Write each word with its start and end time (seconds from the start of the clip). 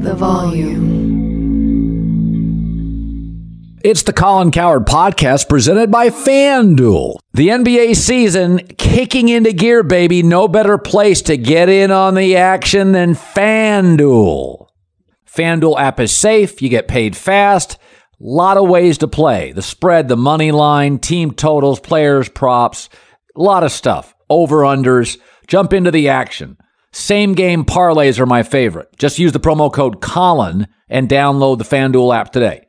The 0.00 0.14
volume. 0.14 1.10
It's 3.84 4.02
the 4.02 4.14
Colin 4.14 4.50
Cowherd 4.50 4.86
podcast 4.86 5.46
presented 5.46 5.90
by 5.90 6.08
FanDuel. 6.08 7.18
The 7.34 7.48
NBA 7.48 7.94
season 7.96 8.60
kicking 8.78 9.28
into 9.28 9.52
gear, 9.52 9.82
baby. 9.82 10.22
No 10.22 10.48
better 10.48 10.78
place 10.78 11.20
to 11.22 11.36
get 11.36 11.68
in 11.68 11.90
on 11.90 12.14
the 12.14 12.36
action 12.36 12.92
than 12.92 13.14
FanDuel. 13.14 14.68
FanDuel 15.26 15.78
app 15.78 16.00
is 16.00 16.16
safe, 16.16 16.62
you 16.62 16.70
get 16.70 16.88
paid 16.88 17.14
fast. 17.14 17.76
lot 18.18 18.56
of 18.56 18.70
ways 18.70 18.96
to 18.98 19.08
play. 19.08 19.52
The 19.52 19.60
spread, 19.60 20.08
the 20.08 20.16
money 20.16 20.50
line, 20.50 20.98
team 20.98 21.30
totals, 21.32 21.78
players, 21.78 22.30
props, 22.30 22.88
a 23.36 23.40
lot 23.42 23.64
of 23.64 23.70
stuff. 23.70 24.14
Over 24.30 24.60
unders. 24.60 25.18
Jump 25.46 25.74
into 25.74 25.90
the 25.90 26.08
action. 26.08 26.56
Same 26.92 27.34
game 27.34 27.64
parlays 27.64 28.18
are 28.18 28.26
my 28.26 28.42
favorite. 28.42 28.88
Just 28.98 29.18
use 29.18 29.32
the 29.32 29.40
promo 29.40 29.72
code 29.72 30.00
Colin 30.00 30.66
and 30.88 31.08
download 31.08 31.58
the 31.58 31.64
FanDuel 31.64 32.16
app 32.16 32.32
today. 32.32 32.66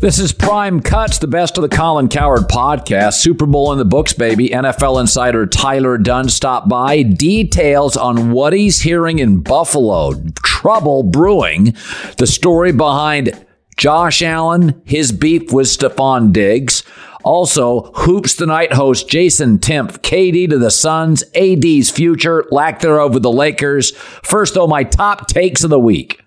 This 0.00 0.18
is 0.18 0.32
Prime 0.32 0.80
Cuts, 0.80 1.18
the 1.18 1.26
best 1.26 1.58
of 1.58 1.62
the 1.62 1.68
Colin 1.68 2.08
Cowherd 2.08 2.48
podcast. 2.48 3.20
Super 3.20 3.44
Bowl 3.44 3.70
in 3.70 3.78
the 3.78 3.84
books, 3.84 4.14
baby. 4.14 4.48
NFL 4.48 4.98
insider 4.98 5.44
Tyler 5.44 5.98
Dunne 5.98 6.30
stopped 6.30 6.70
by. 6.70 7.02
Details 7.02 7.98
on 7.98 8.32
what 8.32 8.54
he's 8.54 8.80
hearing 8.80 9.18
in 9.18 9.40
Buffalo. 9.42 10.14
Trouble 10.42 11.02
brewing. 11.02 11.74
The 12.16 12.26
story 12.26 12.72
behind 12.72 13.44
Josh 13.80 14.20
Allen, 14.20 14.82
his 14.84 15.10
beef 15.10 15.54
with 15.54 15.66
Stefon 15.66 16.34
Diggs. 16.34 16.82
Also, 17.24 17.90
Hoops 17.94 18.36
Tonight 18.36 18.74
host 18.74 19.08
Jason 19.08 19.58
Timpf, 19.58 20.00
KD 20.00 20.50
to 20.50 20.58
the 20.58 20.70
Suns, 20.70 21.24
AD's 21.34 21.88
future, 21.88 22.44
lack 22.50 22.80
thereof 22.80 23.14
with 23.14 23.22
the 23.22 23.32
Lakers. 23.32 23.92
First, 24.22 24.52
though, 24.52 24.66
my 24.66 24.84
top 24.84 25.28
takes 25.28 25.64
of 25.64 25.70
the 25.70 25.78
week. 25.78 26.20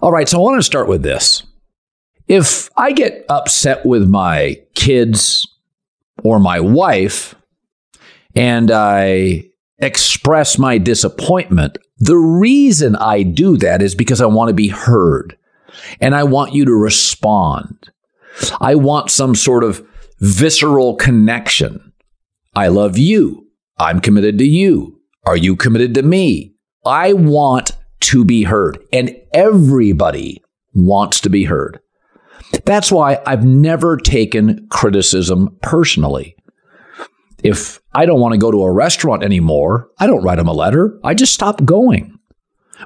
All 0.00 0.12
right, 0.12 0.28
so 0.28 0.38
I 0.38 0.42
want 0.42 0.60
to 0.60 0.62
start 0.62 0.86
with 0.86 1.02
this. 1.02 1.42
If 2.28 2.70
I 2.76 2.92
get 2.92 3.24
upset 3.28 3.84
with 3.84 4.08
my 4.08 4.62
kids 4.76 5.48
or 6.22 6.38
my 6.38 6.60
wife 6.60 7.34
and 8.36 8.70
I 8.70 9.46
express 9.78 10.58
my 10.58 10.78
disappointment, 10.78 11.78
the 11.98 12.16
reason 12.16 12.96
I 12.96 13.22
do 13.22 13.56
that 13.58 13.82
is 13.82 13.94
because 13.94 14.20
I 14.20 14.26
want 14.26 14.48
to 14.48 14.54
be 14.54 14.68
heard 14.68 15.36
and 16.00 16.14
I 16.14 16.24
want 16.24 16.54
you 16.54 16.64
to 16.64 16.72
respond. 16.72 17.90
I 18.60 18.74
want 18.74 19.10
some 19.10 19.34
sort 19.34 19.64
of 19.64 19.86
visceral 20.20 20.96
connection. 20.96 21.92
I 22.54 22.68
love 22.68 22.98
you. 22.98 23.46
I'm 23.78 24.00
committed 24.00 24.38
to 24.38 24.46
you. 24.46 25.00
Are 25.24 25.36
you 25.36 25.56
committed 25.56 25.94
to 25.94 26.02
me? 26.02 26.54
I 26.84 27.12
want 27.12 27.72
to 28.00 28.24
be 28.24 28.44
heard. 28.44 28.78
And 28.92 29.16
everybody 29.32 30.42
wants 30.74 31.20
to 31.20 31.30
be 31.30 31.44
heard. 31.44 31.80
That's 32.64 32.92
why 32.92 33.20
I've 33.26 33.44
never 33.44 33.96
taken 33.96 34.66
criticism 34.70 35.58
personally. 35.62 36.36
If 37.42 37.80
I 37.94 38.06
don't 38.06 38.20
want 38.20 38.32
to 38.32 38.38
go 38.38 38.50
to 38.50 38.62
a 38.62 38.72
restaurant 38.72 39.22
anymore, 39.22 39.90
I 39.98 40.06
don't 40.06 40.22
write 40.22 40.36
them 40.36 40.48
a 40.48 40.52
letter. 40.52 40.98
I 41.04 41.14
just 41.14 41.34
stop 41.34 41.64
going. 41.64 42.18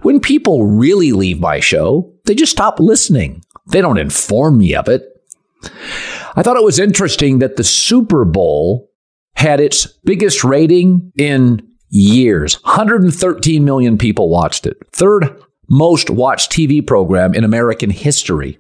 When 0.03 0.21
people 0.21 0.67
really 0.67 1.13
leave 1.13 1.41
my 1.41 1.61
show, 1.61 2.13
they 2.25 2.35
just 2.35 2.53
stop 2.53 2.79
listening. 2.79 3.45
They 3.69 3.81
don't 3.81 3.99
inform 3.99 4.59
me 4.59 4.75
of 4.75 4.89
it. 4.89 5.05
I 6.37 6.43
thought 6.43 6.57
it 6.57 6.65
was 6.65 6.79
interesting 6.79 7.41
that 7.41 7.57
the 7.57 7.65
Super 7.65 8.25
Bowl 8.25 8.91
had 9.35 9.61
its 9.61 9.87
biggest 10.05 10.45
rating 10.45 11.13
in 11.17 11.67
years. 11.89 12.63
113 12.63 13.65
million 13.65 13.99
people 13.99 14.29
watched 14.29 14.67
it. 14.67 14.77
Third 14.93 15.41
most 15.69 16.11
watched 16.11 16.51
TV 16.51 16.85
program 16.85 17.35
in 17.35 17.45
American 17.45 17.91
history. 17.91 18.59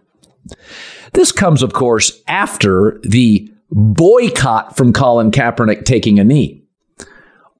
This 1.12 1.32
comes, 1.32 1.62
of 1.62 1.72
course, 1.72 2.20
after 2.28 3.00
the 3.02 3.52
boycott 3.70 4.76
from 4.76 4.92
Colin 4.92 5.30
Kaepernick 5.30 5.84
taking 5.84 6.18
a 6.18 6.24
knee. 6.24 6.64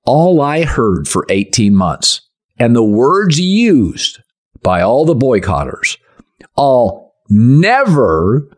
All 0.04 0.41
I 0.41 0.65
heard 0.65 1.09
for 1.09 1.26
18 1.28 1.75
months 1.75 2.22
and 2.59 2.75
the 2.75 2.84
words 2.84 3.38
used 3.38 4.21
by 4.62 4.82
all 4.82 5.04
the 5.04 5.15
boycotters 5.15 5.97
all 6.56 7.15
never 7.28 8.48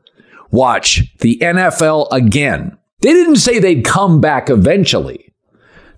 watch 0.50 1.02
the 1.18 1.38
NFL 1.38 2.08
again. 2.10 2.78
They 3.00 3.12
didn't 3.12 3.36
say 3.36 3.58
they'd 3.58 3.84
come 3.84 4.20
back 4.20 4.50
eventually. 4.50 5.32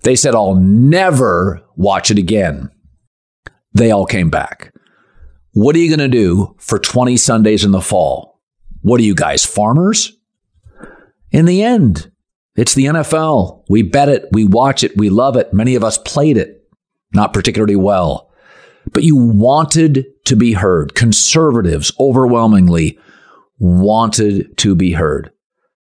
They 0.01 0.15
said, 0.15 0.35
I'll 0.35 0.55
never 0.55 1.63
watch 1.75 2.11
it 2.11 2.17
again. 2.17 2.69
They 3.73 3.91
all 3.91 4.05
came 4.05 4.29
back. 4.29 4.73
What 5.53 5.75
are 5.75 5.79
you 5.79 5.89
going 5.89 6.11
to 6.11 6.17
do 6.17 6.55
for 6.59 6.79
20 6.79 7.17
Sundays 7.17 7.63
in 7.63 7.71
the 7.71 7.81
fall? 7.81 8.41
What 8.81 8.99
are 8.99 9.03
you 9.03 9.15
guys, 9.15 9.45
farmers? 9.45 10.15
In 11.35 11.43
the 11.43 11.63
end, 11.63 12.09
it's 12.55 12.75
the 12.75 12.85
NFL. 12.85 13.65
We 13.67 13.81
bet 13.81 14.07
it, 14.07 14.29
we 14.31 14.45
watch 14.45 14.85
it, 14.85 14.95
we 14.95 15.09
love 15.09 15.35
it. 15.35 15.53
Many 15.53 15.75
of 15.75 15.83
us 15.83 15.97
played 15.97 16.37
it, 16.37 16.63
not 17.11 17.33
particularly 17.33 17.75
well. 17.75 18.31
But 18.93 19.03
you 19.03 19.17
wanted 19.17 20.05
to 20.27 20.37
be 20.37 20.53
heard. 20.53 20.95
Conservatives 20.95 21.91
overwhelmingly 21.99 22.97
wanted 23.59 24.57
to 24.59 24.75
be 24.75 24.93
heard. 24.93 25.29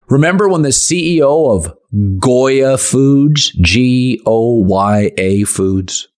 Remember 0.07 0.47
when 0.47 0.61
the 0.61 0.69
CEO 0.69 1.55
of 1.55 1.75
Goya 2.19 2.77
Foods, 2.77 3.49
G 3.53 4.21
O 4.27 4.53
Y 4.59 5.11
A 5.17 5.45
Foods, 5.45 6.09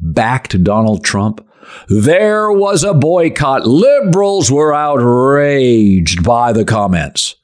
backed 0.00 0.64
Donald 0.64 1.04
Trump? 1.04 1.48
There 1.88 2.50
was 2.50 2.82
a 2.82 2.94
boycott. 2.94 3.68
Liberals 3.68 4.50
were 4.50 4.74
outraged 4.74 6.24
by 6.24 6.52
the 6.52 6.64
comments. 6.64 7.36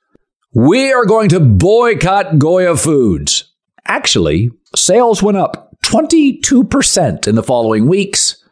We 0.58 0.90
are 0.90 1.04
going 1.04 1.28
to 1.28 1.38
boycott 1.38 2.38
Goya 2.38 2.78
Foods. 2.78 3.52
Actually, 3.84 4.48
sales 4.74 5.22
went 5.22 5.36
up 5.36 5.76
22% 5.84 7.28
in 7.28 7.34
the 7.34 7.42
following 7.42 7.86
weeks. 7.86 8.42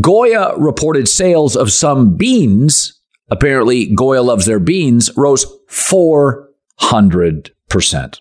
Goya 0.00 0.54
reported 0.56 1.06
sales 1.06 1.56
of 1.56 1.70
some 1.70 2.16
beans. 2.16 2.98
Apparently, 3.30 3.94
Goya 3.94 4.22
loves 4.22 4.46
their 4.46 4.58
beans, 4.58 5.10
rose 5.14 5.44
400%. 5.68 8.20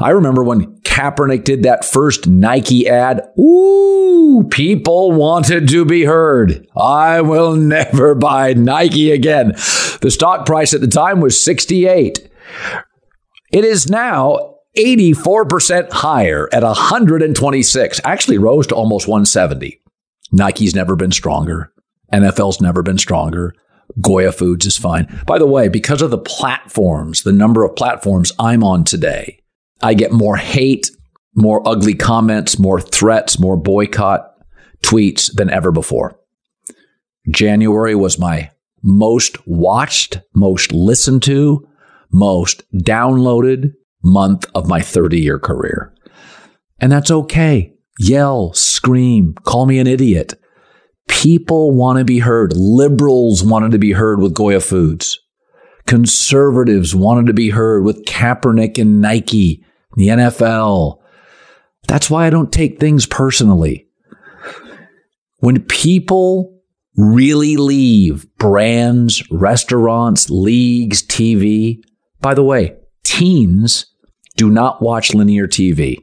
I 0.00 0.10
remember 0.10 0.42
when 0.42 0.79
Kaepernick 0.90 1.44
did 1.44 1.62
that 1.62 1.84
first 1.84 2.26
Nike 2.26 2.88
ad. 2.88 3.22
Ooh, 3.38 4.44
people 4.50 5.12
wanted 5.12 5.68
to 5.68 5.84
be 5.84 6.04
heard. 6.04 6.66
I 6.76 7.20
will 7.20 7.54
never 7.54 8.14
buy 8.16 8.54
Nike 8.54 9.12
again. 9.12 9.52
The 10.00 10.10
stock 10.10 10.46
price 10.46 10.74
at 10.74 10.80
the 10.80 10.88
time 10.88 11.20
was 11.20 11.40
68. 11.40 12.28
It 13.52 13.64
is 13.64 13.88
now 13.88 14.56
84% 14.76 15.92
higher 15.92 16.48
at 16.52 16.64
126. 16.64 18.00
Actually 18.04 18.38
rose 18.38 18.66
to 18.66 18.74
almost 18.74 19.06
170. 19.06 19.80
Nike's 20.32 20.74
never 20.74 20.96
been 20.96 21.12
stronger. 21.12 21.72
NFL's 22.12 22.60
never 22.60 22.82
been 22.82 22.98
stronger. 22.98 23.54
Goya 24.00 24.32
Foods 24.32 24.66
is 24.66 24.76
fine. 24.76 25.22
By 25.24 25.38
the 25.38 25.46
way, 25.46 25.68
because 25.68 26.02
of 26.02 26.10
the 26.10 26.18
platforms, 26.18 27.22
the 27.22 27.32
number 27.32 27.64
of 27.64 27.76
platforms 27.76 28.32
I'm 28.40 28.64
on 28.64 28.82
today, 28.84 29.39
I 29.82 29.94
get 29.94 30.12
more 30.12 30.36
hate, 30.36 30.90
more 31.34 31.66
ugly 31.66 31.94
comments, 31.94 32.58
more 32.58 32.80
threats, 32.80 33.38
more 33.38 33.56
boycott 33.56 34.34
tweets 34.82 35.32
than 35.34 35.50
ever 35.50 35.72
before. 35.72 36.18
January 37.30 37.94
was 37.94 38.18
my 38.18 38.50
most 38.82 39.36
watched, 39.46 40.20
most 40.34 40.72
listened 40.72 41.22
to, 41.24 41.66
most 42.12 42.62
downloaded 42.74 43.72
month 44.02 44.46
of 44.54 44.66
my 44.66 44.80
30 44.80 45.20
year 45.20 45.38
career. 45.38 45.94
And 46.80 46.90
that's 46.90 47.10
okay. 47.10 47.74
Yell, 47.98 48.52
scream, 48.54 49.34
call 49.44 49.66
me 49.66 49.78
an 49.78 49.86
idiot. 49.86 50.34
People 51.08 51.72
want 51.72 51.98
to 51.98 52.04
be 52.04 52.20
heard. 52.20 52.52
Liberals 52.56 53.44
wanted 53.44 53.72
to 53.72 53.78
be 53.78 53.92
heard 53.92 54.20
with 54.20 54.34
Goya 54.34 54.60
Foods. 54.60 55.20
Conservatives 55.86 56.94
wanted 56.94 57.26
to 57.26 57.34
be 57.34 57.50
heard 57.50 57.84
with 57.84 58.04
Kaepernick 58.04 58.78
and 58.80 59.00
Nike, 59.00 59.64
the 59.96 60.08
NFL. 60.08 60.98
That's 61.86 62.10
why 62.10 62.26
I 62.26 62.30
don't 62.30 62.52
take 62.52 62.78
things 62.78 63.06
personally. 63.06 63.86
When 65.38 65.62
people 65.62 66.60
really 66.96 67.56
leave 67.56 68.26
brands, 68.36 69.22
restaurants, 69.30 70.28
leagues, 70.28 71.02
TV, 71.02 71.82
by 72.20 72.34
the 72.34 72.44
way, 72.44 72.76
teens 73.04 73.86
do 74.36 74.50
not 74.50 74.82
watch 74.82 75.14
linear 75.14 75.46
TV. 75.46 75.96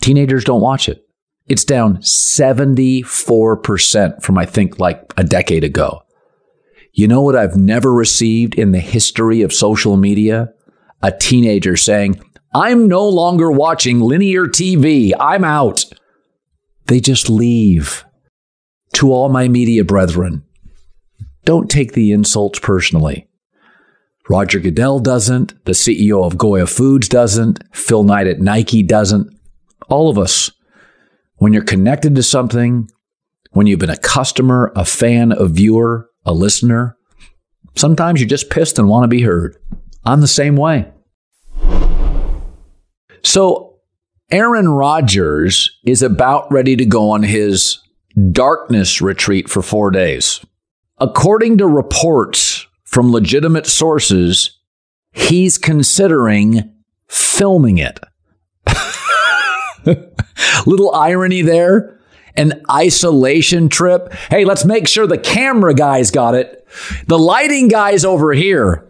Teenagers 0.00 0.44
don't 0.44 0.60
watch 0.60 0.88
it. 0.88 1.02
It's 1.48 1.64
down 1.64 1.96
74% 1.98 4.22
from 4.22 4.38
I 4.38 4.46
think 4.46 4.78
like 4.78 5.12
a 5.16 5.24
decade 5.24 5.64
ago. 5.64 6.02
You 6.92 7.08
know 7.08 7.22
what 7.22 7.36
I've 7.36 7.56
never 7.56 7.92
received 7.92 8.54
in 8.54 8.72
the 8.72 8.80
history 8.80 9.42
of 9.42 9.52
social 9.52 9.96
media? 9.96 10.48
A 11.02 11.12
teenager 11.12 11.76
saying, 11.76 12.20
I'm 12.52 12.88
no 12.88 13.08
longer 13.08 13.50
watching 13.50 14.00
linear 14.00 14.46
TV. 14.46 15.12
I'm 15.18 15.44
out. 15.44 15.84
They 16.86 17.00
just 17.00 17.30
leave. 17.30 18.04
To 18.94 19.12
all 19.12 19.28
my 19.28 19.46
media 19.46 19.84
brethren, 19.84 20.42
don't 21.44 21.70
take 21.70 21.92
the 21.92 22.10
insults 22.10 22.58
personally. 22.58 23.28
Roger 24.28 24.58
Goodell 24.58 24.98
doesn't. 24.98 25.64
The 25.64 25.72
CEO 25.72 26.24
of 26.24 26.36
Goya 26.36 26.66
Foods 26.66 27.08
doesn't. 27.08 27.62
Phil 27.72 28.02
Knight 28.02 28.26
at 28.26 28.40
Nike 28.40 28.82
doesn't. 28.82 29.32
All 29.88 30.10
of 30.10 30.18
us 30.18 30.50
when 31.40 31.54
you're 31.54 31.64
connected 31.64 32.14
to 32.14 32.22
something, 32.22 32.86
when 33.52 33.66
you've 33.66 33.78
been 33.78 33.88
a 33.88 33.96
customer, 33.96 34.70
a 34.76 34.84
fan, 34.84 35.32
a 35.32 35.46
viewer, 35.46 36.10
a 36.26 36.34
listener, 36.34 36.98
sometimes 37.76 38.20
you're 38.20 38.28
just 38.28 38.50
pissed 38.50 38.78
and 38.78 38.88
want 38.88 39.04
to 39.04 39.08
be 39.08 39.22
heard. 39.22 39.56
I'm 40.04 40.20
the 40.20 40.28
same 40.28 40.54
way. 40.54 40.92
So, 43.22 43.78
Aaron 44.30 44.68
Rodgers 44.68 45.78
is 45.84 46.02
about 46.02 46.50
ready 46.52 46.76
to 46.76 46.84
go 46.84 47.10
on 47.10 47.22
his 47.22 47.80
darkness 48.32 49.00
retreat 49.00 49.48
for 49.48 49.62
four 49.62 49.90
days. 49.90 50.44
According 50.98 51.58
to 51.58 51.66
reports 51.66 52.66
from 52.84 53.10
legitimate 53.10 53.66
sources, 53.66 54.58
he's 55.12 55.58
considering 55.58 56.74
filming 57.08 57.78
it. 57.78 58.00
Little 60.66 60.94
irony 60.94 61.42
there. 61.42 61.98
An 62.36 62.62
isolation 62.70 63.68
trip. 63.68 64.12
Hey, 64.30 64.44
let's 64.44 64.64
make 64.64 64.86
sure 64.86 65.06
the 65.06 65.18
camera 65.18 65.74
guys 65.74 66.10
got 66.10 66.34
it. 66.34 66.66
The 67.06 67.18
lighting 67.18 67.68
guys 67.68 68.04
over 68.04 68.32
here. 68.32 68.86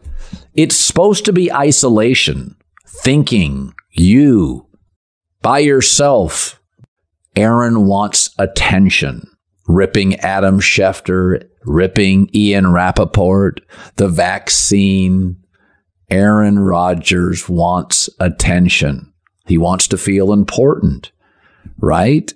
It's 0.54 0.76
supposed 0.76 1.24
to 1.24 1.32
be 1.32 1.52
isolation, 1.52 2.56
thinking, 2.86 3.72
you, 3.90 4.66
by 5.42 5.58
yourself. 5.60 6.60
Aaron 7.36 7.86
wants 7.86 8.30
attention. 8.38 9.26
Ripping 9.68 10.16
Adam 10.16 10.58
Schefter, 10.60 11.46
ripping 11.64 12.28
Ian 12.34 12.72
Rapoport, 12.72 13.60
the 13.96 14.08
vaccine. 14.08 15.36
Aaron 16.10 16.58
Rodgers 16.58 17.48
wants 17.48 18.10
attention. 18.18 19.12
He 19.46 19.56
wants 19.56 19.86
to 19.88 19.96
feel 19.96 20.32
important 20.32 21.12
right? 21.80 22.32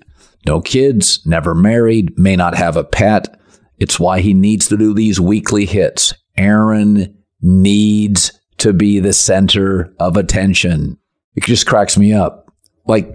No 0.47 0.61
kids, 0.61 1.25
never 1.27 1.55
married, 1.55 2.19
may 2.19 2.37
not 2.37 2.55
have 2.55 2.77
a 2.77 2.85
pet. 2.85 3.41
It's 3.79 3.99
why 3.99 4.21
he 4.21 4.35
needs 4.35 4.69
to 4.69 4.77
do 4.77 4.95
these 4.95 5.21
weekly 5.21 5.67
hits. 5.67 6.15
Aaron 6.37 7.17
needs 7.41 8.33
to 8.59 8.73
be 8.73 9.01
the 9.01 9.13
center 9.13 9.95
of 9.99 10.17
attention. 10.17 10.99
It 11.37 11.45
just 11.45 11.67
cracks 11.67 11.97
me 11.97 12.13
up. 12.13 12.53
Like 12.87 13.11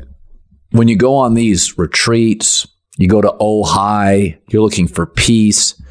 when 0.71 0.87
you 0.87 0.95
go 0.95 1.15
on 1.15 1.33
these 1.33 1.77
retreats, 1.77 2.67
you 2.97 3.07
go 3.07 3.21
to 3.21 3.29
Ojai, 3.39 4.37
you're 4.49 4.61
looking 4.61 4.87
for 4.87 5.05
peace. 5.05 5.81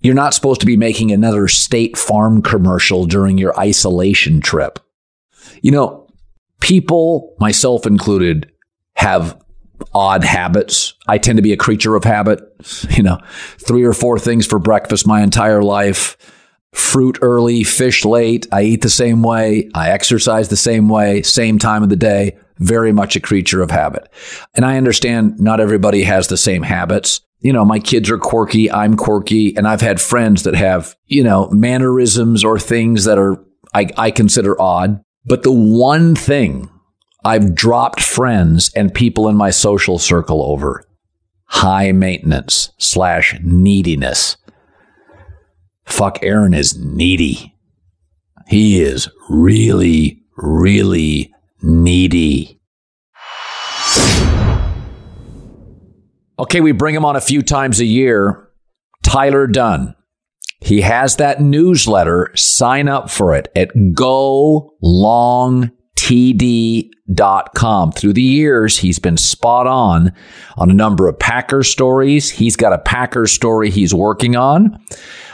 You're 0.00 0.14
not 0.14 0.34
supposed 0.34 0.60
to 0.60 0.66
be 0.66 0.76
making 0.76 1.10
another 1.10 1.48
state 1.48 1.98
farm 1.98 2.40
commercial 2.40 3.04
during 3.06 3.38
your 3.38 3.58
isolation 3.58 4.40
trip. 4.40 4.78
You 5.62 5.72
know, 5.72 6.06
people, 6.60 7.34
myself 7.40 7.86
included, 7.86 8.52
have 8.94 9.36
odd 9.92 10.24
habits. 10.24 10.94
I 11.08 11.18
tend 11.18 11.38
to 11.38 11.42
be 11.42 11.52
a 11.52 11.56
creature 11.56 11.96
of 11.96 12.04
habit. 12.04 12.40
You 12.90 13.02
know, 13.02 13.18
three 13.58 13.84
or 13.84 13.92
four 13.92 14.18
things 14.18 14.46
for 14.46 14.58
breakfast 14.58 15.06
my 15.06 15.22
entire 15.22 15.62
life. 15.62 16.16
Fruit 16.76 17.18
early, 17.22 17.64
fish 17.64 18.04
late. 18.04 18.46
I 18.52 18.62
eat 18.62 18.82
the 18.82 18.90
same 18.90 19.22
way. 19.22 19.70
I 19.74 19.88
exercise 19.90 20.50
the 20.50 20.56
same 20.56 20.90
way, 20.90 21.22
same 21.22 21.58
time 21.58 21.82
of 21.82 21.88
the 21.88 21.96
day. 21.96 22.36
Very 22.58 22.92
much 22.92 23.16
a 23.16 23.20
creature 23.20 23.62
of 23.62 23.70
habit. 23.70 24.12
And 24.54 24.62
I 24.62 24.76
understand 24.76 25.40
not 25.40 25.58
everybody 25.58 26.02
has 26.02 26.28
the 26.28 26.36
same 26.36 26.62
habits. 26.62 27.22
You 27.40 27.54
know, 27.54 27.64
my 27.64 27.78
kids 27.78 28.10
are 28.10 28.18
quirky. 28.18 28.70
I'm 28.70 28.94
quirky. 28.94 29.56
And 29.56 29.66
I've 29.66 29.80
had 29.80 30.02
friends 30.02 30.42
that 30.42 30.54
have, 30.54 30.94
you 31.06 31.24
know, 31.24 31.48
mannerisms 31.50 32.44
or 32.44 32.58
things 32.58 33.04
that 33.06 33.18
are, 33.18 33.42
I, 33.72 33.88
I 33.96 34.10
consider 34.10 34.60
odd. 34.60 35.02
But 35.24 35.44
the 35.44 35.52
one 35.52 36.14
thing 36.14 36.68
I've 37.24 37.54
dropped 37.54 38.02
friends 38.02 38.70
and 38.76 38.92
people 38.92 39.28
in 39.28 39.36
my 39.36 39.48
social 39.48 39.98
circle 39.98 40.42
over 40.42 40.84
high 41.46 41.90
maintenance 41.92 42.70
slash 42.76 43.34
neediness. 43.42 44.36
Fuck, 45.86 46.18
Aaron 46.22 46.54
is 46.54 46.78
needy. 46.78 47.54
He 48.48 48.80
is 48.80 49.08
really, 49.28 50.22
really 50.36 51.32
needy. 51.62 52.60
Okay, 56.38 56.60
we 56.60 56.72
bring 56.72 56.94
him 56.94 57.04
on 57.04 57.16
a 57.16 57.20
few 57.20 57.42
times 57.42 57.80
a 57.80 57.84
year. 57.86 58.48
Tyler 59.02 59.46
Dunne. 59.46 59.94
He 60.60 60.82
has 60.82 61.16
that 61.16 61.40
newsletter. 61.40 62.30
Sign 62.34 62.88
up 62.88 63.10
for 63.10 63.34
it 63.34 63.48
at 63.56 63.70
Go 63.94 64.74
Long 64.82 65.70
TD.com. 65.96 67.92
Through 67.92 68.12
the 68.12 68.22
years, 68.22 68.78
he's 68.78 68.98
been 68.98 69.16
spot 69.16 69.66
on 69.66 70.12
on 70.56 70.70
a 70.70 70.74
number 70.74 71.08
of 71.08 71.18
Packer 71.18 71.62
stories. 71.62 72.30
He's 72.30 72.56
got 72.56 72.72
a 72.72 72.78
Packer 72.78 73.26
story 73.26 73.70
he's 73.70 73.94
working 73.94 74.36
on. 74.36 74.80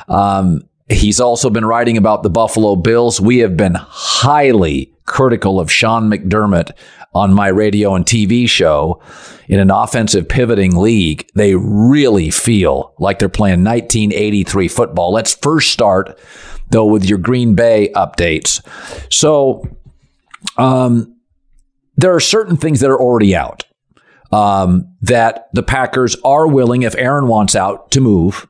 Um, 0.09 0.63
he's 0.89 1.21
also 1.21 1.51
been 1.51 1.65
writing 1.65 1.97
about 1.97 2.23
the 2.23 2.31
Buffalo 2.31 2.77
Bills. 2.77 3.21
We 3.21 3.39
have 3.39 3.57
been 3.57 3.75
highly 3.75 4.93
critical 5.05 5.61
of 5.61 5.71
Sean 5.71 6.09
McDermott 6.09 6.71
on 7.15 7.35
my 7.35 7.49
radio 7.49 7.95
and 7.95 8.07
TV 8.07 8.49
show 8.49 9.03
in 9.49 9.61
an 9.61 9.71
offensive 9.71 10.29
pivoting 10.29 10.77
league. 10.77 11.29
They 11.35 11.55
really 11.55 12.31
feel 12.31 12.95
like 12.99 13.19
they're 13.19 13.29
playing 13.29 13.65
1983 13.65 14.69
football. 14.69 15.13
Let's 15.13 15.35
first 15.35 15.71
start, 15.71 16.19
though, 16.71 16.87
with 16.87 17.05
your 17.05 17.19
Green 17.19 17.55
Bay 17.55 17.91
updates. 17.95 18.63
So, 19.13 19.69
um, 20.57 21.17
there 21.97 22.15
are 22.15 22.21
certain 22.21 22.57
things 22.57 22.81
that 22.81 22.91
are 22.91 23.01
already 23.01 23.35
out 23.35 23.65
um, 24.33 24.95
that 25.03 25.49
the 25.53 25.63
Packers 25.63 26.17
are 26.25 26.47
willing, 26.47 26.83
if 26.83 26.95
Aaron 26.97 27.29
wants 27.29 27.55
out, 27.55 27.91
to 27.93 28.01
move. 28.01 28.49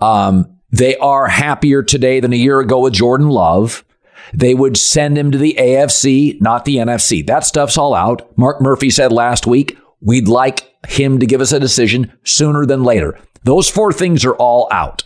Um, 0.00 0.58
they 0.70 0.96
are 0.96 1.28
happier 1.28 1.82
today 1.82 2.20
than 2.20 2.32
a 2.32 2.36
year 2.36 2.60
ago 2.60 2.80
with 2.80 2.92
Jordan 2.92 3.28
Love. 3.28 3.84
They 4.32 4.54
would 4.54 4.76
send 4.76 5.16
him 5.16 5.30
to 5.30 5.38
the 5.38 5.54
AFC, 5.58 6.40
not 6.40 6.64
the 6.64 6.76
NFC. 6.76 7.26
That 7.26 7.44
stuff's 7.44 7.78
all 7.78 7.94
out. 7.94 8.36
Mark 8.36 8.60
Murphy 8.60 8.90
said 8.90 9.12
last 9.12 9.46
week, 9.46 9.78
we'd 10.00 10.28
like 10.28 10.74
him 10.88 11.18
to 11.20 11.26
give 11.26 11.40
us 11.40 11.52
a 11.52 11.60
decision 11.60 12.12
sooner 12.24 12.66
than 12.66 12.82
later. 12.82 13.18
Those 13.44 13.70
four 13.70 13.92
things 13.92 14.24
are 14.24 14.34
all 14.34 14.68
out. 14.72 15.04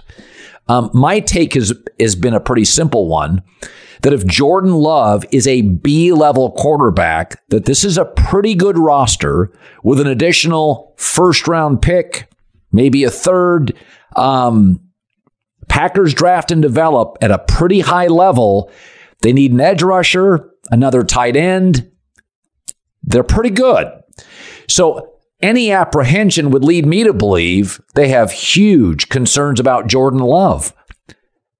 Um, 0.68 0.90
my 0.94 1.20
take 1.20 1.54
has, 1.54 1.72
has 1.98 2.14
been 2.14 2.34
a 2.34 2.40
pretty 2.40 2.64
simple 2.64 3.08
one 3.08 3.42
that 4.02 4.12
if 4.12 4.26
Jordan 4.26 4.74
Love 4.74 5.24
is 5.30 5.46
a 5.46 5.62
B 5.62 6.12
level 6.12 6.52
quarterback, 6.52 7.42
that 7.48 7.64
this 7.64 7.84
is 7.84 7.98
a 7.98 8.04
pretty 8.04 8.54
good 8.54 8.78
roster 8.78 9.52
with 9.82 10.00
an 10.00 10.06
additional 10.06 10.94
first 10.96 11.48
round 11.48 11.82
pick, 11.82 12.30
maybe 12.72 13.04
a 13.04 13.10
third. 13.10 13.74
Um, 14.16 14.80
Packers 15.68 16.14
draft 16.14 16.50
and 16.50 16.62
develop 16.62 17.18
at 17.20 17.30
a 17.30 17.38
pretty 17.38 17.80
high 17.80 18.06
level. 18.06 18.70
They 19.20 19.32
need 19.32 19.52
an 19.52 19.60
edge 19.60 19.82
rusher, 19.82 20.50
another 20.70 21.02
tight 21.02 21.36
end. 21.36 21.90
They're 23.02 23.22
pretty 23.22 23.50
good. 23.50 23.86
So 24.68 25.18
any 25.40 25.70
apprehension 25.70 26.50
would 26.50 26.64
lead 26.64 26.86
me 26.86 27.04
to 27.04 27.12
believe 27.12 27.80
they 27.94 28.08
have 28.08 28.32
huge 28.32 29.08
concerns 29.08 29.60
about 29.60 29.86
Jordan 29.86 30.20
Love. 30.20 30.72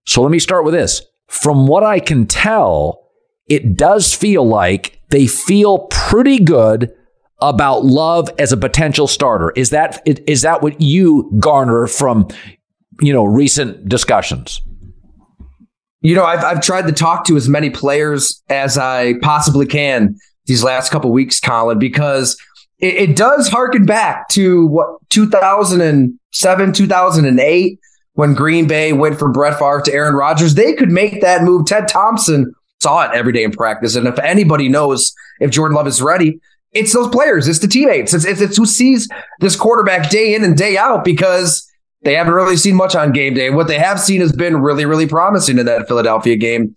So 0.07 0.23
let 0.23 0.31
me 0.31 0.39
start 0.39 0.65
with 0.65 0.75
this 0.75 1.03
from 1.29 1.67
what 1.67 1.85
I 1.85 2.01
can 2.01 2.27
tell, 2.27 3.07
it 3.49 3.77
does 3.77 4.15
feel 4.15 4.47
like 4.47 5.01
they 5.11 5.27
feel 5.27 5.87
pretty 5.91 6.39
good 6.39 6.93
about 7.41 7.85
Love 7.85 8.29
as 8.39 8.53
a 8.53 8.57
potential 8.57 9.07
starter. 9.07 9.53
Is 9.55 9.71
that 9.71 10.03
is 10.07 10.43
that 10.43 10.63
what 10.63 10.81
you 10.81 11.31
garner 11.39 11.87
from 11.87 12.29
you 13.01 13.13
know 13.13 13.25
recent 13.25 13.89
discussions? 13.89 14.61
You 16.01 16.15
know, 16.15 16.25
I've 16.25 16.45
I've 16.45 16.61
tried 16.61 16.87
to 16.87 16.93
talk 16.93 17.25
to 17.27 17.37
as 17.37 17.49
many 17.49 17.71
players 17.71 18.43
as 18.49 18.77
I 18.79 19.15
possibly 19.21 19.67
can 19.67 20.17
these 20.47 20.65
last 20.65 20.91
couple 20.91 21.13
weeks, 21.13 21.41
Colin, 21.41 21.79
because 21.79 22.37
it, 22.79 22.95
it 23.11 23.17
does 23.17 23.49
harken 23.49 23.85
back 23.85 24.29
to 24.31 24.67
what 24.67 24.89
2007, 25.11 26.73
2008 26.73 27.81
when 28.19 28.35
Green 28.35 28.67
Bay 28.67 28.93
went 28.93 29.17
from 29.17 29.31
Brett 29.31 29.61
Favre 29.61 29.81
to 29.85 29.93
Aaron 29.93 30.17
Rodgers. 30.17 30.57
They 30.57 30.73
could 30.73 30.91
make 30.91 31.21
that 31.21 31.45
move. 31.45 31.67
Ted 31.67 31.87
Thompson 31.87 32.53
saw 32.81 33.03
it 33.03 33.15
every 33.15 33.33
day 33.33 33.45
in 33.45 33.53
practice, 33.53 33.95
and 33.95 34.09
if 34.09 34.19
anybody 34.19 34.69
knows 34.69 35.15
if 35.39 35.53
Jordan 35.53 35.77
Love 35.77 35.87
is 35.87 36.03
ready, 36.03 36.41
it's 36.73 36.93
those 36.93 37.07
players, 37.11 37.47
it's 37.47 37.61
the 37.61 37.69
teammates, 37.69 38.13
it's, 38.13 38.25
it's, 38.25 38.41
it's 38.41 38.57
who 38.57 38.67
sees 38.67 39.09
this 39.39 39.55
quarterback 39.55 40.11
day 40.11 40.35
in 40.35 40.43
and 40.43 40.57
day 40.57 40.77
out 40.77 41.05
because 41.05 41.65
they 42.03 42.15
haven't 42.15 42.35
really 42.35 42.57
seen 42.57 42.75
much 42.75 42.97
on 42.97 43.13
game 43.13 43.35
day. 43.35 43.51
What 43.51 43.69
they 43.69 43.79
have 43.79 44.01
seen 44.01 44.21
has 44.21 44.33
been 44.33 44.63
really, 44.63 44.85
really 44.85 45.07
promising 45.07 45.61
in 45.61 45.67
that 45.67 45.87
Philadelphia 45.87 46.35
game. 46.35 46.75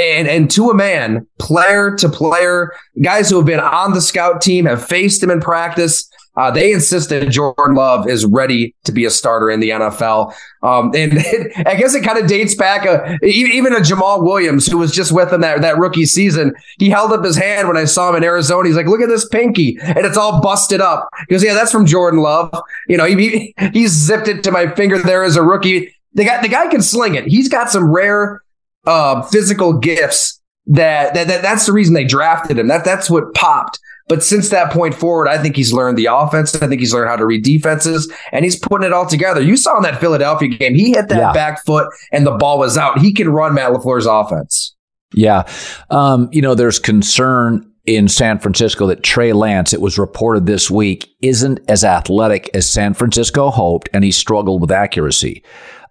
And 0.00 0.26
and 0.26 0.50
to 0.52 0.70
a 0.70 0.74
man, 0.74 1.26
player 1.38 1.94
to 1.96 2.08
player, 2.08 2.72
guys 3.02 3.28
who 3.28 3.36
have 3.36 3.44
been 3.44 3.60
on 3.60 3.92
the 3.92 4.00
scout 4.00 4.40
team 4.40 4.64
have 4.64 4.86
faced 4.86 5.22
him 5.22 5.30
in 5.30 5.42
practice. 5.42 6.08
Uh, 6.36 6.50
they 6.50 6.72
insist 6.72 7.10
that 7.10 7.28
Jordan 7.30 7.74
Love 7.74 8.08
is 8.08 8.26
ready 8.26 8.74
to 8.84 8.92
be 8.92 9.04
a 9.04 9.10
starter 9.10 9.50
in 9.50 9.60
the 9.60 9.70
NFL. 9.70 10.34
Um, 10.62 10.86
and 10.94 11.12
it, 11.16 11.66
I 11.66 11.76
guess 11.76 11.94
it 11.94 12.02
kind 12.02 12.18
of 12.18 12.26
dates 12.26 12.54
back, 12.54 12.86
uh, 12.86 13.16
even 13.22 13.72
a 13.72 13.80
Jamaal 13.80 14.22
Williams, 14.22 14.66
who 14.66 14.78
was 14.78 14.92
just 14.92 15.12
with 15.12 15.32
him 15.32 15.42
that, 15.42 15.60
that 15.62 15.78
rookie 15.78 16.06
season. 16.06 16.54
He 16.78 16.90
held 16.90 17.12
up 17.12 17.24
his 17.24 17.36
hand 17.36 17.68
when 17.68 17.76
I 17.76 17.84
saw 17.84 18.10
him 18.10 18.16
in 18.16 18.24
Arizona. 18.24 18.66
He's 18.66 18.76
like, 18.76 18.86
look 18.86 19.00
at 19.00 19.08
this 19.08 19.28
pinky. 19.28 19.78
And 19.80 19.98
it's 19.98 20.16
all 20.16 20.40
busted 20.40 20.80
up. 20.80 21.08
He 21.28 21.34
goes, 21.34 21.44
yeah, 21.44 21.54
that's 21.54 21.72
from 21.72 21.86
Jordan 21.86 22.20
Love. 22.20 22.50
You 22.88 22.96
know, 22.96 23.04
he, 23.04 23.14
he, 23.28 23.54
he 23.72 23.86
zipped 23.86 24.28
it 24.28 24.42
to 24.44 24.50
my 24.50 24.74
finger 24.74 24.98
there 24.98 25.22
as 25.24 25.36
a 25.36 25.42
rookie. 25.42 25.94
The 26.14 26.24
guy, 26.24 26.42
the 26.42 26.48
guy 26.48 26.68
can 26.68 26.82
sling 26.82 27.14
it. 27.14 27.26
He's 27.26 27.48
got 27.48 27.70
some 27.70 27.90
rare 27.92 28.42
uh, 28.86 29.22
physical 29.22 29.72
gifts 29.72 30.40
that, 30.66 31.14
that, 31.14 31.28
that 31.28 31.42
that's 31.42 31.66
the 31.66 31.72
reason 31.72 31.94
they 31.94 32.04
drafted 32.04 32.58
him. 32.58 32.68
That 32.68 32.84
that's 32.84 33.10
what 33.10 33.34
popped. 33.34 33.78
But 34.06 34.22
since 34.22 34.50
that 34.50 34.70
point 34.70 34.94
forward, 34.94 35.28
I 35.28 35.38
think 35.38 35.56
he's 35.56 35.72
learned 35.72 35.96
the 35.96 36.06
offense. 36.06 36.54
I 36.56 36.66
think 36.66 36.80
he's 36.80 36.92
learned 36.92 37.08
how 37.08 37.16
to 37.16 37.24
read 37.24 37.42
defenses, 37.42 38.12
and 38.32 38.44
he's 38.44 38.58
putting 38.58 38.86
it 38.86 38.92
all 38.92 39.06
together. 39.06 39.40
You 39.40 39.56
saw 39.56 39.76
in 39.78 39.82
that 39.84 40.00
Philadelphia 40.00 40.48
game, 40.48 40.74
he 40.74 40.92
hit 40.92 41.08
that 41.08 41.18
yeah. 41.18 41.32
back 41.32 41.64
foot, 41.64 41.88
and 42.12 42.26
the 42.26 42.32
ball 42.32 42.58
was 42.58 42.76
out. 42.76 42.98
He 42.98 43.14
can 43.14 43.30
run 43.30 43.54
Matt 43.54 43.72
LaFleur's 43.72 44.06
offense. 44.06 44.74
Yeah, 45.14 45.48
um, 45.90 46.28
you 46.32 46.42
know, 46.42 46.54
there's 46.54 46.78
concern 46.78 47.70
in 47.86 48.08
San 48.08 48.38
Francisco 48.38 48.86
that 48.86 49.02
Trey 49.02 49.32
Lance, 49.32 49.72
it 49.72 49.80
was 49.80 49.98
reported 49.98 50.46
this 50.46 50.70
week, 50.70 51.10
isn't 51.20 51.60
as 51.68 51.84
athletic 51.84 52.50
as 52.54 52.68
San 52.68 52.94
Francisco 52.94 53.50
hoped, 53.50 53.88
and 53.92 54.04
he 54.04 54.10
struggled 54.10 54.60
with 54.60 54.70
accuracy. 54.70 55.44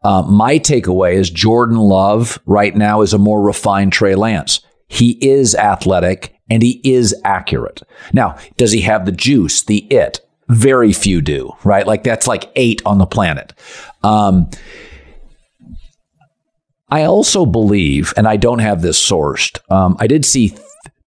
Uh, 0.04 0.24
my 0.24 0.60
takeaway 0.60 1.14
is 1.14 1.30
Jordan 1.30 1.78
Love 1.78 2.40
right 2.46 2.76
now 2.76 3.02
is 3.02 3.14
a 3.14 3.18
more 3.18 3.42
refined 3.42 3.94
Trey 3.94 4.16
Lance. 4.16 4.60
He 4.94 5.18
is 5.28 5.56
athletic 5.56 6.36
and 6.52 6.62
he 6.62 6.80
is 6.84 7.16
accurate. 7.26 7.82
Now, 8.14 8.38
does 8.58 8.72
he 8.72 8.82
have 8.82 9.08
the 9.08 9.12
juice, 9.12 9.64
the 9.64 9.80
it? 9.92 10.20
Very 10.50 10.94
few 10.94 11.20
do, 11.20 11.52
right? 11.64 11.88
Like 11.88 12.04
that's 12.04 12.28
like 12.28 12.52
eight 12.56 12.80
on 12.86 13.00
the 13.00 13.08
planet. 13.08 13.54
Um, 14.04 14.52
I 16.90 17.06
also 17.06 17.48
believe, 17.48 18.14
and 18.18 18.28
I 18.28 18.38
don't 18.38 18.60
have 18.60 18.84
this 18.84 19.02
sourced, 19.04 19.58
um, 19.72 19.98
I 20.00 20.06
did 20.06 20.26
see 20.26 20.50
th- 20.50 20.62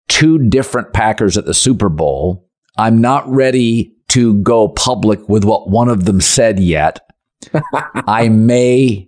two 0.09 0.37
different 0.37 0.91
Packers 0.91 1.37
at 1.37 1.45
the 1.45 1.53
Super 1.53 1.87
Bowl. 1.87 2.45
I'm 2.77 2.99
not 2.99 3.25
ready 3.29 3.95
to 4.09 4.33
go 4.41 4.67
public 4.67 5.29
with 5.29 5.45
what 5.45 5.69
one 5.69 5.87
of 5.87 6.03
them 6.03 6.19
said 6.19 6.59
yet. 6.59 6.99
I 8.05 8.27
may 8.27 9.07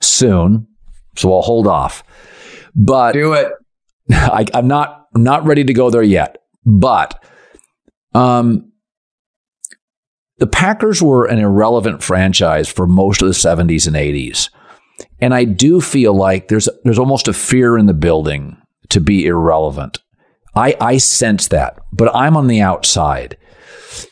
soon, 0.00 0.66
so 1.14 1.34
I'll 1.34 1.42
hold 1.42 1.66
off. 1.66 2.02
But 2.74 3.12
do 3.12 3.34
it. 3.34 3.52
I, 4.10 4.46
I'm 4.54 4.68
not 4.68 5.06
not 5.14 5.44
ready 5.44 5.64
to 5.64 5.72
go 5.72 5.90
there 5.90 6.02
yet, 6.02 6.38
but 6.64 7.22
um, 8.14 8.72
the 10.38 10.46
Packers 10.46 11.02
were 11.02 11.26
an 11.26 11.38
irrelevant 11.38 12.02
franchise 12.02 12.68
for 12.68 12.86
most 12.86 13.22
of 13.22 13.28
the 13.28 13.34
70s 13.34 13.86
and 13.86 13.96
80s. 13.96 14.50
And 15.20 15.34
I 15.34 15.44
do 15.44 15.80
feel 15.80 16.14
like 16.14 16.48
there's 16.48 16.68
there's 16.84 16.98
almost 16.98 17.28
a 17.28 17.32
fear 17.32 17.76
in 17.76 17.86
the 17.86 17.94
building 17.94 18.56
to 18.90 19.00
be 19.00 19.26
irrelevant. 19.26 19.98
I, 20.54 20.76
I 20.80 20.96
sense 20.96 21.48
that, 21.48 21.78
but 21.92 22.14
I'm 22.14 22.36
on 22.36 22.46
the 22.46 22.60
outside. 22.60 23.36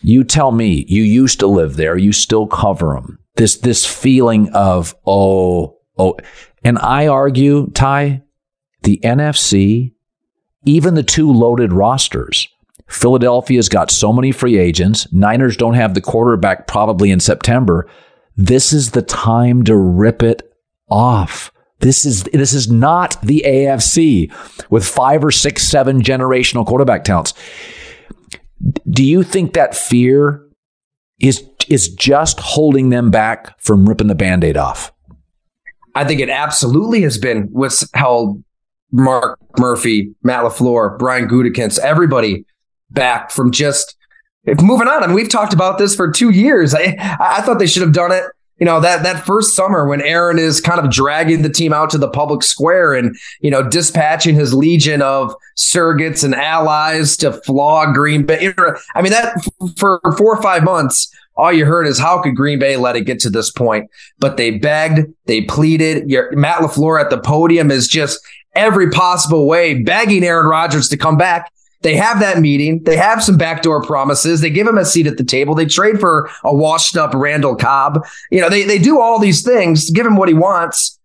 You 0.02 0.24
tell 0.24 0.52
me, 0.52 0.84
you 0.88 1.02
used 1.02 1.40
to 1.40 1.46
live 1.46 1.76
there, 1.76 1.96
you 1.96 2.12
still 2.12 2.46
cover 2.46 2.94
them. 2.94 3.18
This 3.36 3.56
this 3.56 3.84
feeling 3.84 4.50
of 4.52 4.94
oh 5.06 5.78
oh, 5.98 6.16
and 6.64 6.78
I 6.78 7.06
argue, 7.06 7.70
Ty, 7.72 8.22
the 8.83 9.00
NFC 9.02 9.92
even 10.66 10.95
the 10.95 11.02
two 11.02 11.33
loaded 11.33 11.73
rosters. 11.73 12.49
Philadelphia's 12.88 13.68
got 13.68 13.90
so 13.90 14.12
many 14.12 14.33
free 14.33 14.59
agents. 14.59 15.11
Niners 15.12 15.56
don't 15.56 15.75
have 15.75 15.95
the 15.95 16.00
quarterback 16.00 16.66
probably 16.66 17.11
in 17.11 17.21
September. 17.21 17.88
This 18.37 18.73
is 18.73 18.90
the 18.90 19.02
time 19.02 19.64
to 19.64 19.76
rip 19.76 20.23
it 20.23 20.52
off. 20.88 21.50
This 21.80 22.04
is 22.04 22.25
this 22.25 22.52
is 22.52 22.71
not 22.71 23.21
the 23.23 23.42
AFC 23.47 24.33
with 24.71 24.87
five 24.87 25.25
or 25.25 25.30
six, 25.30 25.62
seven 25.62 26.00
generational 26.00 26.66
quarterback 26.66 27.04
talents. 27.04 27.35
Do 28.88 29.04
you 29.04 29.23
think 29.23 29.52
that 29.54 29.76
fear 29.76 30.42
is 31.21 31.45
is 31.68 31.88
just 31.88 32.38
holding 32.40 32.90
them 32.90 33.11
back 33.11 33.59
from 33.61 33.88
ripping 33.88 34.06
the 34.06 34.14
band-aid 34.14 34.56
off? 34.56 34.92
I 35.95 36.04
think 36.04 36.21
it 36.21 36.30
absolutely 36.30 37.02
has 37.02 37.18
been 37.18 37.49
what's 37.52 37.88
held 37.95 38.42
Mark 38.96 39.38
Murphy, 39.58 40.14
Matt 40.22 40.44
LaFleur, 40.44 40.98
Brian 40.98 41.28
Gutekunst, 41.28 41.78
everybody 41.80 42.46
back 42.90 43.30
from 43.30 43.50
just 43.52 43.94
moving 44.46 44.88
on. 44.88 45.04
I 45.04 45.06
mean, 45.06 45.14
we've 45.14 45.28
talked 45.28 45.52
about 45.52 45.76
this 45.76 45.94
for 45.94 46.10
two 46.10 46.30
years. 46.30 46.74
I, 46.74 46.96
I 47.20 47.42
thought 47.42 47.58
they 47.58 47.66
should 47.66 47.82
have 47.82 47.92
done 47.92 48.10
it. 48.10 48.24
You 48.58 48.64
know, 48.64 48.80
that, 48.80 49.02
that 49.02 49.26
first 49.26 49.54
summer 49.54 49.86
when 49.86 50.00
Aaron 50.00 50.38
is 50.38 50.62
kind 50.62 50.80
of 50.80 50.90
dragging 50.90 51.42
the 51.42 51.50
team 51.50 51.74
out 51.74 51.90
to 51.90 51.98
the 51.98 52.08
public 52.08 52.42
square 52.42 52.94
and, 52.94 53.14
you 53.40 53.50
know, 53.50 53.62
dispatching 53.62 54.34
his 54.34 54.54
legion 54.54 55.02
of 55.02 55.34
surrogates 55.58 56.24
and 56.24 56.34
allies 56.34 57.18
to 57.18 57.34
flog 57.42 57.94
Green 57.94 58.24
Bay. 58.24 58.54
I 58.94 59.02
mean, 59.02 59.12
that 59.12 59.36
for 59.76 60.00
four 60.16 60.34
or 60.34 60.42
five 60.42 60.64
months, 60.64 61.14
all 61.36 61.52
you 61.52 61.66
heard 61.66 61.86
is 61.86 61.98
how 61.98 62.22
could 62.22 62.34
Green 62.34 62.58
Bay 62.58 62.78
let 62.78 62.96
it 62.96 63.02
get 63.02 63.20
to 63.20 63.28
this 63.28 63.50
point? 63.50 63.90
But 64.18 64.38
they 64.38 64.52
begged, 64.52 65.12
they 65.26 65.42
pleaded. 65.42 66.10
Matt 66.32 66.62
LaFleur 66.62 66.98
at 66.98 67.10
the 67.10 67.18
podium 67.18 67.70
is 67.70 67.86
just 67.86 68.18
every 68.56 68.90
possible 68.90 69.46
way, 69.46 69.82
begging 69.82 70.25
Aaron 70.25 70.46
Rodgers 70.46 70.88
to 70.88 70.96
come 70.96 71.16
back. 71.16 71.52
They 71.82 71.94
have 71.96 72.20
that 72.20 72.40
meeting. 72.40 72.82
They 72.82 72.96
have 72.96 73.22
some 73.22 73.36
backdoor 73.36 73.82
promises. 73.82 74.40
They 74.40 74.50
give 74.50 74.66
him 74.66 74.78
a 74.78 74.84
seat 74.84 75.06
at 75.06 75.18
the 75.18 75.25
table. 75.25 75.54
They 75.54 75.66
trade 75.66 76.00
for 76.00 76.30
a 76.42 76.54
washed 76.54 76.96
up 76.96 77.14
Randall 77.14 77.54
Cobb. 77.54 78.04
You 78.30 78.40
know, 78.40 78.48
they, 78.48 78.64
they 78.64 78.78
do 78.78 79.00
all 79.00 79.18
these 79.18 79.42
things, 79.42 79.90
give 79.90 80.06
him 80.06 80.16
what 80.16 80.28
he 80.28 80.34
wants 80.34 80.98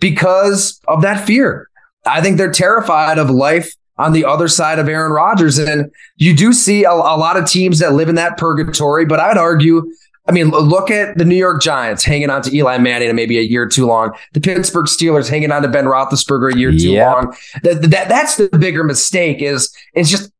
because 0.00 0.80
of 0.88 1.02
that 1.02 1.26
fear. 1.26 1.68
I 2.06 2.20
think 2.20 2.38
they're 2.38 2.52
terrified 2.52 3.18
of 3.18 3.30
life 3.30 3.74
on 3.98 4.12
the 4.12 4.24
other 4.24 4.48
side 4.48 4.78
of 4.78 4.88
Aaron 4.88 5.12
Rodgers. 5.12 5.58
And 5.58 5.90
you 6.16 6.34
do 6.34 6.52
see 6.52 6.84
a, 6.84 6.90
a 6.90 7.16
lot 7.16 7.36
of 7.36 7.46
teams 7.46 7.78
that 7.80 7.92
live 7.92 8.08
in 8.08 8.14
that 8.14 8.38
purgatory, 8.38 9.04
but 9.04 9.20
I'd 9.20 9.38
argue 9.38 9.82
I 10.26 10.32
mean, 10.32 10.50
look 10.50 10.90
at 10.90 11.18
the 11.18 11.24
New 11.24 11.36
York 11.36 11.60
Giants 11.60 12.04
hanging 12.04 12.30
on 12.30 12.42
to 12.42 12.56
Eli 12.56 12.78
Manning 12.78 13.08
and 13.08 13.16
maybe 13.16 13.38
a 13.38 13.42
year 13.42 13.66
too 13.66 13.86
long. 13.86 14.12
The 14.34 14.40
Pittsburgh 14.40 14.86
Steelers 14.86 15.28
hanging 15.28 15.50
on 15.50 15.62
to 15.62 15.68
Ben 15.68 15.86
Roethlisberger 15.86 16.54
a 16.54 16.58
year 16.58 16.70
too 16.70 16.92
yep. 16.92 17.12
long. 17.12 17.36
That, 17.64 17.82
that 17.90 18.08
that's 18.08 18.36
the 18.36 18.48
bigger 18.48 18.84
mistake 18.84 19.42
is 19.42 19.74
is 19.94 20.10
just 20.10 20.30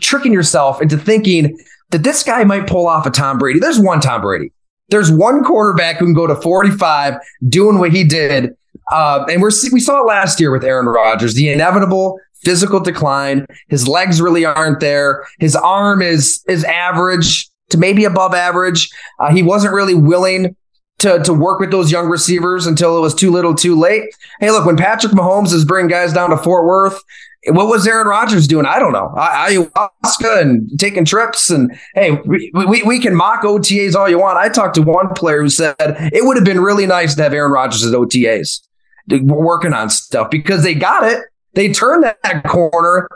tricking 0.00 0.32
yourself 0.32 0.80
into 0.80 0.96
thinking 0.96 1.58
that 1.90 2.02
this 2.02 2.22
guy 2.22 2.42
might 2.44 2.66
pull 2.66 2.86
off 2.86 3.04
a 3.04 3.10
Tom 3.10 3.38
Brady. 3.38 3.58
There's 3.58 3.78
one 3.78 4.00
Tom 4.00 4.22
Brady. 4.22 4.50
There's 4.88 5.10
one 5.10 5.44
quarterback 5.44 5.98
who 5.98 6.06
can 6.06 6.14
go 6.14 6.26
to 6.26 6.34
45 6.36 7.14
doing 7.48 7.78
what 7.78 7.92
he 7.92 8.04
did. 8.04 8.56
Uh, 8.90 9.24
and 9.30 9.40
we're 9.40 9.50
we 9.72 9.80
saw 9.80 10.00
it 10.00 10.06
last 10.06 10.40
year 10.40 10.50
with 10.50 10.64
Aaron 10.64 10.86
Rodgers, 10.86 11.34
the 11.34 11.50
inevitable 11.50 12.18
physical 12.42 12.80
decline. 12.80 13.46
His 13.68 13.86
legs 13.86 14.20
really 14.20 14.44
aren't 14.44 14.80
there. 14.80 15.26
His 15.38 15.54
arm 15.54 16.02
is 16.02 16.42
is 16.48 16.64
average 16.64 17.48
to 17.72 17.78
maybe 17.78 18.04
above 18.04 18.34
average. 18.34 18.90
Uh, 19.18 19.32
he 19.32 19.42
wasn't 19.42 19.74
really 19.74 19.94
willing 19.94 20.56
to, 20.98 21.20
to 21.24 21.34
work 21.34 21.60
with 21.60 21.70
those 21.70 21.90
young 21.90 22.08
receivers 22.08 22.66
until 22.66 22.96
it 22.96 23.00
was 23.00 23.14
too 23.14 23.30
little 23.30 23.54
too 23.54 23.78
late. 23.78 24.04
Hey, 24.40 24.50
look, 24.50 24.64
when 24.64 24.76
Patrick 24.76 25.12
Mahomes 25.12 25.52
is 25.52 25.64
bringing 25.64 25.90
guys 25.90 26.12
down 26.12 26.30
to 26.30 26.36
Fort 26.36 26.64
Worth, 26.64 27.02
what 27.48 27.66
was 27.66 27.86
Aaron 27.88 28.06
Rodgers 28.06 28.46
doing? 28.46 28.66
I 28.66 28.78
don't 28.78 28.92
know. 28.92 29.12
I, 29.16 29.50
Ayahuasca 29.50 30.40
and 30.40 30.78
taking 30.78 31.04
trips. 31.04 31.50
And 31.50 31.76
hey, 31.94 32.12
we, 32.24 32.52
we, 32.54 32.82
we 32.84 33.00
can 33.00 33.16
mock 33.16 33.42
OTAs 33.42 33.96
all 33.96 34.08
you 34.08 34.20
want. 34.20 34.38
I 34.38 34.48
talked 34.48 34.76
to 34.76 34.82
one 34.82 35.12
player 35.14 35.42
who 35.42 35.48
said 35.48 35.74
it 35.78 36.24
would 36.24 36.36
have 36.36 36.46
been 36.46 36.60
really 36.60 36.86
nice 36.86 37.16
to 37.16 37.22
have 37.24 37.34
Aaron 37.34 37.50
Rodgers 37.50 37.84
at 37.84 37.94
OTAs 37.94 38.60
working 39.08 39.72
on 39.72 39.90
stuff 39.90 40.30
because 40.30 40.62
they 40.62 40.74
got 40.74 41.02
it. 41.10 41.24
They 41.54 41.72
turned 41.72 42.04
that 42.04 42.44
corner 42.44 43.08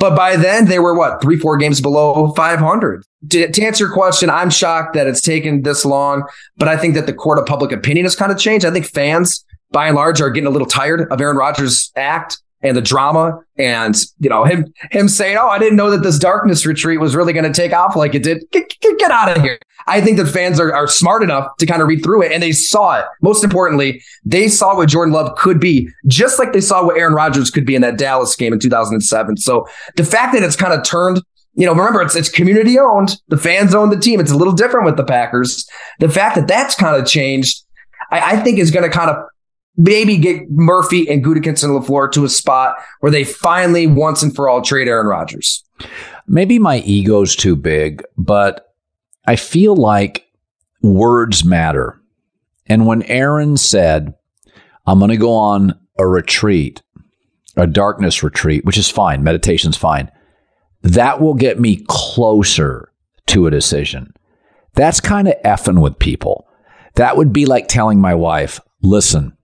But 0.00 0.16
by 0.16 0.36
then, 0.36 0.64
they 0.64 0.78
were 0.78 0.94
what, 0.94 1.20
three, 1.20 1.36
four 1.36 1.58
games 1.58 1.82
below 1.82 2.32
500. 2.32 3.04
To, 3.28 3.52
to, 3.52 3.62
answer 3.62 3.84
your 3.84 3.92
question, 3.92 4.30
I'm 4.30 4.48
shocked 4.48 4.94
that 4.94 5.06
it's 5.06 5.20
taken 5.20 5.60
this 5.60 5.84
long, 5.84 6.26
but 6.56 6.68
I 6.68 6.78
think 6.78 6.94
that 6.94 7.04
the 7.04 7.12
court 7.12 7.38
of 7.38 7.44
public 7.44 7.70
opinion 7.70 8.06
has 8.06 8.16
kind 8.16 8.32
of 8.32 8.38
changed. 8.38 8.64
I 8.64 8.70
think 8.70 8.86
fans, 8.86 9.44
by 9.70 9.88
and 9.88 9.96
large, 9.96 10.22
are 10.22 10.30
getting 10.30 10.46
a 10.46 10.50
little 10.50 10.66
tired 10.66 11.06
of 11.12 11.20
Aaron 11.20 11.36
Rodgers' 11.36 11.92
act 11.96 12.40
and 12.62 12.76
the 12.76 12.82
drama 12.82 13.38
and 13.56 13.96
you 14.18 14.28
know 14.28 14.44
him 14.44 14.72
him 14.90 15.08
saying 15.08 15.36
oh 15.38 15.48
i 15.48 15.58
didn't 15.58 15.76
know 15.76 15.90
that 15.90 16.02
this 16.02 16.18
darkness 16.18 16.66
retreat 16.66 17.00
was 17.00 17.16
really 17.16 17.32
going 17.32 17.44
to 17.44 17.52
take 17.52 17.72
off 17.72 17.96
like 17.96 18.14
it 18.14 18.22
did 18.22 18.44
get, 18.52 18.68
get, 18.80 18.98
get, 18.98 19.10
out 19.10 19.34
of 19.34 19.42
here 19.42 19.58
i 19.86 20.00
think 20.00 20.16
that 20.16 20.26
fans 20.26 20.60
are, 20.60 20.74
are 20.74 20.86
smart 20.86 21.22
enough 21.22 21.56
to 21.58 21.66
kind 21.66 21.82
of 21.82 21.88
read 21.88 22.02
through 22.02 22.22
it 22.22 22.32
and 22.32 22.42
they 22.42 22.52
saw 22.52 22.98
it 22.98 23.06
most 23.22 23.42
importantly 23.44 24.02
they 24.24 24.48
saw 24.48 24.76
what 24.76 24.88
jordan 24.88 25.12
love 25.12 25.36
could 25.36 25.60
be 25.60 25.88
just 26.06 26.38
like 26.38 26.52
they 26.52 26.60
saw 26.60 26.84
what 26.84 26.96
aaron 26.96 27.14
rodgers 27.14 27.50
could 27.50 27.66
be 27.66 27.74
in 27.74 27.82
that 27.82 27.96
dallas 27.96 28.36
game 28.36 28.52
in 28.52 28.58
2007 28.58 29.36
so 29.36 29.66
the 29.96 30.04
fact 30.04 30.32
that 30.32 30.42
it's 30.42 30.56
kind 30.56 30.72
of 30.72 30.84
turned 30.84 31.22
you 31.54 31.66
know, 31.66 31.72
remember 31.72 32.00
it's 32.00 32.14
it's 32.14 32.28
community 32.28 32.78
owned. 32.78 33.16
The 33.28 33.36
fans 33.36 33.74
own 33.74 33.90
the 33.90 33.98
team. 33.98 34.20
It's 34.20 34.30
a 34.30 34.36
little 34.36 34.52
different 34.52 34.86
with 34.86 34.96
the 34.96 35.04
Packers. 35.04 35.68
The 35.98 36.08
fact 36.08 36.36
that 36.36 36.46
that's 36.46 36.76
kind 36.76 36.96
of 36.96 37.06
changed, 37.08 37.64
I, 38.10 38.36
I 38.36 38.36
think, 38.40 38.58
is 38.58 38.70
going 38.70 38.88
to 38.88 38.96
kind 38.96 39.10
of 39.10 39.26
maybe 39.80 40.18
get 40.18 40.50
Murphy 40.50 41.08
and 41.08 41.24
Gutekunst 41.24 41.64
and 41.64 41.72
LaFleur 41.72 42.12
to 42.12 42.24
a 42.24 42.28
spot 42.28 42.76
where 43.00 43.10
they 43.10 43.24
finally 43.24 43.86
once 43.86 44.22
and 44.22 44.34
for 44.34 44.48
all 44.48 44.60
trade 44.60 44.88
Aaron 44.88 45.06
Rodgers. 45.06 45.64
Maybe 46.26 46.58
my 46.58 46.80
ego's 46.80 47.34
too 47.34 47.56
big, 47.56 48.04
but 48.18 48.74
I 49.26 49.36
feel 49.36 49.74
like 49.74 50.26
words 50.82 51.44
matter. 51.44 51.98
And 52.66 52.86
when 52.86 53.02
Aaron 53.04 53.56
said, 53.56 54.14
I'm 54.86 54.98
going 54.98 55.10
to 55.10 55.16
go 55.16 55.32
on 55.32 55.78
a 55.98 56.06
retreat, 56.06 56.82
a 57.56 57.66
darkness 57.66 58.22
retreat, 58.22 58.66
which 58.66 58.78
is 58.78 58.90
fine, 58.90 59.24
meditation's 59.24 59.78
fine, 59.78 60.10
that 60.82 61.20
will 61.20 61.34
get 61.34 61.58
me 61.58 61.84
closer 61.88 62.92
to 63.28 63.46
a 63.46 63.50
decision. 63.50 64.12
That's 64.74 65.00
kind 65.00 65.26
of 65.26 65.34
effing 65.42 65.80
with 65.80 65.98
people. 65.98 66.46
That 66.96 67.16
would 67.16 67.32
be 67.32 67.46
like 67.46 67.66
telling 67.66 67.98
my 68.00 68.14
wife, 68.14 68.60
listen, 68.82 69.36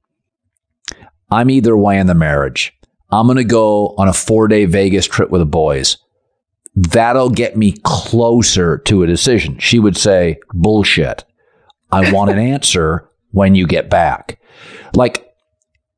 I'm 1.30 1.50
either 1.50 1.76
way 1.76 1.98
in 1.98 2.06
the 2.06 2.14
marriage. 2.14 2.72
I'm 3.10 3.26
going 3.26 3.36
to 3.36 3.44
go 3.44 3.94
on 3.98 4.08
a 4.08 4.12
four 4.12 4.48
day 4.48 4.64
Vegas 4.64 5.06
trip 5.06 5.30
with 5.30 5.40
the 5.40 5.46
boys. 5.46 5.98
That'll 6.74 7.30
get 7.30 7.56
me 7.56 7.72
closer 7.84 8.78
to 8.78 9.02
a 9.02 9.06
decision. 9.06 9.58
She 9.58 9.78
would 9.78 9.96
say, 9.96 10.38
bullshit. 10.52 11.24
I 11.90 12.12
want 12.12 12.30
an 12.30 12.38
answer 12.52 13.08
when 13.30 13.54
you 13.54 13.66
get 13.66 13.88
back. 13.88 14.38
Like, 14.94 15.26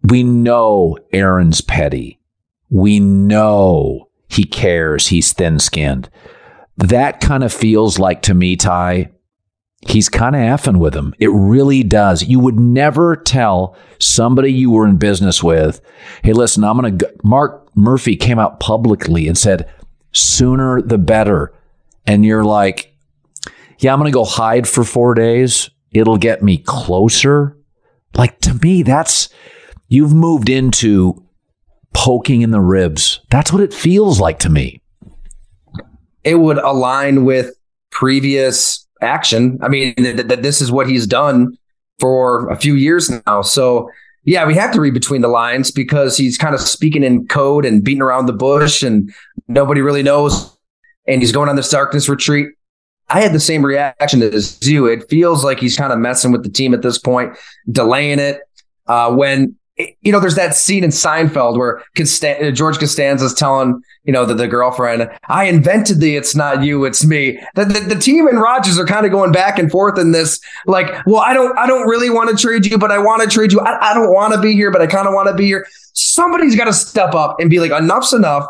we 0.02 0.22
know 0.22 0.96
Aaron's 1.12 1.60
petty. 1.60 2.20
We 2.70 3.00
know 3.00 4.08
he 4.28 4.44
cares. 4.44 5.08
He's 5.08 5.32
thin 5.32 5.58
skinned. 5.58 6.10
That 6.76 7.20
kind 7.20 7.42
of 7.42 7.52
feels 7.52 7.98
like 7.98 8.22
to 8.22 8.34
me, 8.34 8.54
Ty, 8.54 9.10
he's 9.86 10.08
kind 10.08 10.34
of 10.34 10.40
effing 10.40 10.78
with 10.78 10.94
him. 10.94 11.14
It 11.18 11.30
really 11.30 11.82
does. 11.82 12.24
You 12.24 12.40
would 12.40 12.58
never 12.58 13.16
tell 13.16 13.76
somebody 13.98 14.52
you 14.52 14.70
were 14.70 14.86
in 14.86 14.96
business 14.96 15.42
with, 15.42 15.80
hey, 16.22 16.32
listen, 16.32 16.64
I'm 16.64 16.78
going 16.78 16.98
to, 16.98 17.14
Mark 17.22 17.68
Murphy 17.76 18.16
came 18.16 18.38
out 18.38 18.60
publicly 18.60 19.28
and 19.28 19.38
said, 19.38 19.72
sooner 20.12 20.82
the 20.82 20.98
better. 20.98 21.52
And 22.06 22.24
you're 22.24 22.44
like, 22.44 22.92
yeah, 23.78 23.92
I'm 23.92 24.00
going 24.00 24.10
to 24.10 24.14
go 24.14 24.24
hide 24.24 24.66
for 24.66 24.82
four 24.82 25.14
days. 25.14 25.70
It'll 25.92 26.16
get 26.16 26.42
me 26.42 26.58
closer. 26.58 27.56
Like 28.14 28.40
to 28.40 28.54
me, 28.54 28.82
that's, 28.82 29.28
you've 29.86 30.14
moved 30.14 30.48
into 30.48 31.24
poking 31.94 32.42
in 32.42 32.50
the 32.50 32.60
ribs. 32.60 33.20
That's 33.30 33.52
what 33.52 33.62
it 33.62 33.72
feels 33.72 34.18
like 34.18 34.40
to 34.40 34.48
me. 34.48 34.82
It 36.24 36.34
would 36.34 36.58
align 36.58 37.24
with 37.24 37.52
previous 37.90 38.86
action. 39.00 39.58
I 39.62 39.68
mean, 39.68 39.94
that 39.96 40.28
th- 40.28 40.40
this 40.40 40.60
is 40.60 40.70
what 40.70 40.88
he's 40.88 41.06
done 41.06 41.56
for 41.98 42.48
a 42.50 42.56
few 42.56 42.74
years 42.74 43.10
now. 43.26 43.42
So, 43.42 43.90
yeah, 44.24 44.46
we 44.46 44.54
have 44.54 44.72
to 44.72 44.80
read 44.80 44.94
between 44.94 45.22
the 45.22 45.28
lines 45.28 45.70
because 45.70 46.16
he's 46.16 46.36
kind 46.36 46.54
of 46.54 46.60
speaking 46.60 47.02
in 47.02 47.26
code 47.26 47.64
and 47.64 47.82
beating 47.82 48.02
around 48.02 48.26
the 48.26 48.32
bush 48.32 48.82
and 48.82 49.12
nobody 49.48 49.80
really 49.80 50.02
knows. 50.02 50.56
And 51.06 51.22
he's 51.22 51.32
going 51.32 51.48
on 51.48 51.56
this 51.56 51.70
darkness 51.70 52.08
retreat. 52.08 52.48
I 53.08 53.20
had 53.20 53.32
the 53.32 53.40
same 53.40 53.64
reaction 53.64 54.22
as 54.22 54.58
you. 54.66 54.86
It 54.86 55.08
feels 55.08 55.42
like 55.42 55.58
he's 55.58 55.76
kind 55.76 55.92
of 55.92 55.98
messing 55.98 56.30
with 56.30 56.42
the 56.42 56.50
team 56.50 56.74
at 56.74 56.82
this 56.82 56.98
point, 56.98 57.36
delaying 57.70 58.18
it. 58.18 58.42
Uh, 58.86 59.14
when 59.14 59.56
you 60.00 60.10
know, 60.10 60.18
there's 60.18 60.34
that 60.34 60.56
scene 60.56 60.82
in 60.82 60.90
Seinfeld 60.90 61.56
where 61.56 61.82
Constan- 61.96 62.54
George 62.54 62.78
Costanza's 62.78 63.32
telling, 63.32 63.80
you 64.04 64.12
know, 64.12 64.24
the, 64.24 64.34
the 64.34 64.48
girlfriend, 64.48 65.08
I 65.28 65.44
invented 65.44 66.00
the 66.00 66.16
it's 66.16 66.34
not 66.34 66.64
you, 66.64 66.84
it's 66.84 67.04
me. 67.04 67.40
The, 67.54 67.64
the, 67.64 67.94
the 67.94 68.00
team 68.00 68.26
and 68.26 68.40
Rodgers 68.40 68.78
are 68.78 68.86
kind 68.86 69.06
of 69.06 69.12
going 69.12 69.30
back 69.30 69.58
and 69.58 69.70
forth 69.70 69.98
in 69.98 70.10
this, 70.10 70.40
like, 70.66 70.88
well, 71.06 71.20
I 71.20 71.32
don't, 71.32 71.56
I 71.56 71.66
don't 71.66 71.88
really 71.88 72.10
want 72.10 72.30
to 72.30 72.36
trade 72.36 72.66
you, 72.66 72.76
but 72.76 72.90
I 72.90 72.98
want 72.98 73.22
to 73.22 73.28
trade 73.28 73.52
you. 73.52 73.60
I, 73.60 73.90
I 73.90 73.94
don't 73.94 74.12
want 74.12 74.34
to 74.34 74.40
be 74.40 74.52
here, 74.54 74.72
but 74.72 74.82
I 74.82 74.86
kind 74.86 75.06
of 75.06 75.14
want 75.14 75.28
to 75.28 75.34
be 75.34 75.46
here. 75.46 75.66
Somebody's 75.92 76.56
got 76.56 76.64
to 76.64 76.72
step 76.72 77.14
up 77.14 77.36
and 77.38 77.48
be 77.48 77.60
like, 77.60 77.70
enough's 77.70 78.12
enough. 78.12 78.46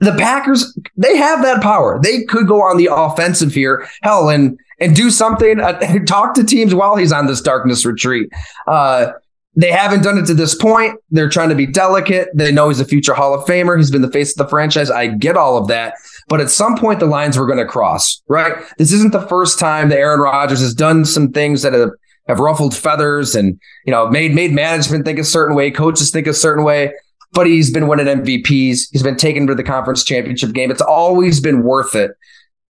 The 0.00 0.12
Packers, 0.12 0.76
they 0.96 1.16
have 1.16 1.42
that 1.42 1.62
power. 1.62 1.98
They 2.02 2.24
could 2.24 2.48
go 2.48 2.60
on 2.60 2.76
the 2.76 2.88
offensive 2.92 3.54
here, 3.54 3.88
hell, 4.02 4.28
and 4.28 4.58
and 4.80 4.96
do 4.96 5.10
something. 5.10 5.60
Uh, 5.60 5.78
talk 6.06 6.34
to 6.34 6.44
teams 6.44 6.74
while 6.74 6.96
he's 6.96 7.12
on 7.12 7.26
this 7.26 7.40
darkness 7.40 7.86
retreat. 7.86 8.28
Uh, 8.66 9.12
they 9.54 9.70
haven't 9.70 10.02
done 10.02 10.16
it 10.16 10.26
to 10.26 10.34
this 10.34 10.54
point. 10.54 10.98
They're 11.10 11.28
trying 11.28 11.50
to 11.50 11.54
be 11.54 11.66
delicate. 11.66 12.28
They 12.34 12.50
know 12.50 12.68
he's 12.68 12.80
a 12.80 12.86
future 12.86 13.12
Hall 13.12 13.34
of 13.34 13.44
Famer. 13.46 13.76
He's 13.76 13.90
been 13.90 14.02
the 14.02 14.10
face 14.10 14.32
of 14.32 14.38
the 14.38 14.48
franchise. 14.48 14.90
I 14.90 15.08
get 15.08 15.36
all 15.36 15.58
of 15.58 15.68
that. 15.68 15.94
But 16.28 16.40
at 16.40 16.50
some 16.50 16.76
point, 16.76 17.00
the 17.00 17.06
lines 17.06 17.36
were 17.36 17.46
going 17.46 17.58
to 17.58 17.66
cross, 17.66 18.22
right? 18.28 18.54
This 18.78 18.92
isn't 18.92 19.12
the 19.12 19.26
first 19.26 19.58
time 19.58 19.90
that 19.90 19.98
Aaron 19.98 20.20
Rodgers 20.20 20.60
has 20.60 20.74
done 20.74 21.04
some 21.04 21.32
things 21.32 21.62
that 21.62 21.74
have, 21.74 21.90
have 22.28 22.38
ruffled 22.38 22.74
feathers 22.74 23.34
and, 23.34 23.60
you 23.84 23.90
know, 23.90 24.08
made, 24.08 24.34
made 24.34 24.52
management 24.52 25.04
think 25.04 25.18
a 25.18 25.24
certain 25.24 25.54
way, 25.54 25.70
coaches 25.70 26.10
think 26.10 26.26
a 26.26 26.34
certain 26.34 26.64
way. 26.64 26.92
But 27.32 27.46
he's 27.46 27.70
been 27.70 27.88
winning 27.88 28.06
MVPs. 28.06 28.88
He's 28.90 29.02
been 29.02 29.16
taken 29.16 29.46
to 29.48 29.54
the 29.54 29.62
conference 29.62 30.04
championship 30.04 30.52
game. 30.52 30.70
It's 30.70 30.82
always 30.82 31.40
been 31.40 31.62
worth 31.62 31.94
it. 31.94 32.12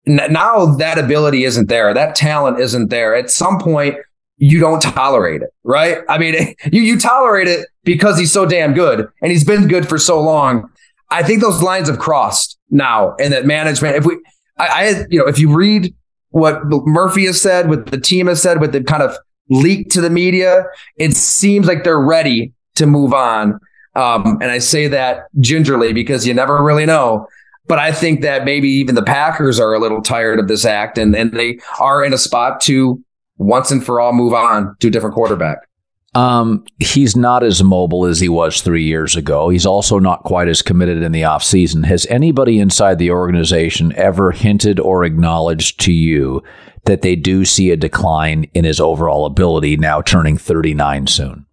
Now 0.07 0.75
that 0.77 0.99
ability 0.99 1.45
isn't 1.45 1.69
there. 1.69 1.93
That 1.93 2.15
talent 2.15 2.61
isn't 2.61 2.89
there. 2.89 3.15
At 3.15 3.31
some 3.31 3.59
point, 3.59 3.97
you 4.39 4.61
don't 4.61 4.81
tolerate 4.81 5.43
it, 5.43 5.51
right? 5.65 5.99
I 6.09 6.19
mean, 6.19 6.55
you 6.73 6.83
you 6.83 6.99
tolerate 6.99 7.49
it 7.49 7.67
because 7.85 8.19
he's 8.19 8.33
so 8.33 8.47
damn 8.47 8.73
good 8.73 9.09
and 9.21 9.31
he's 9.31 9.45
been 9.45 9.69
good 9.69 9.89
for 9.89 9.99
so 9.99 10.21
long. 10.21 10.71
I 11.11 11.23
think 11.23 11.41
those 11.43 11.63
lines 11.63 11.89
have 11.89 11.99
crossed 11.99 12.59
now, 12.71 13.15
and 13.17 13.33
that 13.33 13.47
management. 13.47 13.97
If 13.97 14.05
we, 14.07 14.19
I, 14.59 14.69
I 14.69 15.05
you 15.11 15.19
know, 15.19 15.27
if 15.27 15.39
you 15.39 15.55
read 15.55 15.95
what 16.31 16.61
Murphy 16.67 17.27
has 17.27 17.41
said, 17.41 17.69
what 17.69 17.87
the 17.87 18.01
team 18.01 18.27
has 18.27 18.43
said, 18.43 18.61
what 18.61 18.73
they've 18.73 18.85
kind 18.85 19.03
of 19.03 19.17
leaked 19.49 19.93
to 19.93 20.01
the 20.01 20.11
media, 20.11 20.65
it 20.97 21.15
seems 21.17 21.67
like 21.67 21.85
they're 21.85 22.01
ready 22.01 22.53
to 22.75 22.87
move 22.87 23.15
on. 23.15 23.59
Um, 23.95 24.39
and 24.43 24.51
I 24.51 24.59
say 24.59 24.87
that 24.89 25.25
gingerly 25.41 25.93
because 25.93 26.27
you 26.27 26.35
never 26.35 26.63
really 26.63 26.87
know. 26.87 27.27
But 27.67 27.79
I 27.79 27.93
think 27.93 28.21
that 28.23 28.45
maybe 28.45 28.69
even 28.69 28.95
the 28.95 29.03
Packers 29.03 29.59
are 29.59 29.75
a 29.75 29.79
little 29.79 30.03
tired 30.03 30.39
of 30.39 30.49
this 30.49 30.65
act, 30.65 30.97
and 30.97 31.15
and 31.15 31.33
they 31.33 31.59
are 31.81 32.05
in 32.05 32.13
a 32.13 32.19
spot 32.19 32.61
to 32.63 33.03
once 33.39 33.71
and 33.71 33.85
for 33.85 34.01
all 34.01 34.13
move 34.13 34.35
on 34.35 34.77
to 34.81 34.89
a 34.89 34.91
different 34.91 35.15
quarterback? 35.15 35.59
Um, 36.15 36.65
he's 36.81 37.17
not 37.17 37.45
as 37.45 37.63
mobile 37.63 38.07
as 38.07 38.19
he 38.19 38.29
was 38.29 38.61
three 38.61 38.85
years 38.85 39.15
ago. 39.15 39.51
He's 39.51 39.67
also 39.67 39.99
not 39.99 40.25
quite 40.25 40.49
as 40.49 40.63
committed 40.63 41.03
in 41.03 41.13
the 41.13 41.23
offseason. 41.23 41.85
Has 41.85 42.07
anybody 42.07 42.59
inside 42.59 42.99
the 42.99 43.11
organization 43.11 43.93
ever 43.95 44.33
hinted 44.33 44.81
or 44.81 45.05
acknowledged 45.05 45.79
to 45.81 45.93
you 45.93 46.43
that 46.87 47.03
they 47.03 47.15
do 47.15 47.45
see 47.45 47.71
a 47.71 47.77
decline 47.77 48.51
in 48.55 48.65
his 48.65 48.81
overall 48.81 49.27
ability 49.27 49.77
now 49.77 50.01
turning 50.01 50.37
39 50.37 51.07
soon? 51.07 51.47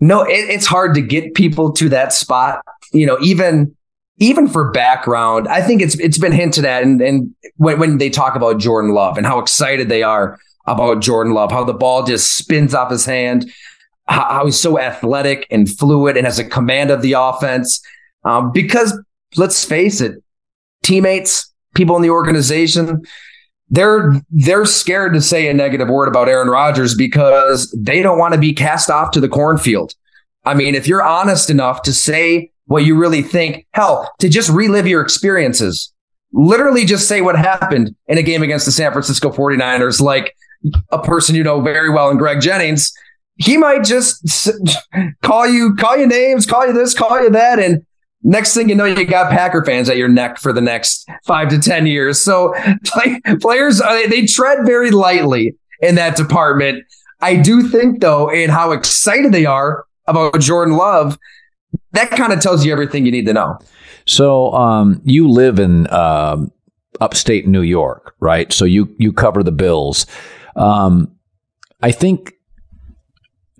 No, 0.00 0.22
it, 0.22 0.48
it's 0.48 0.66
hard 0.66 0.94
to 0.94 1.02
get 1.02 1.34
people 1.34 1.72
to 1.72 1.88
that 1.90 2.12
spot. 2.12 2.60
You 2.92 3.06
know, 3.06 3.18
even 3.20 3.75
even 4.18 4.48
for 4.48 4.70
background, 4.70 5.46
I 5.48 5.60
think 5.60 5.82
it's 5.82 5.98
it's 5.98 6.18
been 6.18 6.32
hinted 6.32 6.64
at, 6.64 6.82
and, 6.82 7.00
and 7.00 7.34
when, 7.56 7.78
when 7.78 7.98
they 7.98 8.10
talk 8.10 8.34
about 8.34 8.58
Jordan 8.58 8.92
Love 8.92 9.18
and 9.18 9.26
how 9.26 9.38
excited 9.38 9.88
they 9.88 10.02
are 10.02 10.38
about 10.66 11.00
Jordan 11.00 11.34
Love, 11.34 11.52
how 11.52 11.64
the 11.64 11.74
ball 11.74 12.02
just 12.02 12.36
spins 12.36 12.74
off 12.74 12.90
his 12.90 13.04
hand, 13.04 13.50
how, 14.06 14.24
how 14.28 14.44
he's 14.46 14.58
so 14.58 14.78
athletic 14.78 15.46
and 15.50 15.68
fluid 15.68 16.16
and 16.16 16.26
has 16.26 16.38
a 16.38 16.44
command 16.44 16.90
of 16.90 17.02
the 17.02 17.12
offense. 17.12 17.80
Um, 18.24 18.52
because 18.52 18.98
let's 19.36 19.64
face 19.64 20.00
it, 20.00 20.22
teammates, 20.82 21.52
people 21.74 21.96
in 21.96 22.02
the 22.02 22.10
organization, 22.10 23.02
they're 23.68 24.14
they're 24.30 24.64
scared 24.64 25.12
to 25.12 25.20
say 25.20 25.48
a 25.48 25.54
negative 25.54 25.88
word 25.88 26.08
about 26.08 26.28
Aaron 26.28 26.48
Rodgers 26.48 26.94
because 26.94 27.70
they 27.76 28.00
don't 28.00 28.18
want 28.18 28.32
to 28.32 28.40
be 28.40 28.54
cast 28.54 28.90
off 28.90 29.10
to 29.10 29.20
the 29.20 29.28
cornfield. 29.28 29.94
I 30.44 30.54
mean, 30.54 30.74
if 30.74 30.86
you're 30.86 31.02
honest 31.02 31.50
enough 31.50 31.82
to 31.82 31.92
say 31.92 32.52
what 32.66 32.84
you 32.84 32.96
really 32.96 33.22
think. 33.22 33.66
Hell, 33.72 34.12
to 34.18 34.28
just 34.28 34.50
relive 34.50 34.86
your 34.86 35.00
experiences. 35.00 35.92
Literally 36.32 36.84
just 36.84 37.08
say 37.08 37.20
what 37.20 37.36
happened 37.36 37.94
in 38.08 38.18
a 38.18 38.22
game 38.22 38.42
against 38.42 38.66
the 38.66 38.72
San 38.72 38.92
Francisco 38.92 39.30
49ers, 39.30 40.00
like 40.00 40.34
a 40.90 41.02
person 41.02 41.34
you 41.34 41.44
know 41.44 41.60
very 41.60 41.90
well 41.90 42.10
in 42.10 42.18
Greg 42.18 42.40
Jennings. 42.40 42.92
He 43.36 43.56
might 43.56 43.84
just 43.84 44.50
call 45.22 45.46
you, 45.46 45.74
call 45.76 45.96
you 45.96 46.06
names, 46.06 46.46
call 46.46 46.66
you 46.66 46.72
this, 46.72 46.94
call 46.94 47.22
you 47.22 47.30
that. 47.30 47.58
And 47.58 47.84
next 48.22 48.54
thing 48.54 48.68
you 48.68 48.74
know, 48.74 48.84
you 48.84 49.04
got 49.04 49.30
Packer 49.30 49.64
fans 49.64 49.88
at 49.88 49.96
your 49.96 50.08
neck 50.08 50.38
for 50.38 50.52
the 50.52 50.60
next 50.60 51.08
five 51.26 51.48
to 51.50 51.58
10 51.58 51.86
years. 51.86 52.20
So 52.20 52.54
play, 52.84 53.20
players, 53.40 53.80
uh, 53.80 54.02
they 54.08 54.26
tread 54.26 54.66
very 54.66 54.90
lightly 54.90 55.54
in 55.80 55.94
that 55.94 56.16
department. 56.16 56.84
I 57.20 57.36
do 57.36 57.68
think, 57.68 58.00
though, 58.00 58.30
in 58.30 58.50
how 58.50 58.72
excited 58.72 59.32
they 59.32 59.46
are 59.46 59.84
about 60.06 60.40
Jordan 60.40 60.76
Love, 60.76 61.18
that 61.96 62.10
kind 62.10 62.32
of 62.32 62.40
tells 62.40 62.64
you 62.64 62.72
everything 62.72 63.06
you 63.06 63.12
need 63.12 63.26
to 63.26 63.32
know. 63.32 63.58
So 64.04 64.52
um, 64.52 65.00
you 65.04 65.28
live 65.28 65.58
in 65.58 65.86
uh, 65.88 66.46
upstate 67.00 67.46
New 67.46 67.62
York, 67.62 68.14
right? 68.20 68.52
So 68.52 68.64
you 68.64 68.94
you 68.98 69.12
cover 69.12 69.42
the 69.42 69.52
Bills. 69.52 70.06
Um, 70.54 71.12
I 71.82 71.92
think 71.92 72.32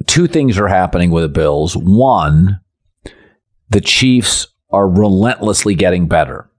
two 0.07 0.27
things 0.27 0.59
are 0.59 0.68
happening 0.68 1.11
with 1.11 1.25
the 1.25 1.29
Bills. 1.29 1.77
One, 1.77 2.61
the 3.70 3.81
Chiefs 3.81 4.46
are 4.70 4.88
relentlessly 4.88 5.75
getting 5.75 6.07
better. 6.07 6.51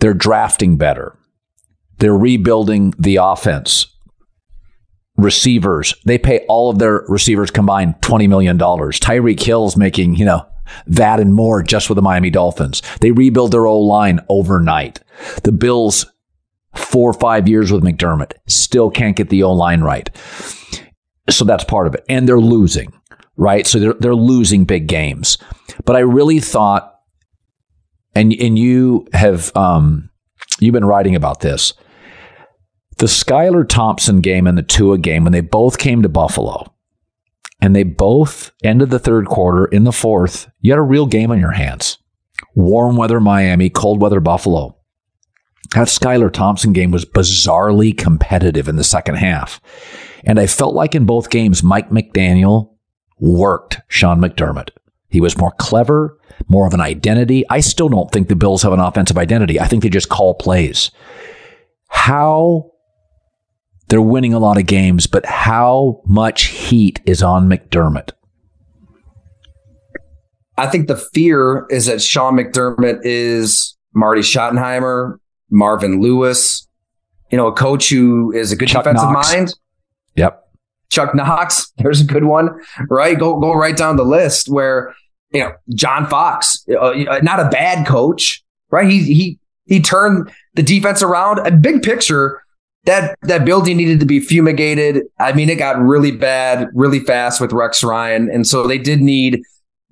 They're 0.00 0.14
drafting 0.14 0.76
better. 0.76 1.16
They're 1.98 2.16
rebuilding 2.16 2.94
the 2.98 3.16
offense. 3.16 3.86
Receivers, 5.16 5.94
they 6.04 6.18
pay 6.18 6.44
all 6.46 6.68
of 6.68 6.78
their 6.78 7.04
receivers 7.08 7.50
combined 7.50 7.94
$20 8.02 8.28
million. 8.28 8.58
Tyreek 8.58 9.42
Hill's 9.42 9.76
making, 9.76 10.16
you 10.16 10.26
know, 10.26 10.46
that 10.86 11.20
and 11.20 11.34
more 11.34 11.62
just 11.62 11.88
with 11.88 11.96
the 11.96 12.02
Miami 12.02 12.30
Dolphins. 12.30 12.82
They 13.00 13.10
rebuild 13.10 13.52
their 13.52 13.66
O 13.66 13.78
line 13.78 14.20
overnight. 14.28 15.00
The 15.42 15.52
Bills, 15.52 16.06
four 16.74 17.10
or 17.10 17.14
five 17.14 17.48
years 17.48 17.72
with 17.72 17.82
McDermott, 17.82 18.32
still 18.46 18.90
can't 18.90 19.16
get 19.16 19.28
the 19.28 19.42
O 19.42 19.52
line 19.52 19.80
right. 19.80 20.10
So 21.28 21.44
that's 21.44 21.64
part 21.64 21.86
of 21.86 21.94
it. 21.94 22.04
And 22.08 22.28
they're 22.28 22.38
losing, 22.38 22.92
right? 23.36 23.66
So 23.66 23.78
they're, 23.78 23.94
they're 23.94 24.14
losing 24.14 24.64
big 24.64 24.86
games. 24.86 25.38
But 25.84 25.96
I 25.96 26.00
really 26.00 26.40
thought, 26.40 27.00
and, 28.14 28.32
and 28.32 28.58
you 28.58 29.06
have, 29.12 29.54
um, 29.56 30.10
you've 30.60 30.72
been 30.72 30.84
writing 30.84 31.14
about 31.14 31.40
this. 31.40 31.74
The 32.98 33.06
Skylar 33.06 33.68
Thompson 33.68 34.20
game 34.20 34.46
and 34.46 34.56
the 34.56 34.62
Tua 34.62 34.96
game, 34.96 35.24
when 35.24 35.32
they 35.32 35.42
both 35.42 35.78
came 35.78 36.02
to 36.02 36.08
Buffalo, 36.08 36.72
and 37.60 37.74
they 37.74 37.82
both 37.82 38.52
ended 38.62 38.90
the 38.90 38.98
third 38.98 39.26
quarter 39.26 39.66
in 39.66 39.84
the 39.84 39.92
fourth, 39.92 40.48
you 40.60 40.72
had 40.72 40.78
a 40.78 40.82
real 40.82 41.06
game 41.06 41.30
on 41.30 41.40
your 41.40 41.52
hands. 41.52 41.98
Warm 42.54 42.96
weather 42.96 43.20
Miami, 43.20 43.70
cold 43.70 44.00
weather 44.00 44.20
Buffalo. 44.20 44.76
That 45.74 45.88
Skylar 45.88 46.32
Thompson 46.32 46.72
game 46.72 46.90
was 46.90 47.04
bizarrely 47.04 47.96
competitive 47.96 48.68
in 48.68 48.76
the 48.76 48.84
second 48.84 49.16
half. 49.16 49.60
And 50.24 50.38
I 50.38 50.46
felt 50.46 50.74
like 50.74 50.94
in 50.94 51.06
both 51.06 51.30
games, 51.30 51.62
Mike 51.62 51.90
McDaniel 51.90 52.74
worked 53.18 53.80
Sean 53.88 54.20
McDermott. 54.20 54.70
He 55.08 55.20
was 55.20 55.38
more 55.38 55.52
clever, 55.52 56.18
more 56.48 56.66
of 56.66 56.74
an 56.74 56.80
identity. 56.80 57.44
I 57.48 57.60
still 57.60 57.88
don't 57.88 58.10
think 58.10 58.28
the 58.28 58.36
Bills 58.36 58.62
have 58.62 58.72
an 58.72 58.80
offensive 58.80 59.18
identity. 59.18 59.58
I 59.58 59.66
think 59.66 59.82
they 59.82 59.88
just 59.88 60.08
call 60.08 60.34
plays. 60.34 60.90
How 61.88 62.70
they're 63.88 64.02
winning 64.02 64.34
a 64.34 64.38
lot 64.38 64.58
of 64.58 64.66
games, 64.66 65.06
but 65.06 65.24
how 65.26 66.00
much 66.06 66.44
heat 66.44 67.00
is 67.06 67.22
on 67.22 67.48
McDermott? 67.48 68.10
I 70.58 70.66
think 70.66 70.88
the 70.88 70.96
fear 70.96 71.66
is 71.70 71.86
that 71.86 72.00
Sean 72.00 72.34
McDermott 72.34 73.00
is 73.02 73.76
Marty 73.94 74.22
Schottenheimer, 74.22 75.18
Marvin 75.50 76.00
Lewis, 76.00 76.66
you 77.30 77.36
know, 77.36 77.46
a 77.46 77.52
coach 77.52 77.88
who 77.88 78.32
is 78.32 78.52
a 78.52 78.56
good 78.56 78.68
Chuck 78.68 78.84
defensive 78.84 79.10
Knox. 79.10 79.32
mind. 79.32 79.54
Yep. 80.16 80.42
Chuck 80.90 81.14
Knox, 81.14 81.72
there's 81.78 82.00
a 82.00 82.04
good 82.04 82.24
one, 82.24 82.48
right? 82.88 83.18
Go 83.18 83.38
go 83.38 83.52
right 83.52 83.76
down 83.76 83.96
the 83.96 84.04
list 84.04 84.48
where 84.48 84.94
you 85.32 85.40
know 85.40 85.52
John 85.74 86.06
Fox, 86.06 86.64
uh, 86.70 86.78
uh 86.78 87.20
not 87.22 87.40
a 87.40 87.48
bad 87.48 87.86
coach, 87.86 88.42
right? 88.70 88.88
He 88.88 89.02
he 89.02 89.38
he 89.66 89.80
turned 89.80 90.30
the 90.54 90.62
defense 90.62 91.02
around. 91.02 91.40
A 91.46 91.50
big 91.50 91.82
picture, 91.82 92.42
that 92.86 93.18
that 93.22 93.44
building 93.44 93.76
needed 93.76 94.00
to 94.00 94.06
be 94.06 94.20
fumigated. 94.20 95.02
I 95.18 95.32
mean, 95.32 95.50
it 95.50 95.56
got 95.56 95.78
really 95.78 96.12
bad 96.12 96.68
really 96.72 97.00
fast 97.00 97.40
with 97.40 97.52
Rex 97.52 97.84
Ryan, 97.84 98.30
and 98.30 98.46
so 98.46 98.66
they 98.66 98.78
did 98.78 99.00
need 99.00 99.42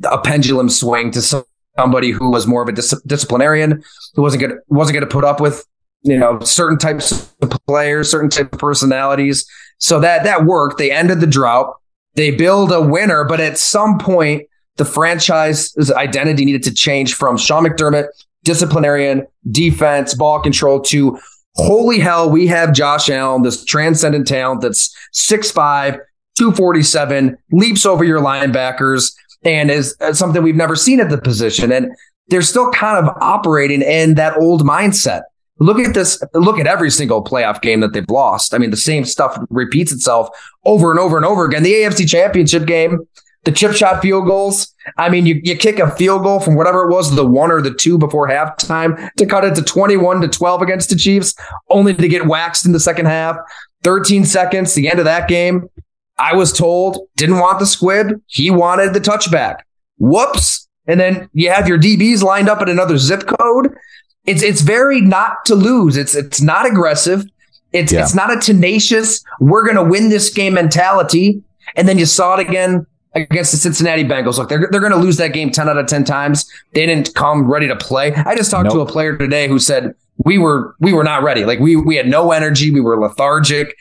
a 0.04 0.18
pendulum 0.18 0.68
swing 0.70 1.10
to 1.12 1.44
somebody 1.76 2.10
who 2.10 2.30
was 2.30 2.46
more 2.46 2.62
of 2.62 2.68
a 2.68 2.72
dis- 2.72 3.00
disciplinarian, 3.06 3.82
who 4.14 4.22
wasn't 4.22 4.42
going 4.42 4.58
wasn't 4.68 4.94
going 4.94 5.08
to 5.08 5.12
put 5.12 5.24
up 5.24 5.40
with 5.40 5.66
you 6.02 6.16
know 6.16 6.38
certain 6.40 6.78
types 6.78 7.34
of 7.42 7.50
players, 7.66 8.10
certain 8.10 8.30
type 8.30 8.52
of 8.52 8.58
personalities. 8.58 9.46
So 9.78 10.00
that 10.00 10.24
that 10.24 10.44
worked. 10.44 10.78
They 10.78 10.90
ended 10.90 11.20
the 11.20 11.26
drought. 11.26 11.74
They 12.14 12.30
build 12.30 12.70
a 12.70 12.80
winner, 12.80 13.24
but 13.24 13.40
at 13.40 13.58
some 13.58 13.98
point, 13.98 14.48
the 14.76 14.84
franchise's 14.84 15.90
identity 15.90 16.44
needed 16.44 16.62
to 16.62 16.72
change 16.72 17.14
from 17.14 17.36
Sean 17.36 17.64
McDermott, 17.64 18.06
disciplinarian, 18.44 19.26
defense, 19.50 20.14
ball 20.14 20.40
control, 20.40 20.80
to 20.82 21.18
holy 21.56 21.98
hell, 21.98 22.30
we 22.30 22.46
have 22.46 22.72
Josh 22.72 23.08
Allen, 23.08 23.42
this 23.42 23.64
transcendent 23.64 24.26
talent 24.26 24.60
that's 24.60 24.94
6'5, 25.14 25.98
247, 26.36 27.36
leaps 27.52 27.86
over 27.86 28.04
your 28.04 28.20
linebackers, 28.20 29.14
and 29.44 29.70
is 29.70 29.96
something 30.12 30.42
we've 30.42 30.56
never 30.56 30.76
seen 30.76 31.00
at 31.00 31.10
the 31.10 31.18
position. 31.18 31.70
And 31.70 31.94
they're 32.28 32.42
still 32.42 32.70
kind 32.70 33.06
of 33.06 33.14
operating 33.20 33.82
in 33.82 34.14
that 34.14 34.36
old 34.38 34.62
mindset. 34.62 35.22
Look 35.60 35.78
at 35.78 35.94
this. 35.94 36.20
Look 36.32 36.58
at 36.58 36.66
every 36.66 36.90
single 36.90 37.22
playoff 37.22 37.62
game 37.62 37.80
that 37.80 37.92
they've 37.92 38.08
lost. 38.08 38.54
I 38.54 38.58
mean, 38.58 38.70
the 38.70 38.76
same 38.76 39.04
stuff 39.04 39.38
repeats 39.50 39.92
itself 39.92 40.28
over 40.64 40.90
and 40.90 40.98
over 40.98 41.16
and 41.16 41.24
over 41.24 41.44
again. 41.44 41.62
The 41.62 41.72
AFC 41.74 42.08
championship 42.08 42.66
game, 42.66 43.06
the 43.44 43.52
chip 43.52 43.72
shot 43.72 44.02
field 44.02 44.26
goals. 44.26 44.74
I 44.96 45.08
mean, 45.08 45.26
you, 45.26 45.40
you 45.44 45.56
kick 45.56 45.78
a 45.78 45.90
field 45.96 46.22
goal 46.22 46.40
from 46.40 46.56
whatever 46.56 46.88
it 46.88 46.92
was, 46.92 47.14
the 47.14 47.26
one 47.26 47.50
or 47.50 47.60
the 47.60 47.72
two 47.72 47.98
before 47.98 48.28
halftime 48.28 49.10
to 49.16 49.26
cut 49.26 49.44
it 49.44 49.54
to 49.56 49.62
21 49.62 50.20
to 50.22 50.28
12 50.28 50.62
against 50.62 50.90
the 50.90 50.96
Chiefs, 50.96 51.34
only 51.70 51.94
to 51.94 52.08
get 52.08 52.26
waxed 52.26 52.66
in 52.66 52.72
the 52.72 52.80
second 52.80 53.06
half. 53.06 53.36
13 53.82 54.24
seconds, 54.24 54.74
the 54.74 54.88
end 54.88 54.98
of 54.98 55.04
that 55.04 55.28
game. 55.28 55.68
I 56.16 56.34
was 56.34 56.52
told 56.52 56.98
didn't 57.16 57.38
want 57.38 57.58
the 57.58 57.66
squib. 57.66 58.20
He 58.26 58.50
wanted 58.50 58.94
the 58.94 59.00
touchback. 59.00 59.58
Whoops. 59.98 60.68
And 60.86 61.00
then 61.00 61.28
you 61.32 61.50
have 61.50 61.68
your 61.68 61.78
DBs 61.78 62.22
lined 62.22 62.48
up 62.48 62.60
at 62.60 62.68
another 62.68 62.98
zip 62.98 63.26
code. 63.26 63.74
It's 64.26 64.42
it's 64.42 64.60
very 64.60 65.00
not 65.00 65.44
to 65.46 65.54
lose. 65.54 65.96
It's 65.96 66.14
it's 66.14 66.40
not 66.40 66.66
aggressive. 66.66 67.24
It's 67.72 67.92
yeah. 67.92 68.02
it's 68.02 68.14
not 68.14 68.32
a 68.32 68.40
tenacious, 68.40 69.22
we're 69.40 69.66
gonna 69.66 69.82
win 69.82 70.08
this 70.08 70.30
game 70.30 70.54
mentality. 70.54 71.42
And 71.76 71.88
then 71.88 71.98
you 71.98 72.06
saw 72.06 72.34
it 72.34 72.40
again 72.48 72.86
against 73.14 73.52
the 73.52 73.58
Cincinnati 73.58 74.04
Bengals. 74.04 74.38
Look, 74.38 74.48
they're, 74.48 74.68
they're 74.70 74.80
going 74.80 74.92
to 74.92 74.98
lose 74.98 75.16
that 75.18 75.32
game 75.32 75.50
10 75.50 75.68
out 75.68 75.78
of 75.78 75.86
10 75.86 76.04
times. 76.04 76.50
They 76.72 76.86
didn't 76.86 77.14
come 77.14 77.50
ready 77.50 77.68
to 77.68 77.76
play. 77.76 78.14
I 78.14 78.34
just 78.34 78.50
talked 78.50 78.64
nope. 78.64 78.74
to 78.74 78.80
a 78.80 78.86
player 78.86 79.16
today 79.16 79.48
who 79.48 79.58
said 79.58 79.94
we 80.18 80.38
were 80.38 80.74
we 80.80 80.92
were 80.92 81.04
not 81.04 81.22
ready. 81.22 81.44
Like 81.44 81.58
we 81.58 81.76
we 81.76 81.96
had 81.96 82.08
no 82.08 82.32
energy. 82.32 82.70
We 82.70 82.80
were 82.80 83.00
lethargic. 83.00 83.76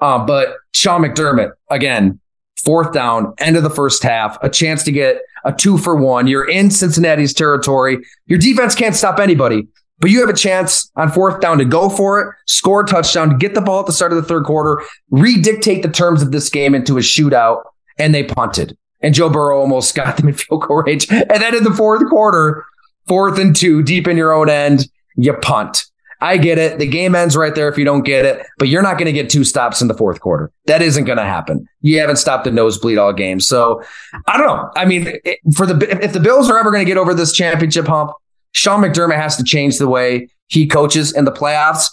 Uh, 0.00 0.24
but 0.24 0.56
Sean 0.72 1.02
McDermott 1.02 1.52
again, 1.70 2.20
fourth 2.64 2.92
down, 2.92 3.34
end 3.38 3.56
of 3.56 3.62
the 3.62 3.70
first 3.70 4.02
half, 4.02 4.38
a 4.42 4.48
chance 4.48 4.82
to 4.84 4.92
get 4.92 5.22
a 5.44 5.52
two 5.52 5.78
for 5.78 5.96
one. 5.96 6.26
You're 6.26 6.48
in 6.48 6.70
Cincinnati's 6.70 7.32
territory. 7.32 7.98
Your 8.26 8.38
defense 8.38 8.74
can't 8.74 8.94
stop 8.94 9.18
anybody. 9.18 9.66
But 10.00 10.10
you 10.10 10.20
have 10.20 10.28
a 10.28 10.34
chance 10.34 10.92
on 10.94 11.10
fourth 11.10 11.40
down 11.40 11.58
to 11.58 11.64
go 11.64 11.88
for 11.88 12.20
it, 12.20 12.34
score 12.46 12.82
a 12.82 12.86
touchdown, 12.86 13.36
get 13.36 13.54
the 13.54 13.60
ball 13.60 13.80
at 13.80 13.86
the 13.86 13.92
start 13.92 14.12
of 14.12 14.16
the 14.16 14.22
third 14.22 14.44
quarter, 14.44 14.80
redictate 15.12 15.82
the 15.82 15.88
terms 15.88 16.22
of 16.22 16.30
this 16.30 16.48
game 16.50 16.76
into 16.76 16.98
a 16.98 17.00
shootout 17.00 17.62
and 17.98 18.14
they 18.14 18.24
punted. 18.24 18.76
And 19.00 19.14
Joe 19.14 19.28
Burrow 19.28 19.60
almost 19.60 19.94
got 19.94 20.16
them 20.16 20.28
in 20.28 20.34
field 20.34 20.62
goal 20.62 20.82
range. 20.82 21.10
And 21.10 21.30
then 21.30 21.54
in 21.54 21.64
the 21.64 21.74
fourth 21.74 22.08
quarter, 22.08 22.64
fourth 23.06 23.38
and 23.38 23.54
two, 23.54 23.82
deep 23.82 24.06
in 24.06 24.16
your 24.16 24.32
own 24.32 24.48
end, 24.48 24.88
you 25.16 25.32
punt. 25.34 25.84
I 26.20 26.36
get 26.36 26.58
it. 26.58 26.80
The 26.80 26.86
game 26.86 27.14
ends 27.14 27.36
right 27.36 27.54
there 27.54 27.68
if 27.68 27.78
you 27.78 27.84
don't 27.84 28.02
get 28.02 28.24
it, 28.24 28.44
but 28.58 28.66
you're 28.66 28.82
not 28.82 28.94
going 28.94 29.06
to 29.06 29.12
get 29.12 29.30
two 29.30 29.44
stops 29.44 29.80
in 29.80 29.86
the 29.86 29.94
fourth 29.94 30.20
quarter. 30.20 30.50
That 30.66 30.82
isn't 30.82 31.04
going 31.04 31.18
to 31.18 31.24
happen. 31.24 31.68
You 31.80 32.00
haven't 32.00 32.16
stopped 32.16 32.42
the 32.42 32.50
nosebleed 32.50 32.98
all 32.98 33.12
game. 33.12 33.38
So 33.38 33.82
I 34.26 34.36
don't 34.36 34.46
know. 34.46 34.68
I 34.74 34.84
mean, 34.84 35.12
for 35.54 35.64
the 35.64 36.04
if 36.04 36.12
the 36.12 36.20
Bills 36.20 36.50
are 36.50 36.58
ever 36.58 36.72
going 36.72 36.84
to 36.84 36.90
get 36.90 36.98
over 36.98 37.14
this 37.14 37.32
championship 37.32 37.86
hump, 37.86 38.10
Sean 38.52 38.82
McDermott 38.82 39.14
has 39.14 39.36
to 39.36 39.44
change 39.44 39.78
the 39.78 39.88
way 39.88 40.28
he 40.48 40.66
coaches 40.66 41.14
in 41.14 41.24
the 41.24 41.30
playoffs. 41.30 41.86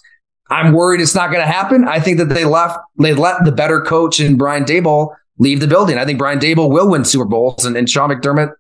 I'm 0.50 0.74
worried 0.74 1.02
it's 1.02 1.16
not 1.16 1.32
going 1.32 1.46
to 1.46 1.52
happen. 1.52 1.88
I 1.88 2.00
think 2.00 2.18
that 2.18 2.30
they 2.30 2.46
left, 2.46 2.80
they 2.98 3.14
let 3.14 3.46
the 3.46 3.52
better 3.52 3.82
coach 3.82 4.20
in 4.20 4.38
Brian 4.38 4.64
Daboll 4.64 5.16
leave 5.38 5.60
the 5.60 5.68
building. 5.68 5.98
I 5.98 6.06
think 6.06 6.20
Brian 6.20 6.40
Daboll 6.40 6.70
will 6.70 6.90
win 6.90 7.06
Super 7.06 7.26
Bowls, 7.26 7.66
and, 7.66 7.76
and 7.76 7.90
Sean 7.90 8.10
McDermott, 8.10 8.54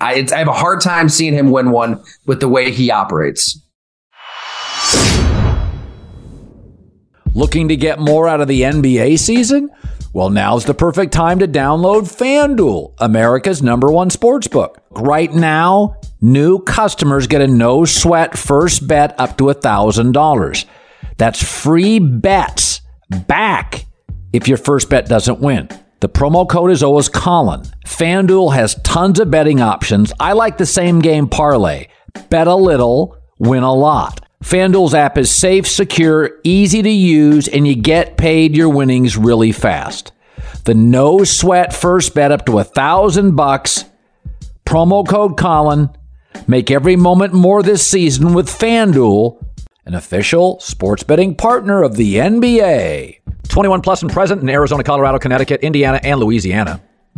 I, 0.00 0.26
I 0.32 0.38
have 0.38 0.48
a 0.48 0.52
hard 0.52 0.80
time 0.80 1.08
seeing 1.08 1.34
him 1.34 1.50
win 1.50 1.70
one 1.70 2.02
with 2.26 2.40
the 2.40 2.48
way 2.48 2.70
he 2.70 2.90
operates. 2.90 3.60
Looking 7.34 7.68
to 7.68 7.76
get 7.76 7.98
more 7.98 8.26
out 8.26 8.40
of 8.40 8.48
the 8.48 8.62
NBA 8.62 9.18
season? 9.18 9.70
Well, 10.12 10.30
now's 10.30 10.64
the 10.64 10.74
perfect 10.74 11.12
time 11.12 11.38
to 11.40 11.46
download 11.46 12.02
FanDuel, 12.02 12.94
America's 12.98 13.62
number 13.62 13.92
one 13.92 14.10
sports 14.10 14.48
book. 14.48 14.82
Right 14.90 15.32
now, 15.32 15.96
new 16.20 16.60
customers 16.60 17.26
get 17.26 17.42
a 17.42 17.46
no 17.46 17.84
sweat 17.84 18.36
first 18.36 18.88
bet 18.88 19.18
up 19.20 19.36
to 19.38 19.44
$1,000. 19.44 20.64
That's 21.18 21.42
free 21.42 21.98
bets 21.98 22.80
back 23.26 23.84
if 24.32 24.48
your 24.48 24.58
first 24.58 24.88
bet 24.88 25.06
doesn't 25.06 25.40
win. 25.40 25.68
The 26.00 26.08
promo 26.08 26.48
code 26.48 26.70
is 26.70 26.82
always 26.82 27.08
Colin. 27.08 27.62
FanDuel 27.84 28.54
has 28.54 28.76
tons 28.84 29.18
of 29.18 29.32
betting 29.32 29.60
options. 29.60 30.12
I 30.20 30.32
like 30.32 30.56
the 30.56 30.66
same 30.66 31.00
game 31.00 31.28
parlay. 31.28 31.88
Bet 32.30 32.46
a 32.46 32.54
little, 32.54 33.16
win 33.38 33.64
a 33.64 33.74
lot. 33.74 34.24
FanDuel's 34.44 34.94
app 34.94 35.18
is 35.18 35.28
safe, 35.28 35.66
secure, 35.66 36.38
easy 36.44 36.82
to 36.82 36.90
use, 36.90 37.48
and 37.48 37.66
you 37.66 37.74
get 37.74 38.16
paid 38.16 38.56
your 38.56 38.68
winnings 38.68 39.16
really 39.16 39.50
fast. 39.50 40.12
The 40.64 40.74
no 40.74 41.24
sweat 41.24 41.74
first 41.74 42.14
bet 42.14 42.30
up 42.30 42.46
to 42.46 42.60
a 42.60 42.64
thousand 42.64 43.34
bucks. 43.34 43.84
Promo 44.64 45.06
code 45.06 45.36
Colin. 45.36 45.90
Make 46.46 46.70
every 46.70 46.94
moment 46.94 47.32
more 47.32 47.64
this 47.64 47.84
season 47.84 48.34
with 48.34 48.48
FanDuel, 48.48 49.44
an 49.88 49.94
official 49.94 50.60
sports 50.60 51.02
betting 51.02 51.34
partner 51.34 51.82
of 51.82 51.96
the 51.96 52.16
NBA. 52.16 53.20
21 53.48 53.80
plus 53.80 54.02
and 54.02 54.12
present 54.12 54.42
in 54.42 54.48
Arizona, 54.50 54.84
Colorado, 54.84 55.18
Connecticut, 55.18 55.62
Indiana, 55.62 55.98
and 56.04 56.20
Louisiana 56.20 56.80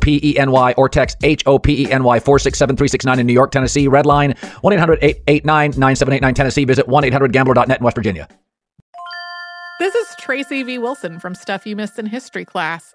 P 0.00 0.20
E 0.22 0.38
N 0.38 0.50
Y 0.50 0.74
or 0.76 0.88
text 0.88 1.18
H 1.22 1.42
O 1.46 1.58
P 1.58 1.84
E 1.84 1.92
N 1.92 2.02
Y 2.02 2.18
467 2.18 3.20
in 3.20 3.26
New 3.26 3.32
York, 3.32 3.50
Tennessee. 3.50 3.86
Red 3.88 4.06
line 4.06 4.34
1 4.62 4.72
800 4.72 4.98
889 5.02 5.70
9789 5.78 6.34
Tennessee. 6.34 6.64
Visit 6.64 6.88
1 6.88 7.04
800 7.04 7.32
gambler.net 7.32 7.78
in 7.78 7.84
West 7.84 7.96
Virginia. 7.96 8.28
This 9.78 9.94
is 9.94 10.14
Tracy 10.18 10.62
V. 10.62 10.78
Wilson 10.78 11.18
from 11.18 11.34
Stuff 11.34 11.66
You 11.66 11.74
Missed 11.74 11.98
in 11.98 12.04
History 12.04 12.44
class. 12.44 12.94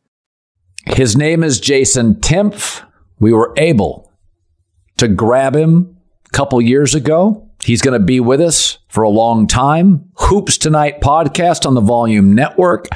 His 0.87 1.15
name 1.15 1.43
is 1.43 1.59
Jason 1.59 2.15
Timpf. 2.15 2.83
We 3.19 3.33
were 3.33 3.53
able 3.57 4.11
to 4.97 5.07
grab 5.07 5.55
him 5.55 5.97
a 6.25 6.29
couple 6.29 6.61
years 6.61 6.95
ago. 6.95 7.49
He's 7.63 7.81
going 7.81 7.99
to 7.99 8.03
be 8.03 8.19
with 8.19 8.41
us 8.41 8.79
for 8.87 9.03
a 9.03 9.09
long 9.09 9.45
time. 9.45 10.09
Hoops 10.15 10.57
Tonight 10.57 11.01
podcast 11.01 11.67
on 11.67 11.75
the 11.75 11.81
Volume 11.81 12.33
Network. 12.33 12.87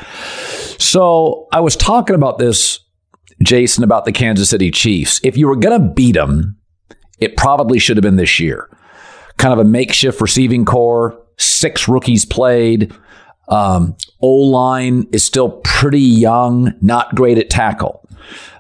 So 0.80 1.48
I 1.52 1.60
was 1.60 1.76
talking 1.76 2.16
about 2.16 2.40
this, 2.40 2.80
Jason, 3.44 3.84
about 3.84 4.06
the 4.06 4.12
Kansas 4.12 4.50
City 4.50 4.72
Chiefs. 4.72 5.22
If 5.24 5.38
you 5.38 5.48
were 5.48 5.56
going 5.56 5.80
to 5.80 5.94
beat 5.94 6.14
them, 6.14 6.58
it 7.20 7.38
probably 7.38 7.78
should 7.78 7.98
have 7.98 8.04
been 8.04 8.16
this 8.16 8.40
year. 8.40 8.68
Kind 9.38 9.54
of 9.54 9.60
a 9.60 9.70
makeshift 9.70 10.20
receiving 10.20 10.66
corps, 10.66 11.22
six 11.38 11.88
rookies 11.88 12.26
played. 12.26 12.92
Um, 13.48 13.96
o 14.22 14.28
line 14.28 15.08
is 15.12 15.24
still 15.24 15.50
pretty 15.64 16.02
young, 16.02 16.74
not 16.82 17.16
great 17.16 17.38
at 17.38 17.50
tackle. 17.50 18.08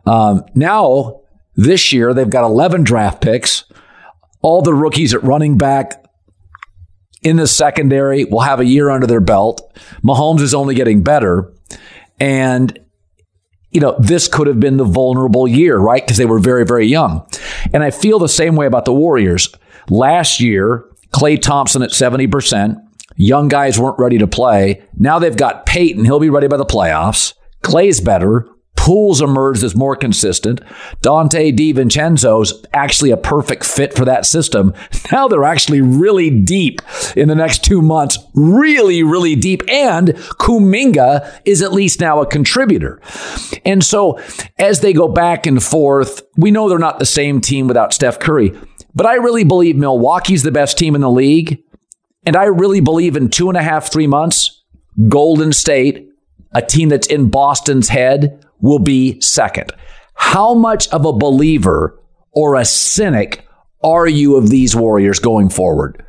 Um, 0.06 0.43
now, 0.54 1.21
this 1.56 1.91
year, 1.91 2.13
they've 2.13 2.30
got 2.30 2.43
11 2.43 2.84
draft 2.84 3.21
picks. 3.21 3.63
All 4.41 4.62
the 4.62 4.74
rookies 4.74 5.13
at 5.13 5.24
running 5.24 5.58
back 5.58 6.06
in 7.24 7.38
the 7.38 7.48
secondary 7.48 8.26
will 8.26 8.41
have 8.41 8.60
a 8.60 8.65
year 8.65 8.89
under 8.89 9.08
their 9.08 9.21
belt. 9.21 9.74
Mahomes 10.04 10.41
is 10.41 10.54
only 10.54 10.76
getting 10.76 11.02
better. 11.02 11.52
And, 12.19 12.78
you 13.71 13.82
know, 13.82 13.95
this 14.00 14.28
could 14.28 14.45
have 14.45 14.60
been 14.60 14.78
the 14.78 14.84
vulnerable 14.84 15.48
year, 15.48 15.78
right? 15.78 16.06
Because 16.06 16.17
they 16.17 16.26
were 16.26 16.39
very, 16.39 16.65
very 16.65 16.86
young. 16.86 17.28
And 17.74 17.84
I 17.84 17.89
feel 17.89 18.19
the 18.19 18.30
same 18.30 18.56
way 18.56 18.67
about 18.67 18.86
the 18.86 18.93
Warriors. 18.93 19.50
Last 19.89 20.39
year, 20.39 20.86
Klay 21.12 21.41
Thompson 21.41 21.82
at 21.82 21.89
70%. 21.89 22.85
Young 23.15 23.47
guys 23.47 23.79
weren't 23.79 23.99
ready 23.99 24.17
to 24.17 24.27
play. 24.27 24.83
Now 24.97 25.19
they've 25.19 25.35
got 25.35 25.65
Payton. 25.65 26.05
He'll 26.05 26.19
be 26.19 26.29
ready 26.29 26.47
by 26.47 26.57
the 26.57 26.65
playoffs. 26.65 27.33
Klay's 27.63 28.01
better. 28.01 28.47
Poole's 28.75 29.21
emerged 29.21 29.63
as 29.63 29.75
more 29.75 29.95
consistent. 29.95 30.61
Donte 31.01 31.57
DiVincenzo's 31.57 32.63
actually 32.71 33.09
a 33.09 33.17
perfect 33.17 33.63
fit 33.63 33.95
for 33.95 34.05
that 34.05 34.25
system. 34.25 34.73
Now 35.11 35.27
they're 35.27 35.45
actually 35.45 35.81
really 35.81 36.29
deep 36.29 36.81
in 37.15 37.29
the 37.29 37.35
next 37.35 37.63
two 37.63 37.81
months. 37.81 38.17
Really, 38.33 39.01
really 39.03 39.35
deep. 39.35 39.61
And 39.69 40.09
Kuminga 40.09 41.41
is 41.45 41.61
at 41.61 41.71
least 41.71 42.01
now 42.01 42.21
a 42.21 42.25
contributor. 42.25 42.99
And 43.63 43.83
so 43.83 44.19
as 44.57 44.81
they 44.81 44.93
go 44.93 45.07
back 45.07 45.45
and 45.45 45.63
forth, 45.63 46.23
we 46.35 46.51
know 46.51 46.67
they're 46.67 46.79
not 46.79 46.99
the 46.99 47.05
same 47.05 47.39
team 47.39 47.67
without 47.67 47.93
Steph 47.93 48.19
Curry. 48.19 48.51
But 48.93 49.05
I 49.05 49.15
really 49.15 49.43
believe 49.43 49.75
Milwaukee's 49.75 50.43
the 50.43 50.51
best 50.51 50.77
team 50.77 50.95
in 50.95 51.01
the 51.01 51.09
league. 51.09 51.63
And 52.25 52.35
I 52.35 52.45
really 52.45 52.79
believe 52.79 53.15
in 53.15 53.29
two 53.29 53.49
and 53.49 53.57
a 53.57 53.63
half, 53.63 53.91
three 53.91 54.07
months, 54.07 54.63
Golden 55.07 55.53
State, 55.53 56.09
a 56.53 56.61
team 56.61 56.89
that's 56.89 57.07
in 57.07 57.29
Boston's 57.29 57.89
head, 57.89 58.45
will 58.61 58.79
be 58.79 59.19
second. 59.21 59.71
How 60.15 60.53
much 60.53 60.88
of 60.89 61.05
a 61.05 61.13
believer 61.13 61.99
or 62.31 62.55
a 62.55 62.65
cynic 62.65 63.45
are 63.83 64.07
you 64.07 64.35
of 64.35 64.49
these 64.49 64.75
Warriors 64.75 65.19
going 65.19 65.49
forward? 65.49 66.03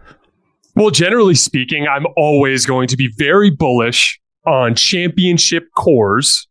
Well, 0.74 0.90
generally 0.90 1.35
speaking, 1.35 1.87
I'm 1.87 2.07
always 2.16 2.66
going 2.66 2.88
to 2.88 2.96
be 2.96 3.09
very 3.16 3.50
bullish 3.50 4.20
on 4.46 4.74
championship 4.74 5.68
cores 5.74 6.45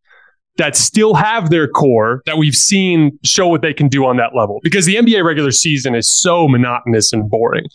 that 0.58 0.76
still 0.76 1.14
have 1.14 1.50
their 1.50 1.68
core 1.68 2.22
that 2.26 2.38
we've 2.38 2.56
seen 2.56 3.18
show 3.24 3.48
what 3.48 3.62
they 3.62 3.74
can 3.74 3.88
do 3.88 4.06
on 4.06 4.18
that 4.18 4.36
level 4.36 4.60
because 4.64 4.86
the 4.86 4.96
NBA 4.96 5.24
regular 5.24 5.52
season 5.52 5.96
is 5.96 6.10
so 6.10 6.48
monotonous 6.48 7.12
and 7.12 7.30
boring. 7.30 7.66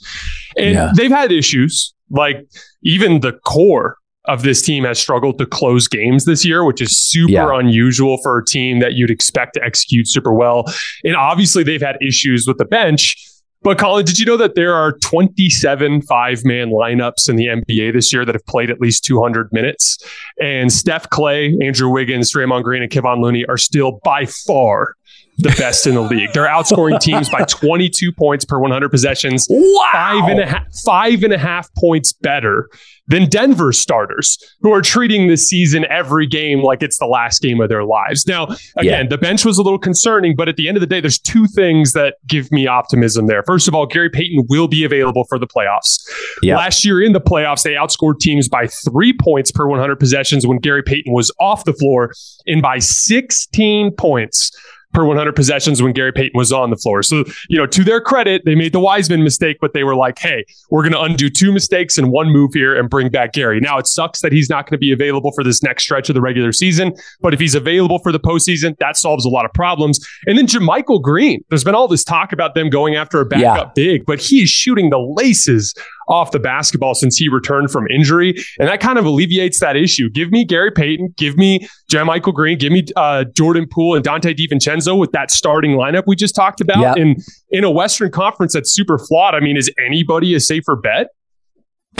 And 0.57 0.75
yeah. 0.75 0.93
they've 0.97 1.11
had 1.11 1.31
issues 1.31 1.93
like 2.11 2.47
even 2.83 3.21
the 3.21 3.33
core 3.45 3.97
of 4.27 4.43
this 4.43 4.63
team 4.63 4.85
has 4.85 4.99
struggled 4.99 5.39
to 5.39 5.47
close 5.47 5.89
games 5.89 6.25
this 6.25 6.45
year, 6.45 6.65
which 6.65 6.81
is 6.81 6.97
super 6.97 7.33
Yeah. 7.33 7.59
unusual 7.59 8.19
for 8.23 8.39
a 8.39 8.45
team 8.45 8.79
that 8.81 8.93
you'd 8.95 9.11
expect 9.11 9.55
to 9.55 9.65
execute 9.65 10.07
super 10.09 10.33
well. 10.33 10.65
And 11.05 11.17
obviously, 11.17 11.63
they've 11.65 11.81
had 11.81 11.97
issues 12.07 12.47
with 12.47 12.59
the 12.59 12.65
bench. 12.67 13.17
But 13.63 13.79
Colin, 13.79 14.07
did 14.07 14.19
you 14.19 14.25
know 14.25 14.39
that 14.39 14.55
there 14.55 14.75
are 14.75 14.93
27 15.01 16.01
five 16.03 16.45
man 16.47 16.71
lineups 16.71 17.29
in 17.29 17.37
the 17.37 17.47
NBA 17.47 17.93
this 17.93 18.11
year 18.11 18.25
that 18.25 18.35
have 18.35 18.47
played 18.47 18.71
at 18.71 18.81
least 18.81 19.05
200 19.05 19.53
minutes? 19.53 19.99
And 20.41 20.73
Steph 20.73 21.11
Klay, 21.11 21.53
Andrew 21.63 21.91
Wiggins, 21.91 22.33
Draymond 22.33 22.63
Green, 22.63 22.83
and 22.83 22.91
Kevon 22.91 23.21
Looney 23.23 23.45
are 23.47 23.59
still 23.59 24.01
by 24.03 24.25
far 24.25 24.95
the 25.43 25.55
best 25.59 25.87
in 25.87 25.95
the 25.95 26.01
league. 26.03 26.31
They're 26.33 26.47
outscoring 26.47 27.01
teams 27.01 27.29
by 27.29 27.45
22 27.45 28.13
points 28.13 28.45
per 28.45 28.59
100 28.59 28.89
possessions 28.91 29.47
Wow. 29.51 29.91
five 29.93 30.29
and 30.31 30.41
a 30.41 30.47
half, 30.47 30.63
five 30.85 31.23
and 31.23 31.33
a 31.33 31.39
half 31.39 31.69
points 31.75 32.13
better 32.13 32.69
than 33.07 33.29
Denver 33.29 33.73
starters 33.73 34.39
who 34.61 34.73
are 34.73 34.81
treating 34.83 35.27
this 35.27 35.49
season 35.49 35.85
every 35.91 36.29
game 36.29 36.63
like 36.63 36.81
it's 36.81 36.97
the 36.99 37.07
last 37.07 37.43
game 37.43 37.61
of 37.61 37.69
their 37.69 37.83
lives. 37.83 38.25
Now, 38.25 38.47
again, 38.77 39.09
the 39.09 39.19
bench 39.19 39.45
was 39.45 39.59
a 39.59 39.63
little 39.63 39.81
concerning, 39.81 40.37
but 40.37 40.49
at 40.49 40.55
the 40.55 40.69
end 40.69 40.77
of 40.77 40.81
the 40.81 40.87
day, 40.87 41.01
there's 41.01 41.19
two 41.19 41.47
things 41.49 41.93
that 41.95 42.15
give 42.29 42.53
me 42.53 42.69
optimism 42.69 43.27
there. 43.27 43.43
First 43.45 43.67
of 43.67 43.75
all, 43.75 43.85
Gary 43.87 44.11
Payton 44.11 44.47
will 44.49 44.69
be 44.69 44.85
available 44.85 45.25
for 45.29 45.41
the 45.41 45.47
playoffs. 45.49 45.99
Yeah. 46.41 46.57
Last 46.57 46.85
year 46.85 47.03
in 47.03 47.13
the 47.13 47.21
playoffs, 47.21 47.63
they 47.65 47.73
outscored 47.73 48.21
teams 48.21 48.49
by 48.49 48.69
three 48.69 49.13
points 49.13 49.51
per 49.51 49.67
100 49.67 49.97
possessions 49.99 50.47
when 50.47 50.59
Gary 50.59 50.85
Payton 50.85 51.13
was 51.13 51.33
off 51.41 51.65
the 51.65 51.73
floor 51.73 52.13
and 52.47 52.63
by 52.63 52.79
16 52.79 53.91
points 53.97 54.53
per 54.93 55.05
100 55.05 55.35
possessions 55.35 55.83
when 55.83 55.93
Gary 55.93 56.13
Payton 56.13 56.37
was 56.37 56.53
on 56.53 56.71
the 56.71 56.77
floor. 56.77 57.03
So, 57.03 57.25
you 57.49 57.59
know, 57.59 57.67
to 57.67 57.85
their 57.85 58.01
credit, 58.01 58.43
they 58.45 58.55
made 58.55 58.73
the 58.73 58.81
Wiseman 58.81 59.23
mistake, 59.23 59.59
but 59.61 59.73
they 59.73 59.85
were 59.85 59.95
like, 59.95 60.19
hey, 60.19 60.45
we're 60.71 60.83
going 60.83 60.93
to 60.93 61.01
undo 61.01 61.31
two 61.31 61.53
mistakes 61.53 61.97
and 61.97 62.11
one 62.11 62.31
move 62.31 62.55
here 62.55 62.77
and 62.79 62.91
bring 62.91 63.09
back 63.09 63.33
Gary. 63.33 63.61
Now, 63.61 63.79
it 63.79 63.87
sucks 63.87 64.21
that 64.23 64.33
he's 64.33 64.51
not 64.51 64.67
going 64.67 64.77
to 64.77 64.79
be 64.79 64.93
available 64.93 65.33
for 65.33 65.45
this 65.45 65.63
next 65.63 65.85
stretch 65.85 66.09
of 66.09 66.15
the 66.15 66.21
regular 66.21 66.53
season, 66.53 66.93
but 67.21 67.33
if 67.35 67.41
he's 67.41 67.55
available 67.55 67.99
for 68.01 68.13
the 68.13 68.21
postseason, 68.21 68.77
that 68.79 68.97
solves 68.97 69.25
a 69.25 69.29
lot 69.29 69.45
of 69.45 69.53
problems. 69.53 70.05
And 70.27 70.37
then 70.37 70.47
JaMychal 70.47 71.03
Green, 71.03 71.45
there's 71.49 71.65
been 71.65 71.75
all 71.75 71.89
this 71.89 72.05
talk 72.05 72.33
about 72.33 72.55
them 72.55 72.69
going 72.69 72.97
after 72.97 73.21
a 73.21 73.27
backup 73.27 73.75
big, 73.75 74.05
but 74.07 74.21
he 74.21 74.43
is 74.43 74.51
shooting 74.51 74.91
the 74.91 74.99
laces 74.99 75.75
off 76.11 76.33
the 76.33 76.39
basketball 76.39 76.95
since 76.95 77.17
he 77.17 77.29
returned 77.29 77.71
from 77.71 77.87
injury. 77.89 78.35
And 78.59 78.69
that 78.69 78.81
kind 78.81 78.99
of 78.99 79.05
alleviates 79.05 79.61
that 79.61 79.77
issue. 79.77 80.11
Give 80.11 80.31
me 80.31 80.45
Gary 80.45 80.73
Payton, 80.73 81.15
give 81.17 81.37
me 81.37 81.67
JaMychal 81.91 82.35
Green, 82.35 82.59
give 82.59 82.73
me 82.73 82.85
uh, 82.97 83.25
Jordan 83.25 83.67
Poole 83.71 83.95
and 83.95 84.05
Donte 84.05 84.37
DiVincenzo 84.37 84.99
with 84.99 85.13
that 85.13 85.31
starting 85.31 85.73
lineup 85.73 86.05
we 86.07 86.17
just 86.17 86.35
talked 86.35 86.61
about. 86.61 86.81
Yeah. 86.81 86.95
And 86.97 87.17
in 87.51 87.65
a 87.65 87.71
Western 87.71 88.11
Conference 88.11 88.53
that's 88.53 88.73
super 88.73 88.99
flawed, 88.99 89.35
I 89.35 89.41
mean, 89.41 89.57
is 89.57 89.71
anybody 89.79 90.35
a 90.35 90.41
safer 90.41 90.77
bet? 90.77 91.09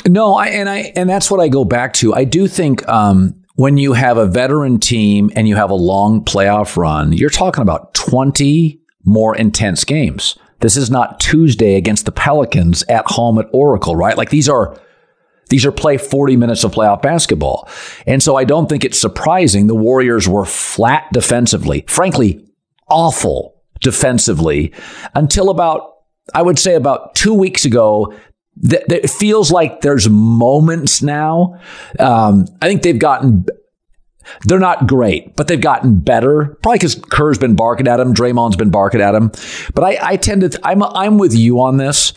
No, 0.07 0.35
I 0.35 0.49
and 0.49 0.69
I 0.69 0.93
and 0.97 1.11
that's 1.11 1.31
what 1.31 1.41
I 1.41 1.49
go 1.49 1.65
back 1.65 1.93
to. 1.95 2.15
I 2.15 2.25
do 2.25 2.47
think 2.47 2.89
um, 2.89 3.35
when 3.57 3.77
you 3.77 3.93
have 3.93 4.17
a 4.17 4.27
veteran 4.27 4.79
team 4.79 5.31
and 5.35 5.49
you 5.49 5.57
have 5.57 5.71
a 5.71 5.75
long 5.75 6.25
playoff 6.25 6.77
run, 6.77 7.13
you're 7.13 7.29
talking 7.29 7.63
about 7.63 7.93
20 7.95 8.81
more 9.05 9.37
intense 9.37 9.85
games. 9.85 10.39
This 10.61 10.77
is 10.77 10.91
not 10.91 11.21
Tuesday 11.21 11.77
against 11.77 12.05
the 12.05 12.13
Pelicans 12.13 12.83
at 12.89 13.07
home 13.07 13.39
at 13.39 13.49
Oracle, 13.53 13.97
right? 13.97 14.17
Like 14.17 14.31
these 14.31 14.49
are 14.49 14.79
these 15.49 15.67
are 15.67 15.73
play 15.73 15.99
40 15.99 16.37
minutes 16.37 16.63
of 16.63 16.73
playoff 16.73 17.03
basketball. 17.03 17.69
And 18.07 18.23
so 18.23 18.37
I 18.37 18.45
don't 18.45 18.69
think 18.69 18.85
it's 18.85 19.01
surprising 19.01 19.67
the 19.67 19.75
Warriors 19.75 20.29
were 20.29 20.45
flat 20.45 21.09
defensively. 21.13 21.85
Frankly, 21.89 22.47
awful 22.89 23.57
defensively 23.81 24.73
until 25.15 25.51
about 25.51 25.97
I 26.35 26.43
would 26.43 26.59
say 26.59 26.75
about 26.75 27.15
2 27.17 27.35
weeks 27.35 27.65
ago 27.65 28.15
th- 28.63 28.85
th- 28.89 29.05
it 29.05 29.11
feels 29.11 29.51
like 29.51 29.81
there's 29.81 30.09
moments 30.09 31.03
now. 31.03 31.61
Um, 31.99 32.47
I 32.61 32.69
think 32.69 32.83
they've 32.83 32.99
gotten. 32.99 33.47
They're 34.43 34.59
not 34.59 34.87
great, 34.87 35.37
but 35.37 35.49
they've 35.49 35.61
gotten 35.61 36.01
better. 36.01 36.57
Probably 36.63 36.79
because 36.79 36.95
Kerr's 36.95 37.39
been 37.39 37.57
barking 37.57 37.89
at 37.89 38.01
him, 38.01 38.15
Draymond's 38.15 38.57
been 38.57 38.71
barking 38.71 39.01
at 39.01 39.15
him. 39.15 39.31
But 39.75 39.85
I, 39.85 39.99
I 40.01 40.17
tend 40.17 40.43
to. 40.43 40.61
I'm 40.63 40.83
I'm 40.83 41.19
with 41.19 41.35
you 41.35 41.61
on 41.61 41.77
this. 41.77 42.13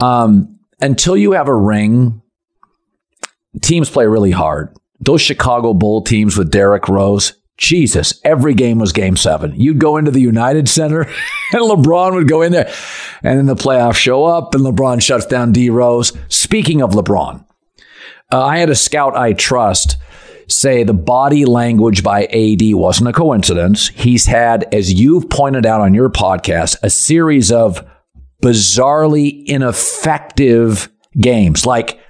Um, 0.00 0.58
until 0.80 1.16
you 1.16 1.32
have 1.32 1.48
a 1.48 1.54
ring, 1.54 2.22
teams 3.60 3.90
play 3.90 4.06
really 4.06 4.30
hard. 4.30 4.76
Those 5.00 5.20
Chicago 5.20 5.74
Bull 5.74 6.02
teams 6.02 6.36
with 6.36 6.50
Derrick 6.50 6.88
Rose, 6.88 7.34
Jesus, 7.56 8.20
every 8.24 8.54
game 8.54 8.78
was 8.78 8.92
game 8.92 9.16
seven. 9.16 9.52
You'd 9.54 9.78
go 9.78 9.96
into 9.96 10.10
the 10.10 10.20
United 10.20 10.68
Center 10.68 11.02
and 11.52 11.62
LeBron 11.62 12.14
would 12.14 12.28
go 12.28 12.42
in 12.42 12.52
there 12.52 12.72
and 13.22 13.38
then 13.38 13.46
the 13.46 13.54
playoffs 13.54 13.96
show 13.96 14.24
up 14.24 14.54
and 14.54 14.64
LeBron 14.64 15.02
shuts 15.02 15.26
down 15.26 15.52
D 15.52 15.70
Rose. 15.70 16.12
Speaking 16.28 16.82
of 16.82 16.92
LeBron, 16.92 17.44
uh, 18.32 18.44
I 18.44 18.58
had 18.58 18.70
a 18.70 18.74
scout 18.74 19.16
I 19.16 19.32
trust 19.32 19.96
say 20.52 20.84
the 20.84 20.94
body 20.94 21.44
language 21.44 22.02
by 22.02 22.24
AD 22.24 22.74
wasn't 22.74 23.08
a 23.08 23.12
coincidence. 23.12 23.88
He's 23.88 24.26
had, 24.26 24.72
as 24.72 24.92
you've 24.92 25.28
pointed 25.28 25.66
out 25.66 25.80
on 25.80 25.94
your 25.94 26.10
podcast, 26.10 26.76
a 26.82 26.90
series 26.90 27.50
of 27.50 27.86
bizarrely 28.42 29.44
ineffective 29.46 30.90
games, 31.18 31.64
like 31.64 32.00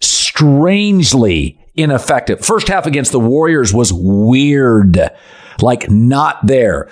strangely 0.00 1.58
ineffective. 1.74 2.44
First 2.44 2.68
half 2.68 2.86
against 2.86 3.12
the 3.12 3.20
Warriors 3.20 3.74
was 3.74 3.92
weird, 3.92 4.98
like 5.60 5.90
not 5.90 6.46
there. 6.46 6.88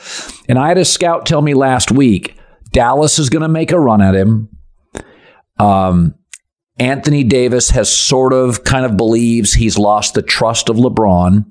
And 0.48 0.58
I 0.58 0.68
had 0.68 0.78
a 0.78 0.84
scout 0.84 1.26
tell 1.26 1.42
me 1.42 1.54
last 1.54 1.90
week 1.90 2.38
Dallas 2.72 3.18
is 3.18 3.30
going 3.30 3.42
to 3.42 3.48
make 3.48 3.72
a 3.72 3.80
run 3.80 4.02
at 4.02 4.14
him. 4.14 4.48
Um, 5.58 6.14
Anthony 6.78 7.24
Davis 7.24 7.70
has 7.70 7.94
sort 7.94 8.32
of 8.32 8.64
kind 8.64 8.84
of 8.84 8.96
believes 8.96 9.52
he's 9.52 9.78
lost 9.78 10.14
the 10.14 10.22
trust 10.22 10.68
of 10.68 10.76
LeBron. 10.76 11.44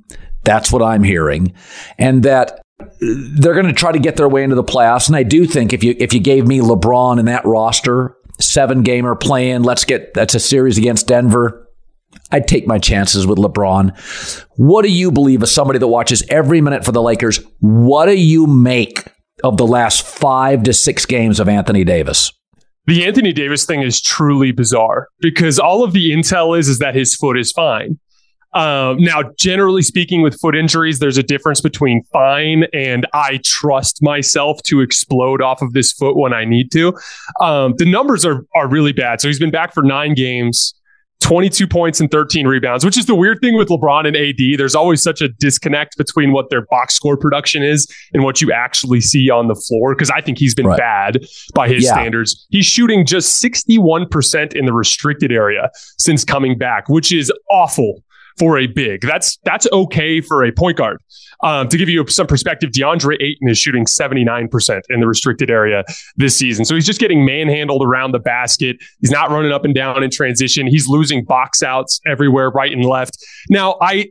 That's 0.43 0.71
what 0.71 0.81
I'm 0.81 1.03
hearing. 1.03 1.53
And 1.97 2.23
that 2.23 2.61
they're 2.99 3.53
going 3.53 3.67
to 3.67 3.73
try 3.73 3.91
to 3.91 3.99
get 3.99 4.15
their 4.15 4.29
way 4.29 4.43
into 4.43 4.55
the 4.55 4.63
playoffs. 4.63 5.07
And 5.07 5.15
I 5.15 5.23
do 5.23 5.45
think 5.45 5.73
if 5.73 5.83
you 5.83 5.95
if 5.99 6.13
you 6.13 6.19
gave 6.19 6.47
me 6.47 6.59
LeBron 6.59 7.19
in 7.19 7.25
that 7.25 7.45
roster, 7.45 8.15
seven 8.39 8.83
gamer 8.83 9.15
playing, 9.15 9.63
let's 9.63 9.83
get 9.83 10.13
that's 10.13 10.35
a 10.35 10.39
series 10.39 10.77
against 10.77 11.07
Denver. 11.07 11.67
I'd 12.31 12.47
take 12.47 12.67
my 12.67 12.77
chances 12.77 13.27
with 13.27 13.37
LeBron. 13.37 13.97
What 14.55 14.83
do 14.83 14.91
you 14.91 15.11
believe 15.11 15.43
as 15.43 15.51
somebody 15.51 15.79
that 15.79 15.87
watches 15.87 16.23
every 16.29 16.61
minute 16.61 16.85
for 16.85 16.91
the 16.91 17.01
Lakers? 17.01 17.39
What 17.59 18.05
do 18.05 18.17
you 18.17 18.47
make 18.47 19.05
of 19.43 19.57
the 19.57 19.67
last 19.67 20.05
five 20.05 20.63
to 20.63 20.73
six 20.73 21.05
games 21.05 21.39
of 21.39 21.47
Anthony 21.47 21.83
Davis? 21.83 22.31
The 22.87 23.05
Anthony 23.05 23.33
Davis 23.33 23.65
thing 23.65 23.81
is 23.81 24.01
truly 24.01 24.51
bizarre 24.51 25.09
because 25.19 25.59
all 25.59 25.83
of 25.83 25.93
the 25.93 26.11
intel 26.11 26.57
is 26.57 26.69
is 26.69 26.79
that 26.79 26.95
his 26.95 27.13
foot 27.15 27.37
is 27.37 27.51
fine. 27.51 27.99
Um, 28.53 28.97
now, 28.99 29.23
generally 29.37 29.81
speaking, 29.81 30.21
with 30.21 30.39
foot 30.39 30.55
injuries, 30.55 30.99
there's 30.99 31.17
a 31.17 31.23
difference 31.23 31.61
between 31.61 32.03
fine 32.13 32.63
and 32.73 33.05
I 33.13 33.39
trust 33.43 34.01
myself 34.01 34.63
to 34.63 34.79
explode 34.79 35.41
off 35.41 35.61
of 35.61 35.73
this 35.73 35.91
foot 35.91 36.15
when 36.15 36.33
I 36.33 36.45
need 36.45 36.71
to. 36.71 36.97
Um, 37.41 37.75
the 37.77 37.85
numbers 37.85 38.25
are 38.25 38.45
are 38.55 38.67
really 38.67 38.93
bad. 38.93 39.21
So 39.21 39.27
he's 39.27 39.39
been 39.39 39.51
back 39.51 39.73
for 39.73 39.83
nine 39.83 40.13
games. 40.13 40.73
22 41.21 41.67
points 41.67 41.99
and 41.99 42.09
13 42.11 42.47
rebounds, 42.47 42.85
which 42.85 42.97
is 42.97 43.05
the 43.05 43.15
weird 43.15 43.39
thing 43.41 43.57
with 43.57 43.69
LeBron 43.69 44.07
and 44.07 44.15
AD. 44.15 44.57
There's 44.57 44.75
always 44.75 45.01
such 45.01 45.21
a 45.21 45.27
disconnect 45.29 45.97
between 45.97 46.31
what 46.31 46.49
their 46.49 46.65
box 46.69 46.93
score 46.93 47.17
production 47.17 47.63
is 47.63 47.87
and 48.13 48.23
what 48.23 48.41
you 48.41 48.51
actually 48.51 49.01
see 49.01 49.29
on 49.29 49.47
the 49.47 49.55
floor. 49.55 49.95
Because 49.95 50.09
I 50.09 50.21
think 50.21 50.37
he's 50.37 50.53
been 50.55 50.67
Right. 50.67 50.77
bad 50.77 51.25
by 51.53 51.67
his 51.69 51.83
Yeah. 51.85 51.93
standards. 51.93 52.45
He's 52.49 52.65
shooting 52.65 53.05
just 53.05 53.39
61% 53.39 54.53
in 54.55 54.65
the 54.65 54.73
restricted 54.73 55.31
area 55.31 55.69
since 55.97 56.23
coming 56.23 56.57
back, 56.57 56.87
which 56.87 57.11
is 57.11 57.31
awful 57.49 58.03
for 58.37 58.57
a 58.57 58.67
big. 58.67 59.01
That's 59.01 59.37
that's 59.43 59.67
okay 59.71 60.21
for 60.21 60.43
a 60.43 60.51
point 60.51 60.77
guard. 60.77 61.01
Um, 61.43 61.67
to 61.67 61.77
give 61.77 61.87
you 61.87 62.05
some 62.07 62.25
perspective, 62.25 62.71
DeAndre 62.71 63.15
Ayton 63.21 63.47
is 63.47 63.59
shooting 63.59 63.85
79% 63.85 64.81
in 64.89 64.99
the 64.99 65.07
restricted 65.07 65.51
area 65.51 65.83
this 66.15 66.35
season. 66.35 66.65
So 66.65 66.73
he's 66.73 66.85
just 66.85 66.99
getting 66.99 67.25
manhandled 67.25 67.83
around 67.83 68.11
the 68.11 68.19
basket. 68.19 68.77
He's 69.01 69.11
not 69.11 69.29
running 69.29 69.51
up 69.51 69.63
and 69.63 69.75
down 69.75 70.01
in 70.01 70.09
transition. 70.09 70.65
He's 70.65 70.87
losing 70.87 71.23
box 71.23 71.61
outs 71.61 71.99
everywhere, 72.07 72.49
right 72.49 72.71
and 72.71 72.83
left. 72.83 73.17
Now, 73.49 73.75
I 73.81 74.09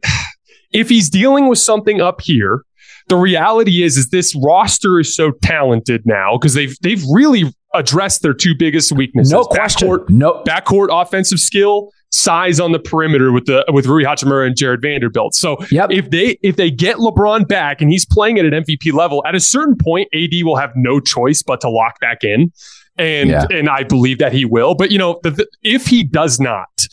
if 0.72 0.88
he's 0.88 1.10
dealing 1.10 1.48
with 1.48 1.58
something 1.58 2.00
up 2.00 2.20
here, 2.20 2.64
the 3.08 3.16
reality 3.16 3.82
is 3.82 3.96
is 3.96 4.10
this 4.10 4.34
roster 4.36 5.00
is 5.00 5.14
so 5.14 5.32
talented 5.42 6.02
now 6.06 6.36
because 6.38 6.54
they've 6.54 6.76
they've 6.82 7.02
really 7.10 7.52
addressed 7.74 8.22
their 8.22 8.34
two 8.34 8.54
biggest 8.56 8.92
weaknesses. 8.92 9.32
No 9.32 9.44
question. 9.44 9.88
Backcourt, 9.88 10.10
No, 10.10 10.42
backcourt 10.46 10.88
offensive 10.90 11.38
skill, 11.38 11.90
size 12.16 12.58
on 12.60 12.72
the 12.72 12.78
perimeter 12.78 13.30
with 13.32 13.46
the 13.46 13.64
with 13.72 13.86
Rui 13.86 14.04
Hachimura 14.04 14.46
and 14.46 14.56
Jarred 14.56 14.80
Vanderbilt. 14.82 15.34
So 15.34 15.56
Yep. 15.70 15.90
if 15.90 16.10
they 16.10 16.38
if 16.42 16.56
they 16.56 16.70
get 16.70 16.96
LeBron 16.96 17.46
back 17.46 17.80
and 17.80 17.90
he's 17.90 18.06
playing 18.06 18.38
at 18.38 18.44
an 18.44 18.52
MVP 18.52 18.92
level, 18.92 19.22
at 19.26 19.34
a 19.34 19.40
certain 19.40 19.76
point, 19.76 20.08
AD 20.14 20.42
will 20.42 20.56
have 20.56 20.72
no 20.74 21.00
choice 21.00 21.42
but 21.42 21.60
to 21.60 21.68
lock 21.68 22.00
back 22.00 22.24
in. 22.24 22.52
And 22.98 23.30
Yeah. 23.30 23.46
and 23.50 23.68
I 23.68 23.82
believe 23.82 24.18
that 24.18 24.32
he 24.32 24.44
will. 24.44 24.74
But 24.74 24.90
you 24.90 24.98
know, 24.98 25.20
the, 25.22 25.30
the- 25.32 25.48
if 25.62 25.86
he 25.86 26.02
does 26.02 26.40
not, 26.40 26.86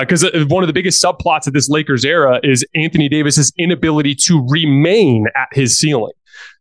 because 0.00 0.24
uh, 0.24 0.44
one 0.48 0.62
of 0.62 0.66
the 0.68 0.72
biggest 0.72 1.02
subplots 1.04 1.46
of 1.46 1.52
this 1.52 1.68
Lakers 1.68 2.04
era 2.04 2.40
is 2.42 2.64
Anthony 2.74 3.08
Davis's 3.08 3.52
inability 3.58 4.14
to 4.26 4.46
remain 4.48 5.26
at 5.36 5.48
his 5.52 5.76
ceiling. 5.78 6.12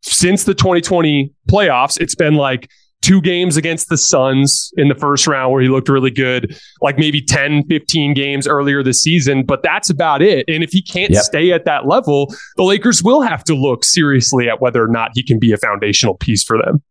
Since 0.01 0.43
the 0.43 0.53
2020 0.53 1.31
playoffs, 1.49 1.99
it's 2.01 2.15
been 2.15 2.35
like 2.35 2.69
two 3.01 3.21
games 3.21 3.57
against 3.57 3.89
the 3.89 3.97
Suns 3.97 4.71
in 4.77 4.87
the 4.87 4.95
first 4.95 5.27
round 5.27 5.51
where 5.51 5.61
he 5.61 5.69
looked 5.69 5.89
really 5.89 6.11
good, 6.11 6.57
like 6.81 6.97
maybe 6.97 7.21
10, 7.21 7.65
15 7.65 8.13
games 8.13 8.47
earlier 8.47 8.83
this 8.83 9.01
season, 9.01 9.43
but 9.43 9.63
that's 9.63 9.89
about 9.89 10.21
it. 10.21 10.45
And 10.47 10.63
if 10.63 10.71
he 10.71 10.81
can't 10.81 11.11
yep. 11.11 11.23
stay 11.23 11.51
at 11.51 11.65
that 11.65 11.87
level, 11.87 12.33
the 12.57 12.63
Lakers 12.63 13.03
will 13.03 13.21
have 13.21 13.43
to 13.45 13.55
look 13.55 13.83
seriously 13.83 14.47
at 14.47 14.61
whether 14.61 14.83
or 14.83 14.87
not 14.87 15.11
he 15.13 15.23
can 15.23 15.39
be 15.39 15.51
a 15.51 15.57
foundational 15.57 16.15
piece 16.15 16.43
for 16.43 16.57
them. 16.57 16.81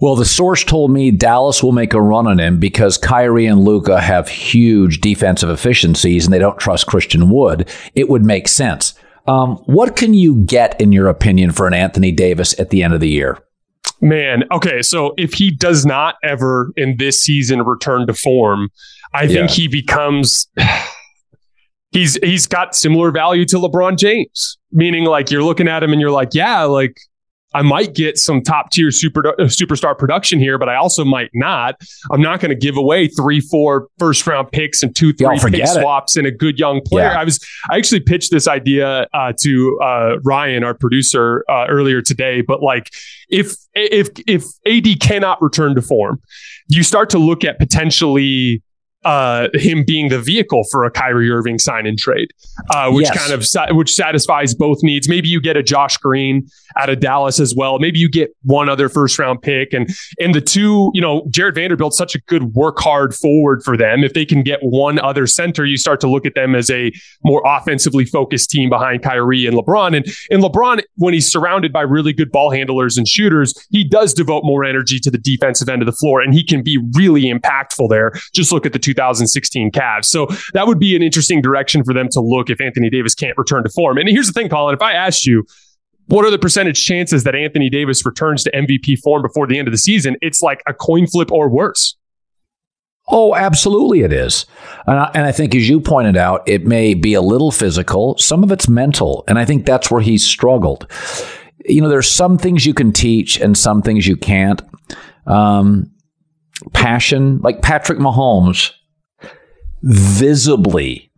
Well, 0.00 0.14
the 0.14 0.24
source 0.24 0.62
told 0.62 0.92
me 0.92 1.10
Dallas 1.10 1.60
will 1.60 1.72
make 1.72 1.92
a 1.92 2.00
run 2.00 2.28
on 2.28 2.38
him 2.38 2.60
because 2.60 2.96
Kyrie 2.96 3.46
and 3.46 3.64
Luka 3.64 4.00
have 4.00 4.28
huge 4.28 5.00
defensive 5.00 5.50
efficiencies 5.50 6.24
and 6.24 6.32
they 6.32 6.38
don't 6.38 6.58
trust 6.58 6.86
Christian 6.86 7.30
Wood. 7.30 7.68
It 7.96 8.08
would 8.08 8.24
make 8.24 8.46
sense. 8.46 8.94
Um, 9.26 9.56
what 9.66 9.96
can 9.96 10.14
you 10.14 10.36
get, 10.36 10.80
in 10.80 10.92
your 10.92 11.08
opinion, 11.08 11.50
for 11.50 11.66
an 11.66 11.74
Anthony 11.74 12.12
Davis 12.12 12.58
at 12.60 12.70
the 12.70 12.84
end 12.84 12.94
of 12.94 13.00
the 13.00 13.08
year? 13.08 13.38
Man, 14.00 14.44
okay. 14.52 14.82
So 14.82 15.14
if 15.16 15.34
he 15.34 15.50
does 15.50 15.84
not 15.84 16.16
ever 16.22 16.72
in 16.76 16.96
this 16.98 17.22
season 17.22 17.62
return 17.62 18.06
to 18.06 18.14
form, 18.14 18.70
I 19.12 19.22
yeah. 19.22 19.28
think 19.28 19.50
he 19.50 19.68
becomes. 19.68 20.48
he's 21.90 22.14
he's 22.22 22.46
got 22.46 22.74
similar 22.74 23.10
value 23.10 23.44
to 23.46 23.56
LeBron 23.56 23.98
James, 23.98 24.58
meaning 24.72 25.04
like 25.04 25.30
you're 25.30 25.42
looking 25.42 25.68
at 25.68 25.82
him 25.82 25.92
and 25.92 26.00
you're 26.00 26.10
like, 26.10 26.30
yeah, 26.32 26.62
like 26.62 26.96
I 27.58 27.62
might 27.62 27.92
get 27.92 28.18
some 28.18 28.40
top 28.40 28.70
tier 28.70 28.92
super 28.92 29.26
uh, 29.26 29.32
superstar 29.46 29.98
production 29.98 30.38
here, 30.38 30.58
but 30.58 30.68
I 30.68 30.76
also 30.76 31.04
might 31.04 31.30
not. 31.34 31.74
I'm 32.12 32.22
not 32.22 32.38
going 32.38 32.50
to 32.50 32.54
give 32.54 32.76
away 32.76 33.08
three, 33.08 33.40
four 33.40 33.88
first 33.98 34.24
round 34.28 34.52
picks 34.52 34.84
and 34.84 34.94
two, 34.94 35.12
three 35.12 35.36
pick 35.40 35.66
swaps 35.66 36.16
and 36.16 36.24
a 36.24 36.30
good 36.30 36.56
young 36.56 36.80
player. 36.80 37.06
Yeah. 37.06 37.20
I 37.20 37.24
was 37.24 37.44
I 37.68 37.76
actually 37.76 37.98
pitched 37.98 38.30
this 38.30 38.46
idea 38.46 39.08
uh, 39.12 39.32
to 39.40 39.80
uh, 39.82 40.20
Ryan, 40.22 40.62
our 40.62 40.74
producer, 40.74 41.44
uh, 41.48 41.66
earlier 41.68 42.00
today. 42.00 42.42
But 42.42 42.62
like, 42.62 42.90
if 43.28 43.56
if 43.74 44.08
if 44.28 44.44
AD 44.64 45.00
cannot 45.00 45.42
return 45.42 45.74
to 45.74 45.82
form, 45.82 46.22
you 46.68 46.84
start 46.84 47.10
to 47.10 47.18
look 47.18 47.42
at 47.42 47.58
potentially 47.58 48.62
uh, 49.04 49.48
him 49.54 49.84
being 49.86 50.08
the 50.08 50.20
vehicle 50.20 50.64
for 50.70 50.84
a 50.84 50.90
Kyrie 50.90 51.30
Irving 51.30 51.58
sign 51.58 51.86
and 51.86 51.98
trade, 51.98 52.28
uh, 52.70 52.90
which 52.90 53.06
yes. 53.06 53.18
kind 53.18 53.32
of 53.32 53.46
sa- 53.46 53.72
which 53.72 53.94
satisfies 53.94 54.54
both 54.54 54.78
needs. 54.82 55.08
Maybe 55.08 55.28
you 55.28 55.40
get 55.40 55.56
a 55.56 55.62
Josh 55.62 55.96
Green 55.98 56.46
out 56.76 56.88
of 56.90 56.98
Dallas 56.98 57.38
as 57.38 57.54
well. 57.56 57.78
Maybe 57.78 57.98
you 57.98 58.10
get 58.10 58.30
one 58.42 58.68
other 58.68 58.88
first 58.88 59.18
round 59.18 59.40
pick, 59.40 59.72
and 59.72 59.88
and 60.18 60.34
the 60.34 60.40
two, 60.40 60.90
you 60.94 61.00
know, 61.00 61.26
Jarred 61.30 61.54
Vanderbilt's 61.54 61.96
such 61.96 62.16
a 62.16 62.20
good 62.22 62.54
work 62.54 62.78
hard 62.80 63.14
forward 63.14 63.62
for 63.62 63.76
them. 63.76 64.02
If 64.02 64.14
they 64.14 64.24
can 64.24 64.42
get 64.42 64.58
one 64.62 64.98
other 64.98 65.26
center, 65.26 65.64
you 65.64 65.76
start 65.76 66.00
to 66.00 66.10
look 66.10 66.26
at 66.26 66.34
them 66.34 66.56
as 66.56 66.68
a 66.68 66.90
more 67.22 67.42
offensively 67.46 68.04
focused 68.04 68.50
team 68.50 68.68
behind 68.68 69.02
Kyrie 69.04 69.46
and 69.46 69.56
LeBron. 69.56 69.96
And 69.96 70.06
and 70.30 70.42
LeBron, 70.42 70.82
when 70.96 71.14
he's 71.14 71.30
surrounded 71.30 71.72
by 71.72 71.82
really 71.82 72.12
good 72.12 72.32
ball 72.32 72.50
handlers 72.50 72.96
and 72.98 73.06
shooters, 73.06 73.54
he 73.70 73.84
does 73.84 74.12
devote 74.12 74.42
more 74.44 74.64
energy 74.64 74.98
to 75.00 75.10
the 75.10 75.18
defensive 75.18 75.68
end 75.68 75.82
of 75.82 75.86
the 75.86 75.92
floor, 75.92 76.20
and 76.20 76.34
he 76.34 76.44
can 76.44 76.62
be 76.62 76.78
really 76.94 77.24
impactful 77.24 77.88
there. 77.90 78.12
Just 78.34 78.50
look 78.50 78.66
at 78.66 78.72
the 78.72 78.87
2016 78.94 79.70
Cavs. 79.70 80.06
So 80.06 80.26
that 80.54 80.66
would 80.66 80.78
be 80.78 80.96
an 80.96 81.02
interesting 81.02 81.42
direction 81.42 81.84
for 81.84 81.92
them 81.94 82.08
to 82.10 82.20
look 82.20 82.50
if 82.50 82.60
Anthony 82.60 82.90
Davis 82.90 83.14
can't 83.14 83.36
return 83.36 83.62
to 83.64 83.70
form. 83.70 83.98
And 83.98 84.08
here's 84.08 84.26
the 84.26 84.32
thing, 84.32 84.48
Colin, 84.48 84.74
if 84.74 84.82
I 84.82 84.92
asked 84.92 85.26
you, 85.26 85.44
what 86.06 86.24
are 86.24 86.30
the 86.30 86.38
percentage 86.38 86.82
chances 86.82 87.24
that 87.24 87.34
Anthony 87.34 87.68
Davis 87.68 88.04
returns 88.04 88.42
to 88.44 88.50
MVP 88.52 88.98
form 89.00 89.22
before 89.22 89.46
the 89.46 89.58
end 89.58 89.68
of 89.68 89.72
the 89.72 89.78
season? 89.78 90.16
It's 90.22 90.40
like 90.40 90.62
a 90.66 90.72
coin 90.72 91.06
flip 91.06 91.30
or 91.30 91.48
worse. 91.50 91.96
Oh, 93.10 93.34
absolutely, 93.34 94.00
it 94.00 94.12
is. 94.12 94.46
And 94.86 94.98
I, 94.98 95.10
and 95.14 95.26
I, 95.26 95.32
think, 95.32 95.54
as 95.54 95.68
you 95.68 95.80
pointed 95.80 96.16
out, 96.16 96.46
it 96.46 96.66
may 96.66 96.94
be 96.94 97.14
a 97.14 97.22
little 97.22 97.50
physical. 97.50 98.16
Some 98.18 98.42
of 98.42 98.52
it's 98.52 98.68
mental. 98.68 99.24
And 99.28 99.38
I 99.38 99.44
think 99.44 99.64
that's 99.64 99.90
where 99.90 100.02
he's 100.02 100.24
struggled. 100.24 100.90
You 101.64 101.80
know, 101.80 101.88
there's 101.88 102.10
some 102.10 102.36
things 102.36 102.66
you 102.66 102.74
can 102.74 102.92
teach 102.92 103.40
and 103.40 103.56
some 103.56 103.82
things 103.82 104.06
you 104.06 104.16
can't. 104.16 104.60
Um, 105.26 105.90
passion, 106.72 107.38
like 107.38 107.62
Patrick 107.62 107.98
Mahomes, 107.98 108.72
visibly 109.82 111.10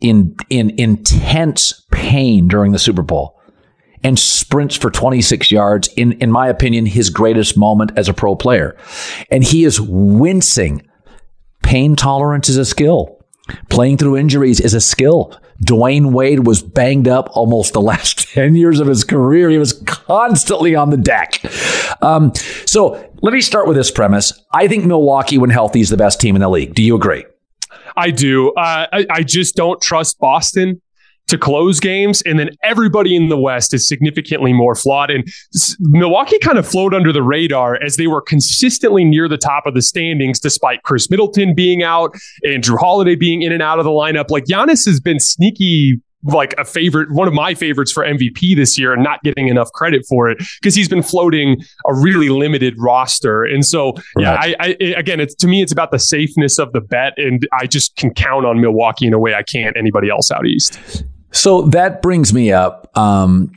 in 0.00 0.36
in 0.50 0.70
intense 0.78 1.86
pain 1.90 2.48
during 2.48 2.72
the 2.72 2.78
Super 2.78 3.02
Bowl 3.02 3.40
and 4.04 4.18
sprints 4.18 4.76
for 4.76 4.90
26 4.90 5.50
yards 5.50 5.88
in 5.96 6.12
in 6.12 6.30
my 6.30 6.48
opinion 6.48 6.86
his 6.86 7.08
greatest 7.08 7.56
moment 7.56 7.92
as 7.96 8.08
a 8.08 8.14
pro 8.14 8.34
player 8.34 8.76
and 9.30 9.44
he 9.44 9.64
is 9.64 9.80
wincing 9.80 10.86
pain 11.62 11.94
tolerance 11.94 12.48
is 12.48 12.56
a 12.56 12.64
skill 12.64 13.24
playing 13.70 13.96
through 13.96 14.16
injuries 14.16 14.60
is 14.60 14.74
a 14.74 14.80
skill 14.80 15.32
Dwyane 15.64 16.12
Wade 16.12 16.46
was 16.46 16.60
banged 16.60 17.06
up 17.06 17.28
almost 17.36 17.72
the 17.72 17.80
last 17.80 18.18
10 18.32 18.56
years 18.56 18.80
of 18.80 18.88
his 18.88 19.04
career. 19.04 19.48
He 19.48 19.58
was 19.58 19.74
constantly 19.86 20.74
on 20.74 20.90
the 20.90 20.96
deck. 20.96 21.40
Um, 22.02 22.32
so 22.66 23.10
let 23.22 23.32
me 23.32 23.40
start 23.40 23.68
with 23.68 23.76
this 23.76 23.90
premise. 23.90 24.32
I 24.52 24.66
think 24.66 24.84
Milwaukee, 24.84 25.38
when 25.38 25.50
healthy, 25.50 25.80
is 25.80 25.88
the 25.88 25.96
best 25.96 26.20
team 26.20 26.34
in 26.34 26.40
the 26.40 26.48
league. 26.48 26.74
Do 26.74 26.82
you 26.82 26.96
agree? 26.96 27.24
I 27.96 28.10
do. 28.10 28.50
Uh, 28.52 28.86
I, 28.92 29.06
I 29.10 29.22
just 29.22 29.56
don't 29.56 29.80
trust 29.80 30.18
Boston 30.18 30.80
to 31.28 31.38
close 31.38 31.80
games. 31.80 32.22
And 32.22 32.38
then 32.38 32.50
everybody 32.62 33.16
in 33.16 33.28
the 33.28 33.38
West 33.38 33.72
is 33.72 33.86
significantly 33.88 34.52
more 34.52 34.74
flawed. 34.74 35.10
And 35.10 35.26
Milwaukee 35.80 36.38
kind 36.38 36.58
of 36.58 36.66
flowed 36.66 36.94
under 36.94 37.12
the 37.12 37.22
radar 37.22 37.80
as 37.82 37.96
they 37.96 38.06
were 38.06 38.20
consistently 38.20 39.04
near 39.04 39.28
the 39.28 39.38
top 39.38 39.66
of 39.66 39.74
the 39.74 39.82
standings, 39.82 40.40
despite 40.40 40.82
Khris 40.82 41.10
Middleton 41.10 41.54
being 41.54 41.82
out 41.82 42.14
and 42.42 42.62
Jrue 42.62 42.78
Holiday 42.78 43.14
being 43.14 43.42
in 43.42 43.52
and 43.52 43.62
out 43.62 43.78
of 43.78 43.84
the 43.84 43.90
lineup. 43.90 44.30
Like 44.30 44.44
Giannis 44.44 44.84
has 44.86 45.00
been 45.00 45.20
sneaky 45.20 46.00
like 46.24 46.54
a 46.58 46.64
favorite, 46.64 47.10
one 47.12 47.26
of 47.26 47.34
my 47.34 47.54
favorites 47.54 47.92
for 47.92 48.04
MVP 48.04 48.54
this 48.54 48.78
year 48.78 48.92
and 48.92 49.02
not 49.02 49.22
getting 49.22 49.48
enough 49.48 49.70
credit 49.72 50.04
for 50.08 50.30
it 50.30 50.38
because 50.60 50.74
he's 50.74 50.88
been 50.88 51.02
floating 51.02 51.62
a 51.86 51.94
really 51.94 52.28
limited 52.28 52.74
roster. 52.78 53.44
And 53.44 53.64
so, 53.64 53.94
yeah, 54.16 54.34
I, 54.34 54.54
I, 54.60 54.66
again, 54.96 55.20
it's 55.20 55.34
to 55.36 55.48
me, 55.48 55.62
it's 55.62 55.72
about 55.72 55.90
the 55.90 55.98
safeness 55.98 56.58
of 56.58 56.72
the 56.72 56.80
bet. 56.80 57.14
And 57.16 57.46
I 57.58 57.66
just 57.66 57.96
can 57.96 58.12
count 58.14 58.46
on 58.46 58.60
Milwaukee 58.60 59.06
in 59.06 59.12
a 59.12 59.18
way 59.18 59.34
I 59.34 59.42
can't 59.42 59.76
anybody 59.76 60.08
else 60.08 60.30
out 60.30 60.46
East. 60.46 61.04
So 61.32 61.62
that 61.62 62.02
brings 62.02 62.32
me 62.32 62.52
up. 62.52 62.90
Um, 62.96 63.52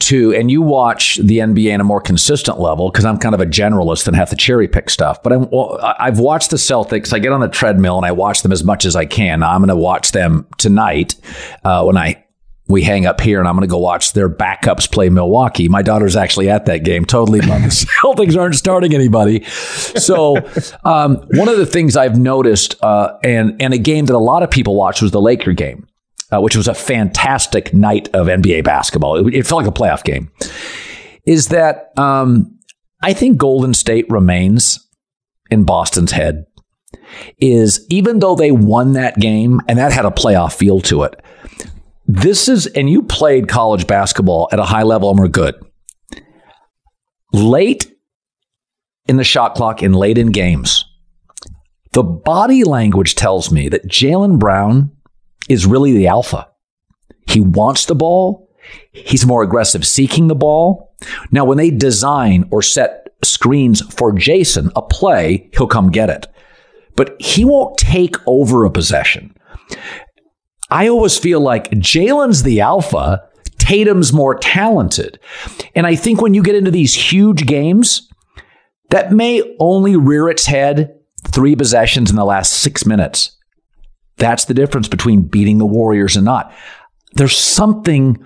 to 0.00 0.34
and 0.34 0.50
you 0.50 0.60
watch 0.60 1.16
the 1.16 1.38
NBA 1.38 1.72
on 1.72 1.80
a 1.80 1.84
more 1.84 2.00
consistent 2.00 2.60
level 2.60 2.90
because 2.90 3.06
I'm 3.06 3.18
kind 3.18 3.34
of 3.34 3.40
a 3.40 3.46
generalist 3.46 4.06
and 4.06 4.14
have 4.14 4.28
to 4.30 4.36
cherry 4.36 4.68
pick 4.68 4.90
stuff. 4.90 5.22
But 5.22 5.50
well, 5.50 5.78
I've 5.98 6.18
watched 6.18 6.50
the 6.50 6.58
Celtics. 6.58 7.12
I 7.12 7.18
get 7.18 7.32
on 7.32 7.40
the 7.40 7.48
treadmill 7.48 7.96
and 7.96 8.04
I 8.04 8.12
watch 8.12 8.42
them 8.42 8.52
as 8.52 8.64
much 8.64 8.84
as 8.84 8.96
I 8.96 9.06
can. 9.06 9.42
I'm 9.42 9.60
going 9.60 9.68
to 9.68 9.76
watch 9.76 10.12
them 10.12 10.46
tonight 10.58 11.14
uh, 11.64 11.84
when 11.84 11.96
I 11.96 12.22
we 12.68 12.82
hang 12.82 13.06
up 13.06 13.20
here 13.20 13.38
and 13.38 13.48
I'm 13.48 13.54
going 13.54 13.68
to 13.68 13.70
go 13.70 13.78
watch 13.78 14.12
their 14.12 14.28
backups 14.28 14.90
play 14.90 15.08
Milwaukee. 15.08 15.68
My 15.68 15.82
daughter's 15.82 16.16
actually 16.16 16.48
at 16.48 16.66
that 16.66 16.84
game, 16.84 17.04
totally 17.04 17.40
the 17.40 17.46
Celtics 18.02 18.38
aren't 18.38 18.54
starting 18.54 18.94
anybody. 18.94 19.44
So, 19.44 20.36
um, 20.84 21.16
one 21.32 21.48
of 21.48 21.58
the 21.58 21.66
things 21.66 21.96
I've 21.96 22.18
noticed, 22.18 22.82
uh, 22.82 23.18
and, 23.24 23.60
and 23.60 23.74
a 23.74 23.78
game 23.78 24.06
that 24.06 24.14
a 24.14 24.18
lot 24.18 24.42
of 24.42 24.50
people 24.50 24.74
watched 24.74 25.02
was 25.02 25.10
the 25.10 25.20
Laker 25.20 25.52
game 25.52 25.86
uh, 26.32 26.40
which 26.40 26.56
was 26.56 26.66
a 26.66 26.74
fantastic 26.74 27.72
night 27.74 28.08
of 28.14 28.26
NBA 28.26 28.64
basketball. 28.64 29.28
It, 29.28 29.34
it 29.34 29.46
felt 29.46 29.62
like 29.62 29.70
a 29.70 29.78
playoff 29.78 30.02
game. 30.02 30.30
Is 31.26 31.48
that 31.48 31.92
um, 31.96 32.58
I 33.02 33.12
think 33.12 33.36
Golden 33.36 33.74
State 33.74 34.06
remains 34.08 34.88
in 35.50 35.64
Boston's 35.64 36.12
head. 36.12 36.46
Is 37.38 37.86
even 37.90 38.18
though 38.18 38.34
they 38.34 38.50
won 38.50 38.92
that 38.92 39.16
game 39.16 39.60
and 39.68 39.78
that 39.78 39.92
had 39.92 40.04
a 40.04 40.10
playoff 40.10 40.54
feel 40.54 40.80
to 40.82 41.02
it, 41.02 41.22
this 42.06 42.48
is, 42.48 42.66
and 42.66 42.90
you 42.90 43.02
played 43.02 43.48
college 43.48 43.86
basketball 43.86 44.48
at 44.50 44.58
a 44.58 44.64
high 44.64 44.82
level 44.82 45.10
and 45.10 45.18
were 45.18 45.28
good. 45.28 45.54
Late 47.32 47.90
in 49.06 49.16
the 49.16 49.24
shot 49.24 49.54
clock 49.54 49.82
and 49.82 49.94
late 49.94 50.18
in 50.18 50.28
games, 50.28 50.84
the 51.92 52.02
body 52.02 52.64
language 52.64 53.14
tells 53.14 53.50
me 53.50 53.68
that 53.68 53.86
Jaylen 53.86 54.38
Brown 54.38 54.90
is 55.48 55.66
really 55.66 55.92
the 55.92 56.06
alpha. 56.06 56.48
He 57.28 57.40
wants 57.40 57.86
the 57.86 57.94
ball. 57.94 58.48
He's 58.92 59.26
more 59.26 59.42
aggressive 59.42 59.86
seeking 59.86 60.28
the 60.28 60.34
ball. 60.34 60.94
Now, 61.30 61.44
when 61.44 61.58
they 61.58 61.70
design 61.70 62.48
or 62.50 62.62
set 62.62 63.08
screens 63.24 63.80
for 63.94 64.12
Jayson, 64.12 64.70
a 64.76 64.82
play, 64.82 65.50
he'll 65.52 65.66
come 65.66 65.90
get 65.90 66.10
it. 66.10 66.26
But 66.96 67.20
he 67.20 67.44
won't 67.44 67.78
take 67.78 68.16
over 68.26 68.64
a 68.64 68.70
possession. 68.70 69.34
I 70.70 70.88
always 70.88 71.18
feel 71.18 71.40
like 71.40 71.70
Jaylen's 71.70 72.42
the 72.42 72.60
alpha, 72.60 73.22
Tatum's 73.58 74.12
more 74.12 74.34
talented. 74.34 75.20
And 75.74 75.86
I 75.86 75.94
think 75.94 76.20
when 76.20 76.34
you 76.34 76.42
get 76.42 76.54
into 76.54 76.70
these 76.70 76.94
huge 76.94 77.46
games, 77.46 78.08
that 78.90 79.12
may 79.12 79.42
only 79.58 79.96
rear 79.96 80.28
its 80.28 80.46
head 80.46 80.98
three 81.28 81.56
possessions 81.56 82.10
in 82.10 82.16
the 82.16 82.24
last 82.24 82.52
six 82.52 82.84
minutes. 82.84 83.36
That's 84.22 84.44
the 84.44 84.54
difference 84.54 84.86
between 84.86 85.22
beating 85.22 85.58
the 85.58 85.66
Warriors 85.66 86.14
and 86.14 86.24
not. 86.24 86.54
There's 87.14 87.36
something, 87.36 88.24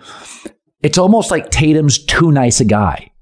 it's 0.83 0.99
almost 0.99 1.31
like 1.31 1.51
Tatum's 1.51 2.05
too 2.05 2.31
nice 2.31 2.61
a 2.61 2.67
guy. 2.67 3.13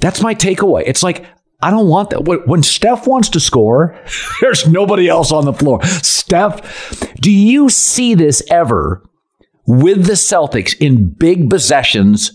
That's 0.00 0.22
my 0.22 0.34
takeaway. 0.34 0.84
It's 0.86 1.02
like, 1.02 1.26
I 1.60 1.70
don't 1.70 1.86
want 1.86 2.08
that. 2.08 2.22
When 2.22 2.62
Steph 2.62 3.06
wants 3.06 3.28
to 3.28 3.40
score, 3.40 3.94
there's 4.40 4.66
nobody 4.66 5.06
else 5.06 5.30
on 5.30 5.44
the 5.44 5.52
floor. 5.52 5.84
Steph, 5.84 7.14
do 7.16 7.30
you 7.30 7.68
see 7.68 8.14
this 8.14 8.42
ever 8.50 9.02
with 9.66 10.06
the 10.06 10.14
Celtics 10.14 10.74
in 10.80 11.10
big 11.10 11.50
possessions 11.50 12.32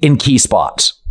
in 0.00 0.16
key 0.16 0.38
spots? 0.38 1.01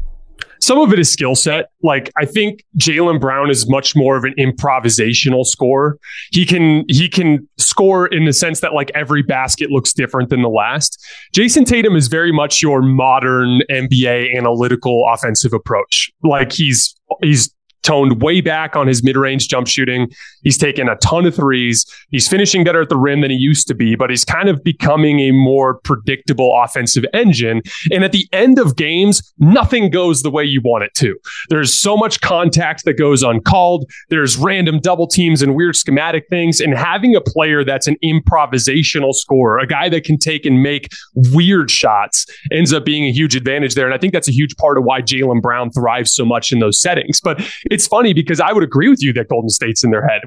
Some 0.62 0.80
of 0.80 0.94
it 0.94 1.00
is 1.00 1.12
skill 1.12 1.36
set. 1.36 1.72
Like 1.82 2.12
I 2.18 2.26
think 2.26 2.64
Jaylen 2.78 3.20
Brown 3.20 3.50
is 3.50 3.68
much 3.68 3.96
more 3.96 4.16
of 4.16 4.24
an 4.24 4.34
improvisational 4.38 5.46
scorer. 5.46 5.98
He 6.32 6.46
can 6.46 6.86
he 6.88 7.10
can 7.10 7.48
score 7.58 8.08
in 8.08 8.26
the 8.26 8.34
sense 8.34 8.60
that 8.62 8.74
like 8.74 8.92
every 8.94 9.24
basket 9.24 9.72
looks 9.72 9.92
different 9.94 10.30
than 10.30 10.42
the 10.42 10.50
last. 10.50 11.04
Jayson 11.34 11.66
Tatum 11.66 11.96
is 11.96 12.08
very 12.08 12.32
much 12.32 12.62
your 12.62 12.82
modern 12.82 13.62
NBA 13.70 14.38
analytical 14.38 15.06
offensive 15.12 15.54
approach. 15.54 16.12
Like 16.24 16.52
he's 16.52 16.96
he's 17.22 17.54
toned 17.84 18.22
way 18.22 18.42
back 18.42 18.76
on 18.76 18.88
his 18.88 19.04
mid-range 19.04 19.48
jump 19.48 19.68
shooting. 19.68 20.12
He's 20.44 20.58
taken 20.58 20.90
a 20.90 20.96
ton 20.98 21.26
of 21.26 21.36
threes. 21.36 21.86
He's 22.10 22.28
finishing 22.28 22.64
better 22.64 22.82
at 22.82 22.90
the 22.90 22.98
rim 22.98 23.22
than 23.22 23.32
he 23.32 23.38
used 23.38 23.68
to 23.68 23.76
be, 23.76 23.96
but 23.96 24.10
he's 24.10 24.26
kind 24.26 24.50
of 24.50 24.64
becoming 24.64 25.20
a 25.20 25.32
more 25.32 25.80
predictable 25.80 26.60
offensive 26.64 27.06
engine. 27.14 27.62
And 27.92 28.04
at 28.04 28.12
the 28.12 28.28
end 28.32 28.60
of 28.60 28.76
games, 28.76 29.34
nothing 29.40 29.90
goes 29.90 30.24
the 30.24 30.32
way 30.32 30.44
you 30.44 30.62
want 30.62 30.84
it 30.84 30.94
to. 30.96 31.16
There's 31.50 31.74
so 31.74 31.96
much 31.96 32.22
contact 32.22 32.86
that 32.86 32.94
goes 32.94 33.24
uncalled. 33.24 33.90
There's 34.10 34.38
random 34.38 34.80
double 34.80 35.08
teams 35.08 35.42
and 35.42 35.56
weird 35.56 35.76
schematic 35.76 36.26
things. 36.30 36.60
And 36.60 36.74
having 36.74 37.16
a 37.16 37.22
player 37.22 37.64
that's 37.64 37.88
an 37.88 37.98
improvisational 38.04 39.14
scorer, 39.14 39.60
a 39.60 39.68
guy 39.68 39.90
that 39.90 40.04
can 40.04 40.18
take 40.18 40.46
and 40.46 40.62
make 40.62 40.90
weird 41.16 41.70
shots, 41.70 42.26
ends 42.52 42.74
up 42.74 42.86
being 42.86 43.06
a 43.06 43.12
huge 43.12 43.36
advantage 43.36 43.76
there. 43.76 43.86
And 43.86 43.94
I 43.94 43.98
think 43.98 44.14
that's 44.14 44.28
a 44.30 44.34
huge 44.34 44.56
part 44.58 44.78
of 44.78 44.84
why 44.84 45.02
Jaylen 45.02 45.42
Brown 45.42 45.72
thrives 45.72 46.14
so 46.14 46.26
much 46.26 46.52
in 46.52 46.60
those 46.60 46.80
settings. 46.80 47.20
But 47.22 47.42
it's 47.70 47.88
funny 47.88 48.14
because 48.14 48.40
I 48.40 48.54
would 48.54 48.64
agree 48.64 48.90
with 48.90 49.02
you 49.02 49.14
that 49.14 49.30
Golden 49.30 49.50
State's 49.50 49.84
in 49.84 49.92
their 49.92 50.08
head. 50.08 50.22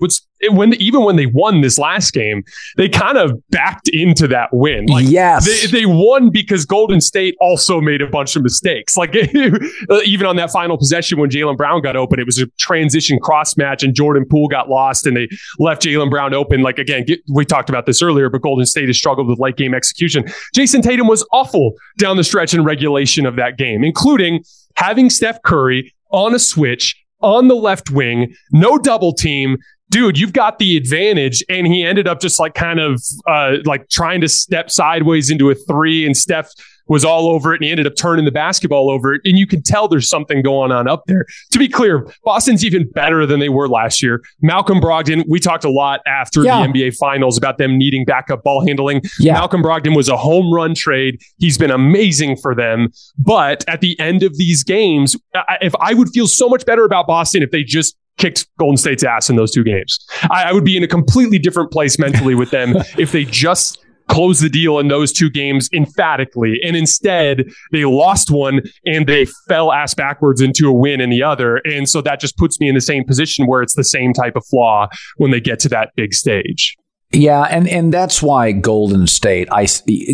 When 0.51 0.75
even 0.75 1.05
when 1.05 1.17
they 1.17 1.27
won 1.27 1.63
this 1.63 1.79
last 1.79 2.13
game, 2.13 2.43
they 2.77 2.89
kind 2.89 3.17
of 3.17 3.33
backed 3.51 3.89
into 3.89 4.29
that 4.29 4.51
win. 4.53 4.87
Like, 4.87 5.07
yes, 5.09 5.47
they, 5.47 5.81
they 5.81 5.87
won 5.87 6.31
because 6.31 6.67
Golden 6.67 7.01
State 7.01 7.35
also 7.41 7.81
made 7.81 8.03
a 8.03 8.07
bunch 8.07 8.37
of 8.37 8.43
mistakes. 8.43 8.97
Like 8.97 9.15
even 10.05 10.27
on 10.27 10.37
that 10.37 10.51
final 10.51 10.77
possession 10.77 11.19
when 11.19 11.31
Jaylen 11.31 11.57
Brown 11.57 11.81
got 11.81 11.97
open, 11.97 12.21
it 12.21 12.27
was 12.27 12.39
a 12.39 12.47
transition 12.59 13.19
cross 13.21 13.57
match 13.57 13.83
and 13.83 13.95
Jordan 13.95 14.27
Poole 14.31 14.49
got 14.49 14.69
lost 14.69 15.07
and 15.07 15.17
they 15.17 15.29
left 15.59 15.83
Jaylen 15.83 16.11
Brown 16.11 16.35
open. 16.35 16.63
Like 16.63 16.79
again, 16.79 17.05
get, 17.05 17.21
we 17.33 17.45
talked 17.45 17.71
about 17.71 17.87
this 17.87 18.03
earlier, 18.03 18.29
but 18.29 18.43
Golden 18.43 18.67
State 18.67 18.89
has 18.89 18.99
struggled 18.99 19.29
with 19.29 19.39
late 19.39 19.57
game 19.57 19.75
execution. 19.75 20.25
Jayson 20.55 20.83
Tatum 20.83 21.07
was 21.07 21.27
awful 21.33 21.73
down 21.99 22.17
the 22.17 22.25
stretch 22.25 22.53
in 22.53 22.65
regulation 22.65 23.25
of 23.25 23.37
that 23.37 23.57
game, 23.57 23.83
including 23.83 24.45
having 24.77 25.09
Steph 25.09 25.41
Curry 25.43 25.95
on 26.11 26.35
a 26.35 26.39
switch 26.39 26.97
on 27.21 27.49
the 27.49 27.55
left 27.55 27.91
wing, 27.91 28.35
no 28.53 28.79
double 28.79 29.13
team. 29.13 29.57
Dude, 29.91 30.19
you've 30.19 30.33
got 30.33 30.59
the 30.59 30.77
advantage. 30.77 31.45
And 31.49 31.67
he 31.67 31.85
ended 31.85 32.09
up 32.09 32.21
just 32.21 32.41
like 32.41 32.55
kind 32.55 32.81
of 32.81 33.03
uh, 33.27 33.57
like 33.65 33.89
trying 33.89 34.21
to 34.23 34.29
step 34.29 34.71
sideways 34.71 35.31
into 35.31 35.51
a 35.51 35.55
three, 35.55 36.07
and 36.07 36.17
Steph 36.17 36.51
was 36.87 37.05
all 37.05 37.29
over 37.29 37.53
it 37.53 37.57
and 37.57 37.65
he 37.65 37.71
ended 37.71 37.87
up 37.87 37.95
turning 37.97 38.25
the 38.25 38.31
basketball 38.31 38.91
over 38.91 39.15
it. 39.15 39.23
And 39.25 39.39
you 39.39 39.47
can 39.47 39.63
tell 39.63 39.89
there's 39.89 40.09
something 40.09 40.43
going 40.43 40.73
on 40.73 40.89
up 40.89 41.05
there. 41.07 41.27
To 41.53 41.59
be 41.59 41.69
clear, 41.69 42.07
Boston's 42.25 42.65
even 42.65 42.89
better 42.91 43.27
than 43.27 43.41
they 43.41 43.49
were 43.49 43.69
last 43.69 44.03
year. 44.03 44.23
Malcolm 44.43 44.81
Brogdon, 44.81 45.25
we 45.29 45.41
talked 45.41 45.65
a 45.65 45.71
lot 45.71 46.01
after 46.07 46.43
yeah. 46.43 46.67
the 46.67 46.73
NBA 46.73 46.97
finals 46.97 47.39
about 47.39 47.59
them 47.59 47.79
needing 47.79 48.05
backup 48.05 48.43
ball 48.43 48.67
handling. 48.67 49.03
Yeah. 49.19 49.35
Malcolm 49.35 49.63
Brogdon 49.63 49.97
was 49.97 50.09
a 50.09 50.17
home 50.17 50.53
run 50.53 50.75
trade. 50.75 51.21
He's 51.39 51.57
been 51.57 51.71
amazing 51.71 52.37
for 52.37 52.55
them. 52.55 52.89
But 53.19 53.65
at 53.69 53.81
the 53.81 53.99
end 53.99 54.23
of 54.23 54.37
these 54.37 54.63
games, 54.65 55.17
if 55.61 55.75
I 55.81 55.95
would 55.95 56.11
feel 56.11 56.27
so 56.27 56.49
much 56.49 56.67
better 56.67 56.85
about 56.85 57.07
Boston 57.07 57.43
if 57.43 57.51
they 57.51 57.65
just 57.65 57.97
kicked 58.19 58.47
Golden 58.59 58.77
State's 58.77 59.05
ass 59.05 59.29
in 59.29 59.37
those 59.37 59.53
two 59.53 59.65
games. 59.65 59.99
I, 60.31 60.45
I, 60.45 60.53
would 60.53 60.65
be 60.65 60.77
in 60.77 60.83
a 60.83 60.89
completely 60.89 61.39
different 61.39 61.71
place 61.71 61.99
mentally 61.99 62.35
with 62.35 62.51
them 62.51 62.77
if 62.99 63.13
they 63.13 63.25
just 63.25 63.79
closed 64.09 64.43
the 64.43 64.49
deal 64.49 64.79
in 64.79 64.89
those 64.89 65.13
two 65.13 65.31
games 65.31 65.69
emphatically. 65.73 66.61
And 66.65 66.77
instead, 66.77 67.49
they 67.73 67.85
lost 67.85 68.31
one 68.31 68.61
and 68.85 69.07
they 69.07 69.27
fell 69.49 69.73
ass 69.73 69.95
backwards 69.95 70.41
into 70.41 70.69
a 70.69 70.73
win 70.73 71.01
in 71.01 71.11
the 71.11 71.23
other. 71.23 71.57
And 71.65 71.89
so 71.89 72.01
that 72.03 72.21
just 72.21 72.37
puts 72.37 72.61
me 72.61 72.69
in 72.69 72.75
the 72.75 72.81
same 72.81 73.05
position 73.05 73.47
where 73.47 73.63
it's 73.63 73.75
the 73.75 73.85
same 73.85 74.13
type 74.13 74.37
of 74.37 74.45
flaw 74.47 74.89
when 75.17 75.31
they 75.31 75.41
get 75.41 75.59
to 75.61 75.69
that 75.71 75.91
big 75.97 76.15
stage. 76.15 76.77
Yeah, 77.13 77.43
and 77.43 77.69
and 77.69 77.95
that's 77.95 78.21
why 78.23 78.51
Golden 78.51 79.07
State 79.07 79.49
I 79.53 79.69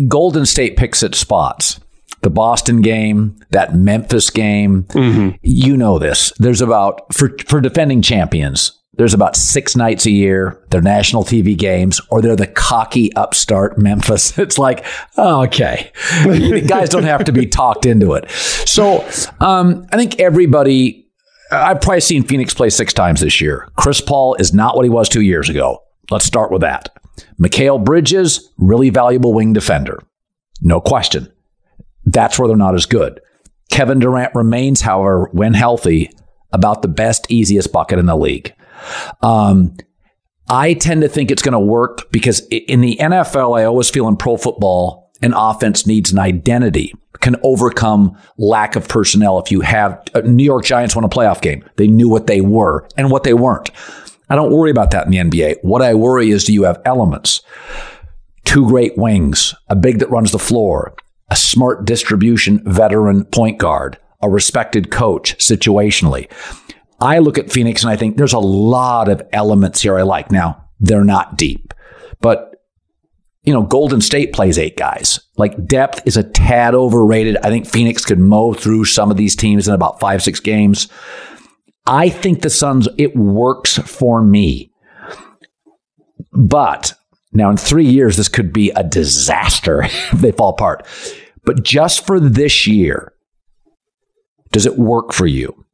Golden 0.07 0.45
State 0.45 0.77
picks 0.77 1.01
its 1.01 1.17
spots. 1.17 1.79
The 2.21 2.29
Boston 2.29 2.81
game, 2.81 3.39
that 3.49 3.75
Memphis 3.75 4.29
game, 4.29 4.83
mm-hmm. 4.83 5.37
you 5.41 5.75
know 5.75 5.97
this. 5.97 6.31
There's 6.37 6.61
about 6.61 7.13
for 7.13 7.35
for 7.47 7.59
defending 7.59 8.01
champions, 8.01 8.79
there's 8.93 9.13
about 9.13 9.35
six 9.35 9.75
nights 9.75 10.05
a 10.05 10.11
year. 10.11 10.63
They're 10.69 10.81
national 10.81 11.23
TV 11.23 11.57
games, 11.57 12.01
or 12.09 12.21
they're 12.21 12.35
the 12.35 12.47
cocky 12.47 13.13
upstart 13.15 13.77
Memphis. 13.77 14.37
It's 14.41 14.57
like, 14.57 14.85
oh, 15.17 15.43
okay, 15.43 15.91
guys 16.67 16.89
don't 16.89 17.03
have 17.03 17.23
to 17.25 17.31
be 17.31 17.45
talked 17.47 17.85
into 17.85 18.13
it. 18.13 18.29
So 18.31 19.07
um, 19.39 19.87
I 19.91 19.97
think 19.97 20.19
everybody. 20.19 21.07
I've 21.53 21.81
probably 21.81 21.99
seen 21.99 22.23
Phoenix 22.23 22.53
play 22.53 22.69
six 22.69 22.93
times 22.93 23.19
this 23.19 23.41
year. 23.41 23.67
Chris 23.75 23.99
Paul 23.99 24.35
is 24.35 24.53
not 24.53 24.77
what 24.77 24.85
he 24.85 24.89
was 24.89 25.09
two 25.09 25.21
years 25.21 25.49
ago. 25.49 25.83
Let's 26.09 26.23
start 26.23 26.49
with 26.49 26.61
that. 26.61 26.95
Mikal 27.41 27.83
Bridges, 27.83 28.53
really 28.57 28.89
valuable 28.89 29.33
wing 29.33 29.51
defender. 29.51 30.01
No 30.61 30.79
question. 30.79 31.31
That's 32.05 32.37
where 32.37 32.47
they're 32.47 32.57
not 32.57 32.75
as 32.75 32.85
good. 32.85 33.19
Kevin 33.69 33.99
Durant 33.99 34.35
remains, 34.35 34.81
however, 34.81 35.29
when 35.31 35.53
healthy, 35.53 36.11
about 36.51 36.81
the 36.81 36.87
best, 36.87 37.25
easiest 37.29 37.71
bucket 37.71 37.99
in 37.99 38.05
the 38.05 38.15
league. 38.17 38.53
Um, 39.21 39.75
I 40.49 40.73
tend 40.73 41.01
to 41.01 41.09
think 41.09 41.31
it's 41.31 41.41
going 41.41 41.53
to 41.53 41.59
work 41.59 42.11
because 42.11 42.41
in 42.49 42.81
the 42.81 42.97
NFL, 42.97 43.57
I 43.57 43.63
always 43.63 43.89
feel 43.89 44.07
in 44.07 44.17
pro 44.17 44.37
football, 44.37 45.11
an 45.21 45.33
offense 45.33 45.87
needs 45.87 46.11
an 46.11 46.19
identity, 46.19 46.93
can 47.21 47.37
overcome 47.43 48.17
lack 48.37 48.75
of 48.75 48.87
personnel. 48.87 49.39
If 49.39 49.51
you 49.51 49.61
have 49.61 50.03
uh, 50.13 50.21
New 50.21 50.43
York 50.43 50.65
Giants 50.65 50.95
won 50.95 51.05
a 51.05 51.09
playoff 51.09 51.41
game, 51.41 51.63
they 51.77 51.87
knew 51.87 52.09
what 52.09 52.27
they 52.27 52.41
were 52.41 52.87
and 52.97 53.11
what 53.11 53.23
they 53.23 53.33
weren't. 53.33 53.69
I 54.29 54.35
don't 54.35 54.51
worry 54.51 54.71
about 54.71 54.91
that 54.91 55.05
in 55.05 55.11
the 55.11 55.17
NBA. 55.17 55.57
What 55.61 55.81
I 55.81 55.93
worry 55.93 56.31
is 56.31 56.45
do 56.45 56.53
you 56.53 56.63
have 56.63 56.81
elements? 56.85 57.41
Two 58.43 58.67
great 58.67 58.97
wings, 58.97 59.53
a 59.69 59.75
big 59.75 59.99
that 59.99 60.09
runs 60.09 60.31
the 60.31 60.39
floor, 60.39 60.95
a 61.31 61.35
smart 61.35 61.85
distribution 61.85 62.61
veteran 62.65 63.23
point 63.23 63.57
guard, 63.57 63.97
a 64.21 64.29
respected 64.29 64.91
coach 64.91 65.37
situationally. 65.37 66.29
I 66.99 67.19
look 67.19 67.37
at 67.37 67.51
Phoenix 67.51 67.83
and 67.83 67.91
I 67.91 67.95
think 67.95 68.17
there's 68.17 68.33
a 68.33 68.39
lot 68.39 69.07
of 69.07 69.23
elements 69.31 69.81
here 69.81 69.97
I 69.97 70.01
like. 70.03 70.29
Now, 70.29 70.65
they're 70.81 71.05
not 71.05 71.37
deep, 71.37 71.73
but 72.19 72.49
you 73.43 73.53
know, 73.53 73.63
Golden 73.63 74.01
State 74.01 74.33
plays 74.33 74.59
eight 74.59 74.77
guys. 74.77 75.19
Like 75.37 75.65
depth 75.65 76.05
is 76.05 76.17
a 76.17 76.23
tad 76.23 76.75
overrated. 76.75 77.37
I 77.37 77.49
think 77.49 77.65
Phoenix 77.65 78.05
could 78.05 78.19
mow 78.19 78.53
through 78.53 78.85
some 78.85 79.09
of 79.09 79.17
these 79.17 79.35
teams 79.35 79.67
in 79.67 79.73
about 79.73 79.99
five, 79.99 80.21
six 80.21 80.39
games. 80.39 80.89
I 81.87 82.09
think 82.09 82.41
the 82.41 82.51
Suns, 82.51 82.87
it 82.97 83.15
works 83.15 83.77
for 83.79 84.21
me. 84.21 84.71
But 86.33 86.93
now 87.33 87.49
in 87.49 87.57
three 87.57 87.87
years, 87.87 88.17
this 88.17 88.27
could 88.27 88.53
be 88.53 88.69
a 88.71 88.83
disaster 88.83 89.83
if 89.85 90.11
they 90.11 90.31
fall 90.33 90.49
apart. 90.49 90.85
But 91.43 91.63
just 91.63 92.05
for 92.05 92.19
this 92.19 92.67
year, 92.67 93.13
does 94.51 94.65
it 94.65 94.77
work 94.77 95.13
for 95.13 95.27
you? 95.27 95.65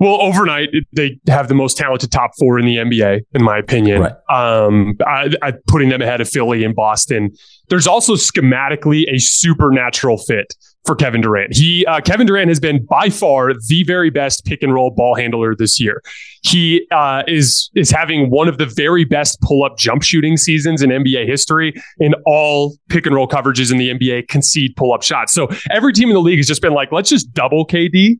Well, 0.00 0.20
overnight 0.20 0.70
they 0.92 1.20
have 1.28 1.48
the 1.48 1.54
most 1.54 1.76
talented 1.78 2.10
top 2.10 2.32
four 2.38 2.58
in 2.58 2.66
the 2.66 2.76
NBA, 2.76 3.20
in 3.32 3.44
my 3.44 3.58
opinion. 3.58 4.02
Right. 4.02 4.12
Um, 4.28 4.96
I, 5.06 5.30
I, 5.40 5.52
putting 5.68 5.88
them 5.88 6.02
ahead 6.02 6.20
of 6.20 6.28
Philly 6.28 6.64
and 6.64 6.74
Boston. 6.74 7.30
There's 7.68 7.86
also 7.86 8.14
schematically 8.14 9.04
a 9.08 9.18
supernatural 9.18 10.18
fit 10.18 10.54
for 10.84 10.94
Kevin 10.94 11.20
Durant. 11.20 11.54
He 11.54 11.86
uh, 11.86 12.00
Kevin 12.00 12.26
Durant 12.26 12.48
has 12.48 12.60
been 12.60 12.84
by 12.84 13.08
far 13.10 13.52
the 13.54 13.82
very 13.84 14.10
best 14.10 14.44
pick 14.44 14.62
and 14.62 14.72
roll 14.74 14.90
ball 14.90 15.14
handler 15.14 15.54
this 15.54 15.80
year. 15.80 16.02
He 16.42 16.86
uh, 16.90 17.22
is 17.26 17.70
is 17.74 17.90
having 17.90 18.30
one 18.30 18.48
of 18.48 18.58
the 18.58 18.66
very 18.66 19.04
best 19.04 19.40
pull 19.40 19.64
up 19.64 19.78
jump 19.78 20.02
shooting 20.02 20.36
seasons 20.36 20.82
in 20.82 20.90
NBA 20.90 21.26
history. 21.26 21.74
In 21.98 22.14
all 22.26 22.76
pick 22.88 23.06
and 23.06 23.14
roll 23.14 23.28
coverages 23.28 23.72
in 23.72 23.78
the 23.78 23.90
NBA, 23.90 24.28
concede 24.28 24.76
pull 24.76 24.92
up 24.92 25.02
shots. 25.02 25.32
So 25.32 25.48
every 25.70 25.92
team 25.92 26.08
in 26.08 26.14
the 26.14 26.20
league 26.20 26.38
has 26.38 26.46
just 26.46 26.62
been 26.62 26.74
like, 26.74 26.92
let's 26.92 27.08
just 27.08 27.32
double 27.32 27.66
KD 27.66 28.18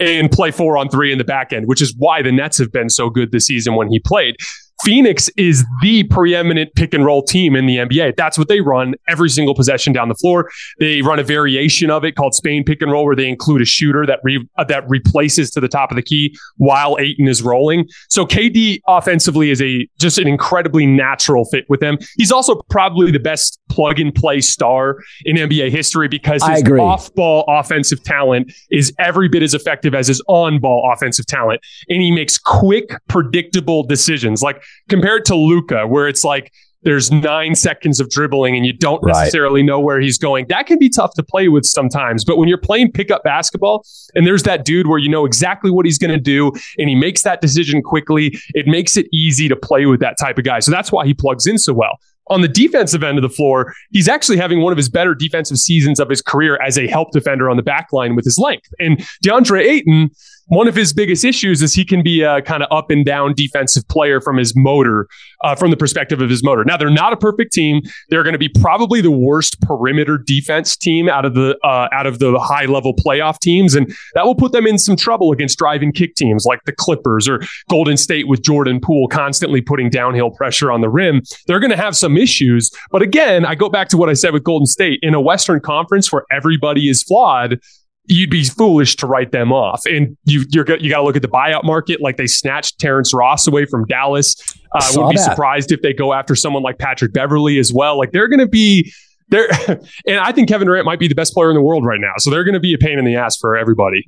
and 0.00 0.30
play 0.30 0.50
four 0.50 0.78
on 0.78 0.88
three 0.88 1.12
in 1.12 1.18
the 1.18 1.24
back 1.24 1.52
end, 1.52 1.66
which 1.66 1.82
is 1.82 1.94
why 1.98 2.22
the 2.22 2.32
Nets 2.32 2.58
have 2.58 2.72
been 2.72 2.88
so 2.88 3.10
good 3.10 3.32
this 3.32 3.46
season 3.46 3.74
when 3.74 3.90
he 3.90 3.98
played. 3.98 4.36
Phoenix 4.84 5.30
is 5.36 5.64
the 5.80 6.04
preeminent 6.04 6.74
pick 6.74 6.92
and 6.92 7.04
roll 7.04 7.22
team 7.22 7.56
in 7.56 7.66
the 7.66 7.78
NBA. 7.78 8.16
That's 8.16 8.36
what 8.36 8.48
they 8.48 8.60
run 8.60 8.94
every 9.08 9.30
single 9.30 9.54
possession 9.54 9.92
down 9.92 10.08
the 10.08 10.14
floor. 10.14 10.50
They 10.78 11.00
run 11.00 11.18
a 11.18 11.22
variation 11.22 11.90
of 11.90 12.04
it 12.04 12.16
called 12.16 12.34
Spain 12.34 12.64
pick 12.64 12.82
and 12.82 12.92
roll, 12.92 13.06
where 13.06 13.16
they 13.16 13.28
include 13.28 13.62
a 13.62 13.64
shooter 13.64 14.04
that 14.06 14.20
re- 14.22 14.46
uh, 14.58 14.64
that 14.64 14.88
replaces 14.88 15.50
to 15.52 15.60
the 15.60 15.68
top 15.68 15.90
of 15.90 15.96
the 15.96 16.02
key 16.02 16.36
while 16.58 16.98
Ayton 17.00 17.28
is 17.28 17.42
rolling. 17.42 17.88
So 18.10 18.26
KD 18.26 18.80
offensively 18.86 19.50
is 19.50 19.62
a 19.62 19.88
just 19.98 20.18
an 20.18 20.28
incredibly 20.28 20.86
natural 20.86 21.46
fit 21.46 21.64
with 21.68 21.80
them. 21.80 21.96
He's 22.16 22.30
also 22.30 22.56
probably 22.68 23.10
the 23.10 23.18
best 23.18 23.58
plug 23.70 23.98
and 23.98 24.14
play 24.14 24.40
star 24.40 24.98
in 25.24 25.36
NBA 25.36 25.70
history 25.70 26.08
because 26.08 26.42
his 26.44 26.62
off 26.78 27.12
ball 27.14 27.44
offensive 27.48 28.02
talent 28.04 28.52
is 28.70 28.92
every 28.98 29.28
bit 29.28 29.42
as 29.42 29.54
effective 29.54 29.94
as 29.94 30.08
his 30.08 30.22
on 30.28 30.60
ball 30.60 30.90
offensive 30.92 31.26
talent, 31.26 31.60
and 31.88 32.02
he 32.02 32.10
makes 32.10 32.36
quick, 32.38 32.90
predictable 33.08 33.82
decisions. 33.82 34.42
Like 34.42 34.62
compared 34.88 35.24
to 35.26 35.34
Luka, 35.34 35.86
where 35.86 36.08
it's 36.08 36.24
like 36.24 36.52
there's 36.84 37.10
nine 37.10 37.54
seconds 37.54 37.98
of 37.98 38.10
dribbling 38.10 38.54
and 38.56 38.64
you 38.64 38.72
don't 38.72 39.04
necessarily 39.04 39.62
know 39.62 39.80
where 39.80 40.00
he's 40.00 40.18
going. 40.18 40.46
That 40.48 40.66
can 40.66 40.78
be 40.78 40.88
tough 40.88 41.14
to 41.14 41.22
play 41.22 41.48
with 41.48 41.64
sometimes. 41.64 42.24
But 42.24 42.36
when 42.36 42.48
you're 42.48 42.58
playing 42.58 42.92
pickup 42.92 43.24
basketball 43.24 43.84
and 44.14 44.26
there's 44.26 44.42
that 44.44 44.64
dude 44.64 44.86
where 44.86 44.98
you 44.98 45.08
know 45.08 45.24
exactly 45.24 45.70
what 45.70 45.86
he's 45.86 45.98
going 45.98 46.12
to 46.12 46.20
do 46.20 46.52
and 46.78 46.88
he 46.88 46.94
makes 46.94 47.22
that 47.22 47.40
decision 47.40 47.82
quickly, 47.82 48.38
it 48.54 48.66
makes 48.66 48.96
it 48.96 49.06
easy 49.12 49.48
to 49.48 49.56
play 49.56 49.86
with 49.86 50.00
that 50.00 50.16
type 50.20 50.38
of 50.38 50.44
guy. 50.44 50.60
So 50.60 50.70
that's 50.70 50.92
why 50.92 51.06
he 51.06 51.14
plugs 51.14 51.46
in 51.46 51.58
so 51.58 51.72
well. 51.72 51.98
On 52.28 52.40
the 52.40 52.48
defensive 52.48 53.02
end 53.02 53.18
of 53.18 53.22
the 53.22 53.28
floor, 53.28 53.74
he's 53.90 54.08
actually 54.08 54.38
having 54.38 54.60
one 54.60 54.72
of 54.72 54.78
his 54.78 54.88
better 54.88 55.14
defensive 55.14 55.58
seasons 55.58 56.00
of 56.00 56.08
his 56.08 56.22
career 56.22 56.58
as 56.62 56.78
a 56.78 56.86
help 56.86 57.10
defender 57.12 57.50
on 57.50 57.56
the 57.58 57.62
back 57.62 57.92
line 57.92 58.14
with 58.14 58.24
his 58.24 58.38
length. 58.38 58.68
And 58.78 58.98
DeAndre 59.22 59.62
Ayton, 59.62 60.10
one 60.48 60.68
of 60.68 60.74
his 60.74 60.92
biggest 60.92 61.24
issues 61.24 61.62
is 61.62 61.74
he 61.74 61.84
can 61.84 62.02
be 62.02 62.22
a 62.22 62.42
kind 62.42 62.62
of 62.62 62.68
up 62.70 62.90
and 62.90 63.04
down 63.04 63.34
defensive 63.34 63.86
player 63.88 64.20
from 64.20 64.36
his 64.36 64.54
motor, 64.54 65.08
uh, 65.42 65.54
from 65.54 65.70
the 65.70 65.76
perspective 65.76 66.20
of 66.20 66.28
his 66.28 66.44
motor. 66.44 66.64
Now 66.64 66.76
they're 66.76 66.90
not 66.90 67.12
a 67.12 67.16
perfect 67.16 67.52
team. 67.52 67.80
They're 68.08 68.22
going 68.22 68.34
to 68.34 68.38
be 68.38 68.48
probably 68.48 69.00
the 69.00 69.10
worst 69.10 69.60
perimeter 69.62 70.18
defense 70.18 70.76
team 70.76 71.08
out 71.08 71.24
of 71.24 71.34
the 71.34 71.58
uh, 71.64 71.88
out 71.92 72.06
of 72.06 72.18
the 72.18 72.38
high 72.38 72.66
level 72.66 72.94
playoff 72.94 73.38
teams, 73.40 73.74
and 73.74 73.94
that 74.14 74.26
will 74.26 74.34
put 74.34 74.52
them 74.52 74.66
in 74.66 74.78
some 74.78 74.96
trouble 74.96 75.32
against 75.32 75.58
driving 75.58 75.92
kick 75.92 76.14
teams 76.14 76.44
like 76.44 76.62
the 76.64 76.72
Clippers 76.72 77.28
or 77.28 77.40
Golden 77.70 77.96
State 77.96 78.28
with 78.28 78.42
Jordan 78.42 78.80
Poole 78.80 79.08
constantly 79.08 79.60
putting 79.60 79.88
downhill 79.88 80.30
pressure 80.30 80.70
on 80.70 80.80
the 80.80 80.88
rim. 80.90 81.22
They're 81.46 81.60
going 81.60 81.70
to 81.70 81.76
have 81.76 81.96
some 81.96 82.16
issues, 82.16 82.70
but 82.90 83.02
again, 83.02 83.44
I 83.44 83.54
go 83.54 83.68
back 83.68 83.88
to 83.88 83.96
what 83.96 84.08
I 84.08 84.14
said 84.14 84.32
with 84.32 84.44
Golden 84.44 84.66
State 84.66 85.00
in 85.02 85.14
a 85.14 85.20
Western 85.20 85.60
Conference 85.60 86.12
where 86.12 86.24
everybody 86.30 86.88
is 86.88 87.02
flawed 87.02 87.60
you'd 88.06 88.30
be 88.30 88.44
foolish 88.44 88.96
to 88.96 89.06
write 89.06 89.32
them 89.32 89.52
off. 89.52 89.82
And 89.86 90.16
you 90.24 90.44
you're 90.50 90.64
you 90.78 90.90
got 90.90 90.98
to 90.98 91.04
look 91.04 91.16
at 91.16 91.22
the 91.22 91.28
buyout 91.28 91.64
market. 91.64 92.00
Like 92.00 92.16
they 92.16 92.26
snatched 92.26 92.78
Terrence 92.78 93.14
Ross 93.14 93.46
away 93.46 93.64
from 93.66 93.86
Dallas. 93.86 94.36
Uh, 94.72 94.86
wouldn't 94.90 95.10
be 95.12 95.16
that. 95.16 95.30
surprised 95.30 95.72
if 95.72 95.82
they 95.82 95.92
go 95.92 96.12
after 96.12 96.34
someone 96.34 96.62
like 96.62 96.78
Patrick 96.78 97.12
Beverley 97.12 97.58
as 97.58 97.72
well. 97.72 97.98
Like 97.98 98.12
they're 98.12 98.28
going 98.28 98.40
to 98.40 98.48
be 98.48 98.92
there. 99.28 99.48
and 100.06 100.18
I 100.18 100.32
think 100.32 100.48
Kevin 100.48 100.66
Durant 100.66 100.84
might 100.84 100.98
be 100.98 101.08
the 101.08 101.14
best 101.14 101.32
player 101.34 101.50
in 101.50 101.54
the 101.54 101.62
world 101.62 101.84
right 101.84 102.00
now. 102.00 102.12
So 102.18 102.30
they're 102.30 102.44
going 102.44 102.54
to 102.54 102.60
be 102.60 102.74
a 102.74 102.78
pain 102.78 102.98
in 102.98 103.04
the 103.04 103.16
ass 103.16 103.36
for 103.36 103.56
everybody. 103.56 104.04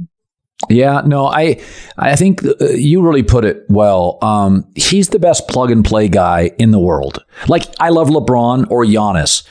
Yeah, 0.70 1.02
no, 1.04 1.26
I 1.26 1.60
I 1.98 2.16
think 2.16 2.42
uh, 2.44 2.68
you 2.70 3.02
really 3.02 3.22
put 3.22 3.44
it 3.44 3.66
well. 3.68 4.18
Um, 4.22 4.66
he's 4.74 5.10
the 5.10 5.18
best 5.18 5.48
plug 5.48 5.70
and 5.70 5.84
play 5.84 6.08
guy 6.08 6.50
in 6.58 6.70
the 6.70 6.78
world. 6.78 7.22
Like 7.46 7.64
I 7.78 7.90
love 7.90 8.08
LeBron 8.08 8.70
or 8.70 8.84
Giannis 8.84 9.46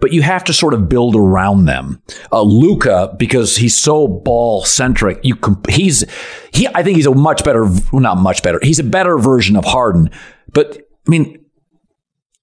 but 0.00 0.12
you 0.12 0.22
have 0.22 0.44
to 0.44 0.52
sort 0.52 0.74
of 0.74 0.88
build 0.88 1.14
around 1.14 1.66
them. 1.66 2.02
Uh, 2.32 2.42
Luka, 2.42 3.14
because 3.18 3.56
he's 3.56 3.76
so 3.76 4.08
ball 4.08 4.64
centric, 4.64 5.20
you 5.22 5.36
comp- 5.36 5.70
he's 5.70 6.04
he. 6.52 6.68
I 6.74 6.82
think 6.82 6.96
he's 6.96 7.06
a 7.06 7.14
much 7.14 7.44
better, 7.44 7.64
well, 7.64 8.00
not 8.00 8.18
much 8.18 8.42
better. 8.42 8.58
He's 8.62 8.78
a 8.78 8.84
better 8.84 9.18
version 9.18 9.56
of 9.56 9.64
Harden. 9.64 10.10
But 10.52 10.78
I 11.06 11.10
mean, 11.10 11.44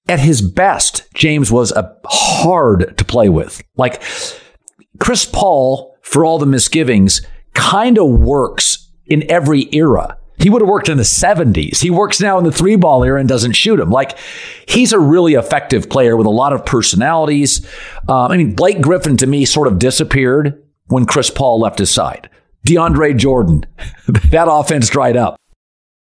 at 0.08 0.20
his 0.20 0.42
best, 0.42 1.04
James 1.14 1.52
was 1.52 1.72
a 1.72 1.96
hard 2.06 2.98
to 2.98 3.06
play 3.06 3.30
with. 3.30 3.62
Like 3.76 4.02
Chris 5.00 5.26
Paul, 5.26 5.98
for 6.02 6.24
all 6.24 6.38
the 6.38 6.46
misgivings, 6.46 7.22
kind 7.54 7.98
of 7.98 8.08
works 8.10 8.92
in 9.06 9.30
every 9.30 9.68
era. 9.74 10.18
He 10.38 10.50
would 10.50 10.62
have 10.62 10.70
worked 10.70 10.90
in 10.90 10.98
the 10.98 11.04
70s. 11.04 11.82
He 11.82 11.90
works 11.90 12.20
now 12.20 12.38
in 12.38 12.44
the 12.44 12.52
three 12.52 12.76
ball 12.76 13.04
era 13.04 13.20
and 13.20 13.30
doesn't 13.30 13.54
shoot 13.54 13.80
him. 13.80 13.90
Like, 13.90 14.18
he's 14.68 14.92
a 14.92 15.00
really 15.00 15.34
effective 15.34 15.90
player 15.90 16.18
with 16.18 16.28
a 16.28 16.32
lot 16.32 16.54
of 16.54 16.66
personalities. 16.66 17.66
Um, 18.10 18.32
I 18.32 18.38
mean, 18.38 18.54
Blake 18.54 18.82
Griffin 18.82 19.18
to 19.18 19.28
me 19.28 19.46
sort 19.46 19.68
of 19.68 19.80
disappeared 19.80 20.62
when 20.88 21.06
Chris 21.06 21.30
Paul 21.30 21.60
left 21.60 21.80
his 21.80 21.90
side. 21.90 22.30
DeAndre 22.68 23.18
Jordan, 23.18 23.66
that 24.08 24.48
offense 24.50 24.90
dried 24.90 25.16
up. 25.16 25.38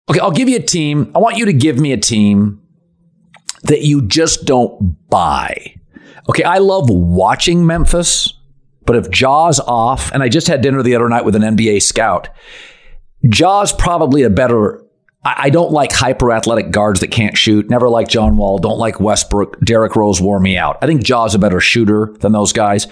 Okay, 0.09 0.19
I'll 0.19 0.31
give 0.31 0.49
you 0.49 0.57
a 0.57 0.61
team. 0.61 1.11
I 1.15 1.19
want 1.19 1.37
you 1.37 1.45
to 1.45 1.53
give 1.53 1.79
me 1.79 1.91
a 1.91 1.97
team 1.97 2.61
that 3.63 3.81
you 3.81 4.01
just 4.01 4.45
don't 4.45 4.97
buy. 5.09 5.75
Okay, 6.29 6.43
I 6.43 6.59
love 6.59 6.89
watching 6.89 7.65
Memphis, 7.65 8.33
but 8.85 8.95
if 8.95 9.09
Ja's 9.09 9.59
off, 9.59 10.11
and 10.11 10.21
I 10.21 10.29
just 10.29 10.47
had 10.47 10.61
dinner 10.61 10.83
the 10.83 10.95
other 10.95 11.09
night 11.09 11.25
with 11.25 11.35
an 11.35 11.41
NBA 11.41 11.81
scout, 11.81 12.29
Ja's 13.29 13.73
probably 13.73 14.23
a 14.23 14.29
better. 14.29 14.81
I 15.23 15.49
don't 15.49 15.71
like 15.71 15.91
hyper 15.91 16.31
athletic 16.31 16.69
guards 16.69 16.99
that 16.99 17.09
can't 17.09 17.35
shoot. 17.35 17.67
Never 17.67 17.89
like 17.89 18.07
John 18.07 18.37
Wall. 18.37 18.59
Don't 18.59 18.77
like 18.77 18.99
Westbrook. 18.99 19.59
Derrick 19.61 19.95
Rose 19.95 20.21
wore 20.21 20.39
me 20.39 20.55
out. 20.55 20.77
I 20.83 20.85
think 20.85 21.03
Ja's 21.03 21.33
a 21.33 21.39
better 21.39 21.59
shooter 21.59 22.13
than 22.19 22.31
those 22.31 22.53
guys. 22.53 22.85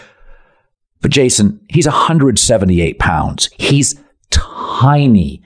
But 0.99 1.11
Jason, 1.11 1.63
he's 1.69 1.85
178 1.85 2.97
pounds. 2.97 3.49
He's 3.57 4.01
tiny. 4.31 5.43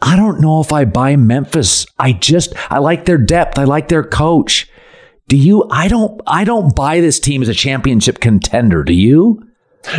I 0.00 0.16
don't 0.16 0.40
know 0.40 0.60
if 0.60 0.72
I 0.72 0.84
buy 0.84 1.16
Memphis. 1.16 1.84
I 1.98 2.12
just 2.12 2.54
I 2.70 2.78
like 2.78 3.04
their 3.04 3.18
depth. 3.18 3.58
I 3.58 3.64
like 3.64 3.88
their 3.88 4.04
coach. 4.04 4.68
Do 5.28 5.36
you? 5.36 5.66
I 5.70 5.88
don't. 5.88 6.20
I 6.26 6.44
don't 6.44 6.74
buy 6.74 7.00
this 7.00 7.20
team 7.20 7.42
as 7.42 7.48
a 7.48 7.54
championship 7.54 8.18
contender. 8.18 8.82
Do 8.82 8.94
you? 8.94 9.46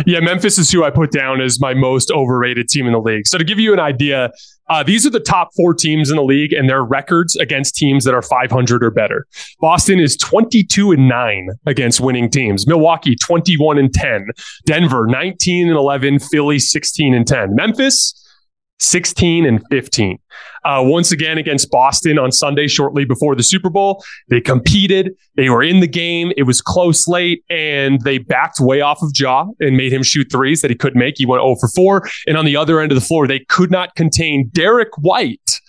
Yeah, 0.06 0.20
Memphis 0.20 0.58
is 0.58 0.70
who 0.70 0.84
I 0.84 0.90
put 0.90 1.10
down 1.10 1.40
as 1.40 1.60
my 1.60 1.74
most 1.74 2.10
overrated 2.10 2.68
team 2.68 2.86
in 2.86 2.92
the 2.92 3.00
league. 3.00 3.26
So 3.26 3.38
to 3.38 3.44
give 3.44 3.58
you 3.58 3.72
an 3.72 3.80
idea, 3.80 4.30
uh, 4.68 4.82
these 4.82 5.06
are 5.06 5.10
the 5.10 5.20
top 5.20 5.50
four 5.54 5.74
teams 5.74 6.10
in 6.10 6.16
the 6.16 6.22
league 6.22 6.52
and 6.52 6.68
their 6.68 6.82
records 6.82 7.36
against 7.36 7.74
teams 7.74 8.04
that 8.04 8.14
are 8.14 8.22
500 8.22 8.82
or 8.82 8.90
better. 8.90 9.26
Boston 9.60 10.00
is 10.00 10.16
22 10.16 10.92
and 10.92 11.08
9 11.08 11.48
against 11.66 12.00
winning 12.00 12.30
teams. 12.30 12.66
Milwaukee 12.66 13.14
21 13.16 13.78
and 13.78 13.92
10. 13.92 14.28
Denver 14.64 15.06
19 15.06 15.68
and 15.68 15.76
11. 15.76 16.18
Philly 16.18 16.58
16 16.58 17.14
and 17.14 17.26
10. 17.26 17.54
Memphis 17.54 18.20
16 18.80 19.46
and 19.46 19.62
15. 19.70 20.18
Uh, 20.64 20.82
once 20.82 21.12
again 21.12 21.36
against 21.36 21.70
Boston 21.70 22.18
on 22.18 22.32
Sunday, 22.32 22.66
shortly 22.66 23.04
before 23.04 23.34
the 23.34 23.42
Super 23.42 23.70
Bowl. 23.70 24.02
They 24.28 24.40
competed. 24.40 25.12
They 25.36 25.50
were 25.50 25.62
in 25.62 25.80
the 25.80 25.86
game. 25.86 26.32
It 26.36 26.44
was 26.44 26.60
close 26.60 27.06
late, 27.06 27.44
and 27.50 28.00
they 28.02 28.18
backed 28.18 28.60
way 28.60 28.80
off 28.80 29.02
of 29.02 29.12
Ja 29.14 29.46
and 29.60 29.76
made 29.76 29.92
him 29.92 30.02
shoot 30.02 30.28
threes 30.30 30.62
that 30.62 30.70
he 30.70 30.76
couldn't 30.76 30.98
make. 30.98 31.14
He 31.18 31.26
went 31.26 31.42
0 31.42 31.56
for 31.60 31.68
4. 31.68 32.08
And 32.26 32.36
on 32.36 32.44
the 32.44 32.56
other 32.56 32.80
end 32.80 32.92
of 32.92 32.96
the 32.96 33.04
floor, 33.04 33.26
they 33.26 33.40
could 33.40 33.70
not 33.70 33.94
contain 33.94 34.50
Derrick 34.52 34.96
White 34.98 35.60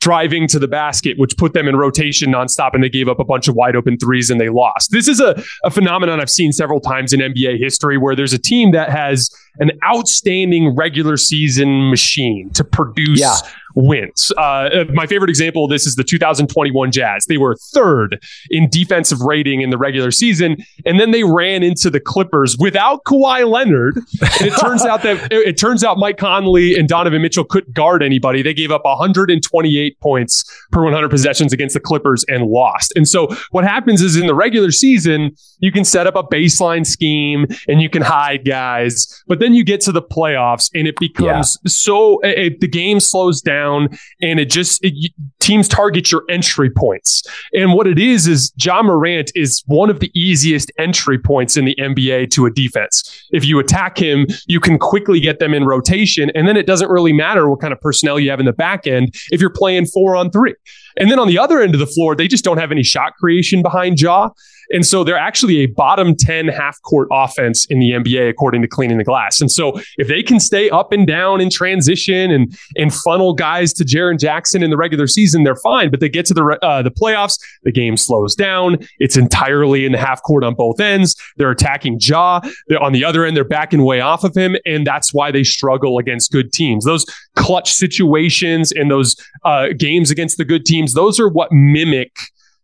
driving 0.00 0.48
to 0.48 0.58
the 0.58 0.66
basket, 0.66 1.18
which 1.18 1.36
put 1.36 1.52
them 1.52 1.68
in 1.68 1.76
rotation 1.76 2.32
nonstop, 2.32 2.70
and 2.72 2.82
they 2.82 2.88
gave 2.88 3.08
up 3.08 3.20
a 3.20 3.24
bunch 3.24 3.48
of 3.48 3.54
wide 3.54 3.76
open 3.76 3.98
threes 3.98 4.30
and 4.30 4.40
they 4.40 4.48
lost. 4.48 4.90
This 4.90 5.06
is 5.06 5.20
a, 5.20 5.40
a 5.62 5.70
phenomenon 5.70 6.20
I've 6.20 6.30
seen 6.30 6.52
several 6.52 6.80
times 6.80 7.12
in 7.12 7.20
NBA 7.20 7.58
history 7.58 7.98
where 7.98 8.16
there's 8.16 8.32
a 8.32 8.38
team 8.38 8.72
that 8.72 8.90
has 8.90 9.30
an 9.60 9.70
outstanding 9.84 10.74
regular 10.76 11.16
season 11.16 11.90
machine 11.90 12.50
to 12.54 12.64
produce 12.64 13.20
yeah 13.20 13.36
wins. 13.74 14.32
Uh, 14.36 14.84
my 14.92 15.06
favorite 15.06 15.30
example 15.30 15.64
of 15.64 15.70
this 15.70 15.86
is 15.86 15.94
the 15.94 16.04
2021 16.04 16.92
Jazz. 16.92 17.26
They 17.26 17.38
were 17.38 17.56
third 17.72 18.22
in 18.50 18.68
defensive 18.68 19.20
rating 19.20 19.60
in 19.60 19.70
the 19.70 19.78
regular 19.78 20.10
season, 20.10 20.56
and 20.84 20.98
then 20.98 21.10
they 21.10 21.24
ran 21.24 21.62
into 21.62 21.90
the 21.90 22.00
Clippers 22.00 22.56
without 22.58 23.04
Kawhi 23.04 23.48
Leonard. 23.48 23.96
And 23.96 24.48
it 24.48 24.58
turns 24.58 24.84
out 24.84 25.02
that 25.02 25.32
it, 25.32 25.32
it, 25.48 25.58
turns 25.58 25.84
out 25.84 25.98
Mike 25.98 26.16
Conley 26.16 26.74
and 26.74 26.88
Donovan 26.88 27.22
Mitchell 27.22 27.44
couldn't 27.44 27.74
guard 27.74 28.02
anybody. 28.02 28.42
They 28.42 28.54
gave 28.54 28.70
up 28.70 28.84
128 28.84 30.00
points 30.00 30.44
per 30.70 30.82
100 30.82 31.08
possessions 31.08 31.52
against 31.52 31.74
the 31.74 31.80
Clippers 31.80 32.24
and 32.28 32.46
lost. 32.46 32.92
And 32.96 33.06
so 33.06 33.28
what 33.50 33.64
happens 33.64 34.02
is 34.02 34.16
in 34.16 34.26
the 34.26 34.34
regular 34.34 34.70
season, 34.70 35.32
you 35.58 35.70
can 35.72 35.84
set 35.84 36.06
up 36.06 36.16
a 36.16 36.22
baseline 36.22 36.86
scheme 36.86 37.46
and 37.68 37.82
you 37.82 37.90
can 37.90 38.02
hide 38.02 38.44
guys, 38.44 39.22
but 39.26 39.38
then 39.38 39.49
you 39.54 39.64
get 39.64 39.80
to 39.82 39.92
the 39.92 40.02
playoffs 40.02 40.70
and 40.74 40.86
it 40.86 40.96
becomes 40.98 41.58
yeah. 41.62 41.68
so 41.68 42.20
it, 42.20 42.60
the 42.60 42.68
game 42.68 43.00
slows 43.00 43.40
down 43.40 43.88
and 44.20 44.40
it 44.40 44.50
just 44.50 44.82
it, 44.84 45.12
teams 45.40 45.68
target 45.68 46.12
your 46.12 46.24
entry 46.28 46.70
points. 46.70 47.22
And 47.52 47.72
what 47.72 47.86
it 47.86 47.98
is 47.98 48.26
is 48.26 48.50
John 48.52 48.86
Morant 48.86 49.32
is 49.34 49.62
one 49.66 49.90
of 49.90 50.00
the 50.00 50.10
easiest 50.18 50.70
entry 50.78 51.18
points 51.18 51.56
in 51.56 51.64
the 51.64 51.74
NBA 51.76 52.30
to 52.32 52.46
a 52.46 52.50
defense. 52.50 53.28
If 53.30 53.44
you 53.44 53.58
attack 53.58 53.98
him, 53.98 54.26
you 54.46 54.60
can 54.60 54.78
quickly 54.78 55.20
get 55.20 55.38
them 55.38 55.54
in 55.54 55.64
rotation 55.64 56.30
and 56.34 56.46
then 56.46 56.56
it 56.56 56.66
doesn't 56.66 56.90
really 56.90 57.12
matter 57.12 57.48
what 57.48 57.60
kind 57.60 57.72
of 57.72 57.80
personnel 57.80 58.18
you 58.18 58.30
have 58.30 58.40
in 58.40 58.46
the 58.46 58.52
back 58.52 58.86
end 58.86 59.14
if 59.30 59.40
you're 59.40 59.50
playing 59.50 59.86
4 59.86 60.16
on 60.16 60.30
3. 60.30 60.54
And 60.96 61.10
then 61.10 61.18
on 61.18 61.28
the 61.28 61.38
other 61.38 61.60
end 61.60 61.74
of 61.74 61.80
the 61.80 61.86
floor, 61.86 62.14
they 62.14 62.28
just 62.28 62.44
don't 62.44 62.58
have 62.58 62.72
any 62.72 62.82
shot 62.82 63.14
creation 63.14 63.62
behind 63.62 64.00
Ja. 64.00 64.30
And 64.70 64.86
so 64.86 65.04
they're 65.04 65.18
actually 65.18 65.58
a 65.58 65.66
bottom 65.66 66.14
10 66.14 66.48
half 66.48 66.80
court 66.82 67.08
offense 67.10 67.66
in 67.66 67.80
the 67.80 67.90
NBA, 67.90 68.28
according 68.28 68.62
to 68.62 68.68
Cleaning 68.68 68.98
the 68.98 69.04
Glass. 69.04 69.40
And 69.40 69.50
so 69.50 69.80
if 69.98 70.08
they 70.08 70.22
can 70.22 70.38
stay 70.38 70.70
up 70.70 70.92
and 70.92 71.06
down 71.06 71.40
in 71.40 71.50
transition 71.50 72.30
and, 72.30 72.56
and 72.76 72.94
funnel 72.94 73.34
guys 73.34 73.72
to 73.74 73.84
Jaren 73.84 74.18
Jackson 74.18 74.62
in 74.62 74.70
the 74.70 74.76
regular 74.76 75.06
season, 75.06 75.44
they're 75.44 75.56
fine. 75.56 75.90
But 75.90 76.00
they 76.00 76.08
get 76.08 76.26
to 76.26 76.34
the, 76.34 76.58
uh, 76.62 76.82
the 76.82 76.90
playoffs, 76.90 77.38
the 77.64 77.72
game 77.72 77.96
slows 77.96 78.34
down. 78.34 78.78
It's 78.98 79.16
entirely 79.16 79.84
in 79.84 79.92
the 79.92 79.98
half 79.98 80.22
court 80.22 80.44
on 80.44 80.54
both 80.54 80.80
ends. 80.80 81.16
They're 81.36 81.50
attacking 81.50 81.98
Ja. 82.00 82.40
On 82.80 82.92
the 82.92 83.04
other 83.04 83.24
end, 83.24 83.36
they're 83.36 83.44
backing 83.44 83.82
way 83.84 84.00
off 84.00 84.24
of 84.24 84.36
him. 84.36 84.56
And 84.64 84.86
that's 84.86 85.12
why 85.12 85.30
they 85.30 85.42
struggle 85.42 85.98
against 85.98 86.30
good 86.30 86.52
teams. 86.52 86.84
Those 86.84 87.04
clutch 87.36 87.72
situations 87.72 88.72
and 88.72 88.90
those 88.90 89.16
uh, 89.44 89.68
games 89.76 90.10
against 90.10 90.38
the 90.38 90.44
good 90.44 90.64
teams, 90.64 90.94
those 90.94 91.18
are 91.18 91.28
what 91.28 91.50
mimic 91.52 92.12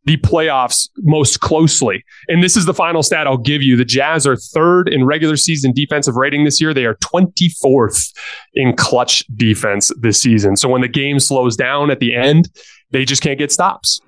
the 0.07 0.17
playoffs 0.19 0.89
most 0.99 1.41
closely. 1.41 2.05
And 2.29 2.43
this 2.43 2.57
is 2.57 2.65
the 2.65 2.73
final 2.73 3.03
stat 3.03 3.27
I'll 3.27 3.37
give 3.37 3.61
you. 3.61 3.77
The 3.77 3.85
Jazz 3.85 4.27
are 4.27 4.37
third 4.37 4.89
in 4.89 5.05
regular 5.05 5.37
season 5.37 5.73
defensive 5.73 6.15
rating 6.15 6.45
this 6.45 6.61
year. 6.61 6.73
They 6.73 6.87
are 6.87 6.95
24th 6.97 8.15
in 8.55 8.77
clutch 8.77 9.25
defense 9.35 9.93
this 10.01 10.23
season. 10.23 10.57
So 10.57 10.69
when 10.69 10.81
the 10.81 10.89
game 10.89 11.19
slows 11.19 11.57
down 11.57 11.91
at 11.91 11.99
the 11.99 12.15
end, 12.15 12.49
they 12.93 13.05
just 13.05 13.21
can't 13.21 13.39
get 13.39 13.51
stops. 13.51 14.01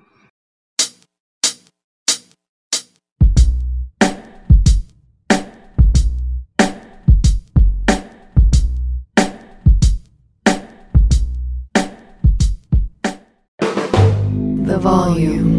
The 14.65 14.77
volume. 14.77 15.58